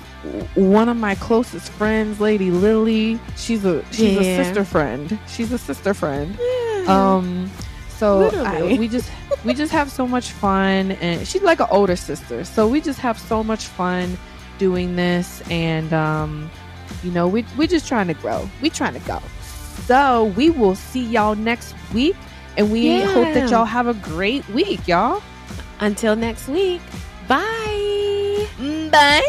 one 0.55 0.89
of 0.89 0.97
my 0.97 1.14
closest 1.16 1.70
friends 1.72 2.20
lady 2.20 2.51
lily 2.51 3.18
she's 3.37 3.64
a 3.64 3.85
she's 3.93 4.14
Yeah. 4.14 4.20
a 4.20 4.24
sister 4.45 4.64
friend 4.64 5.18
she's 5.28 5.53
a 5.53 5.59
sister 5.59 5.95
friend 5.95 6.37
Yeah. 6.41 6.85
um 7.16 7.51
so 7.89 8.30
I, 8.45 8.76
we 8.78 8.89
just 8.89 9.11
we 9.45 9.55
just 9.55 9.72
have 9.72 9.91
so 9.91 10.07
much 10.07 10.30
fun 10.33 10.93
and 10.93 11.26
she's 11.26 11.43
like 11.43 11.61
an 11.61 11.68
older 11.70 11.97
sister 11.97 12.45
so 12.45 12.66
we 12.66 12.80
just 12.80 12.99
have 13.01 13.18
so 13.18 13.45
much 13.45 13.66
fun 13.66 14.18
doing 14.59 14.97
this 14.97 15.43
and 15.51 15.93
um 15.93 16.51
You 17.05 17.11
know, 17.11 17.26
we 17.26 17.45
we're 17.59 17.66
just 17.76 17.89
trying 17.89 18.07
to 18.09 18.14
grow. 18.14 18.49
We 18.62 18.70
trying 18.70 18.95
to 18.95 19.05
go. 19.09 19.18
So 19.87 20.27
we 20.37 20.51
will 20.51 20.75
see 20.75 21.03
y'all 21.05 21.35
next 21.35 21.75
week, 21.93 22.16
and 22.57 22.70
we 22.70 23.01
hope 23.03 23.35
that 23.35 23.51
y'all 23.51 23.64
have 23.64 23.87
a 23.89 23.95
great 23.95 24.49
week, 24.51 24.87
y'all. 24.87 25.23
Until 25.81 26.14
next 26.16 26.49
week. 26.49 26.81
Bye. 27.29 28.47
Mm, 28.59 28.91
bye. 28.91 29.23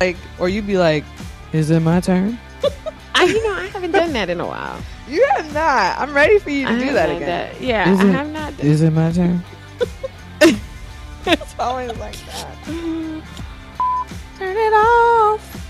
Like, 0.00 0.16
or 0.38 0.48
you'd 0.50 0.66
be 0.66 0.76
like, 0.76 1.04
"Is 1.52 1.70
it 1.70 1.80
my 1.80 2.00
turn?" 2.00 2.38
I, 3.14 3.24
you 3.24 3.42
know, 3.44 3.54
I 3.54 3.66
haven't 3.68 3.92
done 3.92 4.12
that 4.12 4.28
in 4.28 4.40
a 4.40 4.46
while. 4.46 4.78
You 5.08 5.26
have 5.36 5.54
not. 5.54 5.98
I'm 5.98 6.12
ready 6.14 6.38
for 6.38 6.50
you 6.50 6.66
to 6.66 6.72
I 6.72 6.78
do 6.78 6.92
that 6.92 7.08
again. 7.08 7.52
done- 7.54 7.62
yeah, 7.62 7.92
Is 7.92 8.00
I 8.00 8.08
it- 8.08 8.12
have 8.12 8.28
not 8.30 8.56
done 8.58 8.66
Is 8.66 8.82
it 8.82 8.90
my 8.90 9.12
turn? 9.12 9.42
it's 11.26 11.54
always 11.58 11.96
like 11.96 12.16
that. 12.26 12.56
Turn 12.66 14.56
it 14.56 14.72
off. 14.74 15.65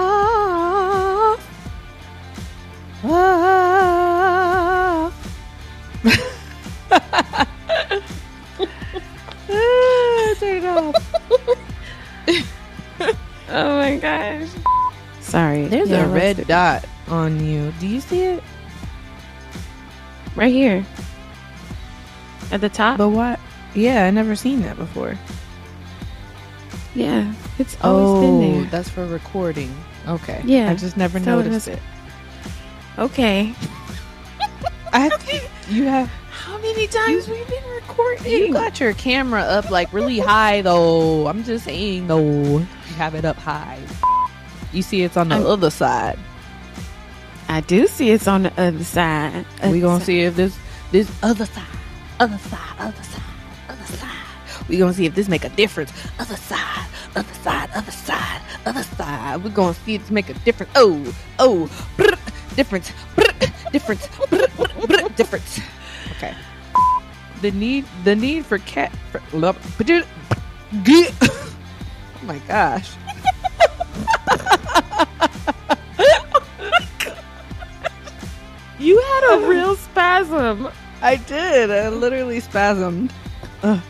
Off. 0.00 1.40
Ah, 3.04 5.12
Turn 10.38 10.56
it 10.56 10.64
off. 10.64 10.94
Oh 13.50 13.78
my 13.78 13.96
gosh. 13.96 14.48
Sorry. 15.20 15.66
There's 15.68 15.88
Yeah, 15.88 16.04
a 16.04 16.08
red 16.08 16.36
do- 16.36 16.44
dot 16.44 16.84
on 17.08 17.42
you. 17.44 17.72
Do 17.80 17.86
you 17.86 18.00
see 18.00 18.22
it? 18.22 18.42
right 20.36 20.52
here. 20.52 20.84
At 22.52 22.60
the 22.60 22.68
top? 22.68 22.98
But 22.98 23.08
what? 23.08 23.40
Yeah, 23.74 24.04
I 24.04 24.10
never 24.10 24.36
seen 24.36 24.60
that 24.62 24.76
before. 24.76 25.18
Yeah. 26.94 27.32
It's 27.58 27.76
always 27.82 28.24
been 28.24 28.40
there. 28.40 28.60
Oh, 28.66 28.68
that's 28.70 28.88
for 28.88 29.04
recording. 29.06 29.74
Okay. 30.08 30.40
Yeah, 30.44 30.70
I 30.70 30.74
just 30.74 30.96
never 30.96 31.20
telling 31.20 31.46
noticed 31.46 31.68
us- 31.68 31.74
it. 31.76 31.82
Okay. 32.98 33.54
I 34.92 35.10
you 35.68 35.84
have 35.84 36.08
How 36.30 36.56
many 36.58 36.86
times 36.86 37.28
we've 37.28 37.46
been 37.48 37.64
recording? 37.74 38.32
you 38.32 38.52
got 38.52 38.80
your 38.80 38.94
camera 38.94 39.42
up 39.42 39.70
like 39.70 39.92
really 39.92 40.18
high 40.18 40.62
though. 40.62 41.26
I'm 41.26 41.44
just 41.44 41.66
saying 41.66 42.06
though. 42.06 42.20
You 42.58 42.66
have 42.96 43.14
it 43.14 43.24
up 43.26 43.36
high. 43.36 43.78
You 44.72 44.82
see 44.82 45.02
it's 45.02 45.16
on 45.16 45.28
the 45.28 45.36
I'm- 45.36 45.46
other 45.46 45.70
side. 45.70 46.18
I 47.50 47.60
do 47.62 47.86
see 47.86 48.10
it's 48.10 48.28
on 48.28 48.42
the 48.44 48.52
other 48.60 48.84
side. 48.84 49.46
we 49.64 49.80
gonna 49.80 49.96
Other 49.96 50.04
see 50.04 50.20
if 50.20 50.36
this 50.36 50.56
this 50.90 51.10
other 51.22 51.46
side, 51.46 51.64
other 52.20 52.36
side, 52.38 52.58
other 52.78 53.02
side, 53.02 53.22
other 53.70 53.84
side. 53.96 54.68
We 54.68 54.76
gonna 54.78 54.92
see 54.94 55.06
if 55.06 55.14
this 55.14 55.28
make 55.28 55.44
a 55.44 55.48
difference. 55.50 55.90
Other 56.18 56.36
side, 56.36 56.86
other 57.16 57.32
side, 57.42 57.70
other 57.74 57.90
side, 57.90 58.17
other 59.08 59.22
side. 59.22 59.44
We 59.44 59.50
gonna 59.50 59.74
see 59.74 59.94
it 59.96 60.10
make 60.10 60.28
a 60.30 60.34
difference. 60.34 60.72
Oh, 60.74 61.14
oh, 61.38 61.70
brr, 61.96 62.16
difference, 62.56 62.92
brr, 63.14 63.32
difference, 63.72 64.08
brr, 64.30 64.46
brr, 64.56 64.86
brr, 64.86 65.08
difference. 65.16 65.60
Okay. 66.12 66.34
The 67.42 67.50
need, 67.52 67.84
the 68.04 68.16
need 68.16 68.46
for 68.46 68.58
cat. 68.58 68.92
For, 69.12 69.22
love, 69.32 69.56
oh 69.80 70.04
my 72.22 72.38
gosh. 72.48 72.90
You 78.78 78.96
had 79.00 79.34
a 79.34 79.48
real 79.48 79.74
spasm. 79.74 80.68
I 81.02 81.16
did. 81.16 81.70
I 81.70 81.88
literally 81.88 82.40
spasmed. 82.40 83.10
Ugh. 83.62 83.80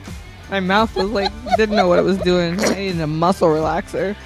My 0.51 0.61
mouth 0.61 0.97
was 0.97 1.11
like 1.11 1.31
didn't 1.57 1.77
know 1.77 1.89
what 1.89 1.99
it 1.99 2.03
was 2.03 2.16
doing. 2.19 2.59
I 2.64 2.75
needed 2.75 3.01
a 3.01 3.07
muscle 3.07 3.49
relaxer. 3.49 4.16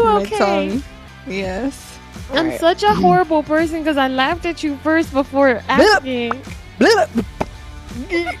Are 0.00 0.20
you 0.20 0.26
okay? 0.26 0.38
tongue. 0.38 0.82
Yes. 1.26 1.98
I'm 2.30 2.46
Alright. 2.46 2.60
such 2.60 2.82
a 2.82 2.94
horrible 2.94 3.42
person 3.42 3.78
because 3.78 3.96
I 3.96 4.08
laughed 4.08 4.46
at 4.46 4.62
you 4.62 4.76
first 4.78 5.12
before 5.12 5.62
asking. 5.68 6.42
Blip. 6.78 7.10
Blip. 8.08 8.32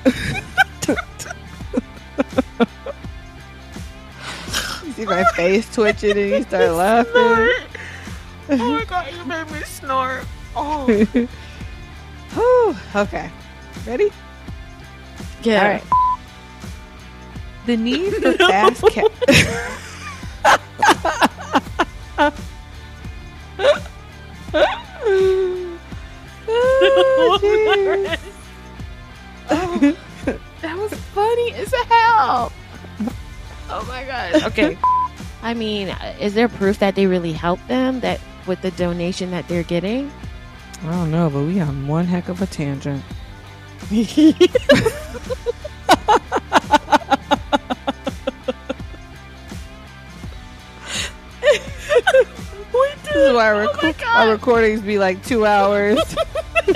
you 4.84 4.92
see 4.92 5.04
my 5.04 5.24
face 5.34 5.72
twitching 5.74 6.16
and 6.16 6.30
you 6.30 6.42
start 6.48 6.70
laughing. 6.72 7.12
oh 7.14 7.58
my 8.50 8.84
god, 8.84 9.12
you 9.12 9.24
made 9.24 9.50
me 9.50 9.60
snort. 9.60 10.24
Oh. 10.56 10.86
Whew. 12.34 12.76
Okay. 12.96 13.30
Ready? 13.86 14.10
Yeah. 15.42 15.62
All 15.62 15.68
right. 15.68 15.84
The 17.66 17.76
need 17.76 18.14
for 18.14 18.32
fast 18.38 18.82
cat. 18.88 19.10
Oh. 23.58 23.88
Oh, 29.50 29.96
that 30.60 30.78
was 30.78 30.94
funny 30.94 31.52
as 31.54 31.72
hell. 31.88 32.52
Oh 33.68 33.84
my 33.88 34.04
god. 34.04 34.42
Okay. 34.44 34.78
I 35.42 35.54
mean, 35.54 35.88
is 36.20 36.34
there 36.34 36.48
proof 36.48 36.78
that 36.78 36.94
they 36.94 37.06
really 37.06 37.32
helped 37.32 37.66
them 37.68 38.00
that 38.00 38.20
with 38.46 38.62
the 38.62 38.70
donation 38.72 39.30
that 39.32 39.48
they're 39.48 39.62
getting? 39.62 40.12
I 40.84 40.90
don't 40.90 41.10
know, 41.10 41.30
but 41.30 41.42
we 41.44 41.60
on 41.60 41.86
one 41.86 42.06
heck 42.06 42.28
of 42.28 42.42
a 42.42 42.46
tangent. 42.46 43.02
This 53.22 53.30
is 53.30 53.36
why 53.36 53.46
our, 53.46 53.62
Oh 53.62 53.66
rec- 53.82 53.98
God. 53.98 54.26
our 54.26 54.32
recordings 54.32 54.80
be 54.80 54.98
like 54.98 55.24
two 55.24 55.46
hours. 55.46 55.98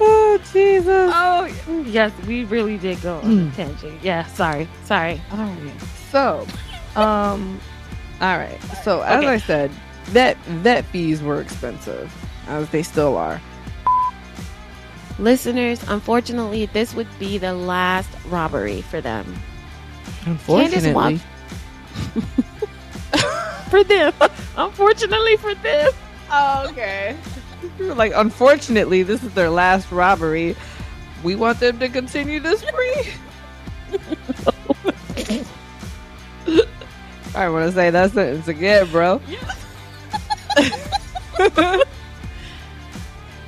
oh 0.00 0.38
Jesus! 0.52 1.12
Oh 1.14 1.46
yes, 1.86 2.12
we 2.26 2.44
really 2.44 2.76
did 2.78 3.00
go 3.02 3.16
on 3.18 3.22
Mm. 3.22 3.52
a 3.52 3.56
tangent. 3.56 4.02
Yeah, 4.02 4.26
sorry, 4.26 4.68
sorry. 4.84 5.20
All 5.30 5.38
right. 5.38 5.80
So, 6.10 6.46
um, 6.96 7.60
all 8.20 8.36
right. 8.38 8.60
So 8.82 9.02
as 9.02 9.18
Okay. 9.18 9.28
I 9.28 9.38
said, 9.38 9.70
vet 10.06 10.36
vet 10.38 10.84
fees 10.86 11.22
were 11.22 11.40
expensive, 11.40 12.12
as 12.48 12.68
they 12.70 12.82
still 12.82 13.16
are. 13.16 13.40
Listeners, 15.20 15.80
unfortunately, 15.86 16.66
this 16.66 16.92
would 16.94 17.06
be 17.20 17.38
the 17.38 17.54
last 17.54 18.10
robbery 18.28 18.82
for 18.82 19.00
them. 19.00 19.32
Unfortunately, 20.26 20.92
walked- 20.92 21.20
For 23.70 23.82
them, 23.82 24.12
unfortunately 24.56 25.36
for 25.36 25.54
them. 25.56 25.90
Oh, 26.30 26.66
okay. 26.70 27.16
Like, 27.78 28.12
unfortunately, 28.14 29.02
this 29.02 29.24
is 29.24 29.32
their 29.32 29.48
last 29.48 29.90
robbery. 29.90 30.54
We 31.22 31.34
want 31.34 31.60
them 31.60 31.78
to 31.78 31.88
continue 31.88 32.38
this 32.38 32.60
spree. 32.60 33.08
I 37.34 37.48
want 37.48 37.70
to 37.70 37.72
say 37.72 37.88
that 37.88 38.12
sentence 38.12 38.48
again, 38.48 38.90
bro. 38.90 39.18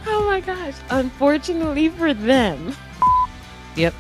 Oh 0.08 0.24
my 0.26 0.40
gosh! 0.40 0.74
Unfortunately 0.90 1.88
for 1.90 2.14
them. 2.14 2.74
Yep. 3.76 3.94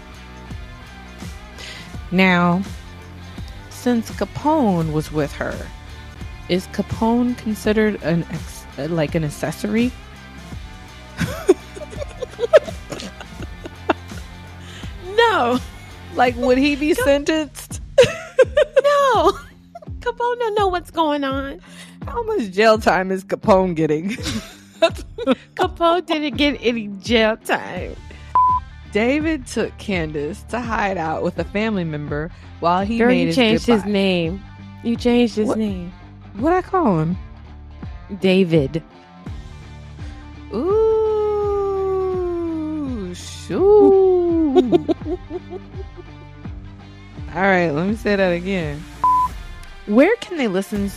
Now, 2.10 2.62
since 3.86 4.10
Capone 4.10 4.92
was 4.92 5.12
with 5.12 5.30
her, 5.34 5.54
is 6.48 6.66
Capone 6.72 7.38
considered 7.38 8.02
an 8.02 8.26
ex- 8.32 8.66
like 8.90 9.14
an 9.14 9.22
accessory? 9.22 9.92
No, 15.16 15.60
Like, 16.16 16.34
would 16.36 16.58
he 16.58 16.74
be 16.74 16.94
sentenced? 16.94 17.80
no. 18.82 19.32
Capone 20.00 20.38
don't 20.40 20.58
know 20.58 20.66
what's 20.66 20.90
going 20.90 21.22
on. 21.22 21.60
How 22.08 22.24
much 22.24 22.50
jail 22.50 22.78
time 22.78 23.12
is 23.12 23.22
Capone 23.24 23.76
getting? 23.76 24.10
Capone 25.54 26.04
didn't 26.06 26.36
get 26.36 26.58
any 26.60 26.88
jail 27.00 27.36
time. 27.36 27.94
David 28.96 29.46
took 29.46 29.76
Candice 29.76 30.48
to 30.48 30.58
hide 30.58 30.96
out 30.96 31.22
with 31.22 31.38
a 31.38 31.44
family 31.44 31.84
member 31.84 32.30
while 32.60 32.82
he 32.82 32.96
Girl, 32.96 33.08
made 33.08 33.20
you 33.20 33.26
his 33.26 33.36
changed 33.36 33.66
his 33.66 33.84
name. 33.84 34.42
You 34.82 34.96
changed 34.96 35.36
his 35.36 35.48
What? 35.48 35.58
name. 35.58 35.92
What 36.38 36.54
I 36.54 36.62
call 36.62 37.00
him? 37.00 37.18
David. 38.22 38.82
Ooh, 40.54 40.64
shoo. 43.14 44.54
All 47.34 47.42
right, 47.42 47.68
let 47.68 47.86
me 47.86 47.96
say 47.96 48.16
that 48.16 48.30
again. 48.32 48.82
Where 49.84 50.16
can 50.22 50.38
they 50.38 50.48
listen? 50.48 50.90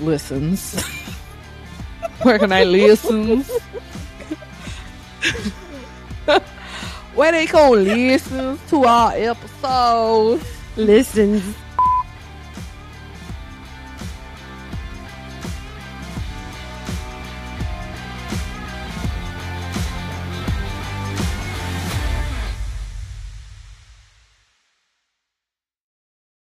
Listens. 0.00 0.82
Where 2.22 2.38
can 2.38 2.52
I 2.52 2.64
listen? 2.64 3.44
where 7.14 7.32
they 7.32 7.46
gonna 7.46 7.80
listen 7.80 8.58
to 8.68 8.84
our 8.84 9.12
episodes. 9.14 10.44
Listens. 10.76 11.61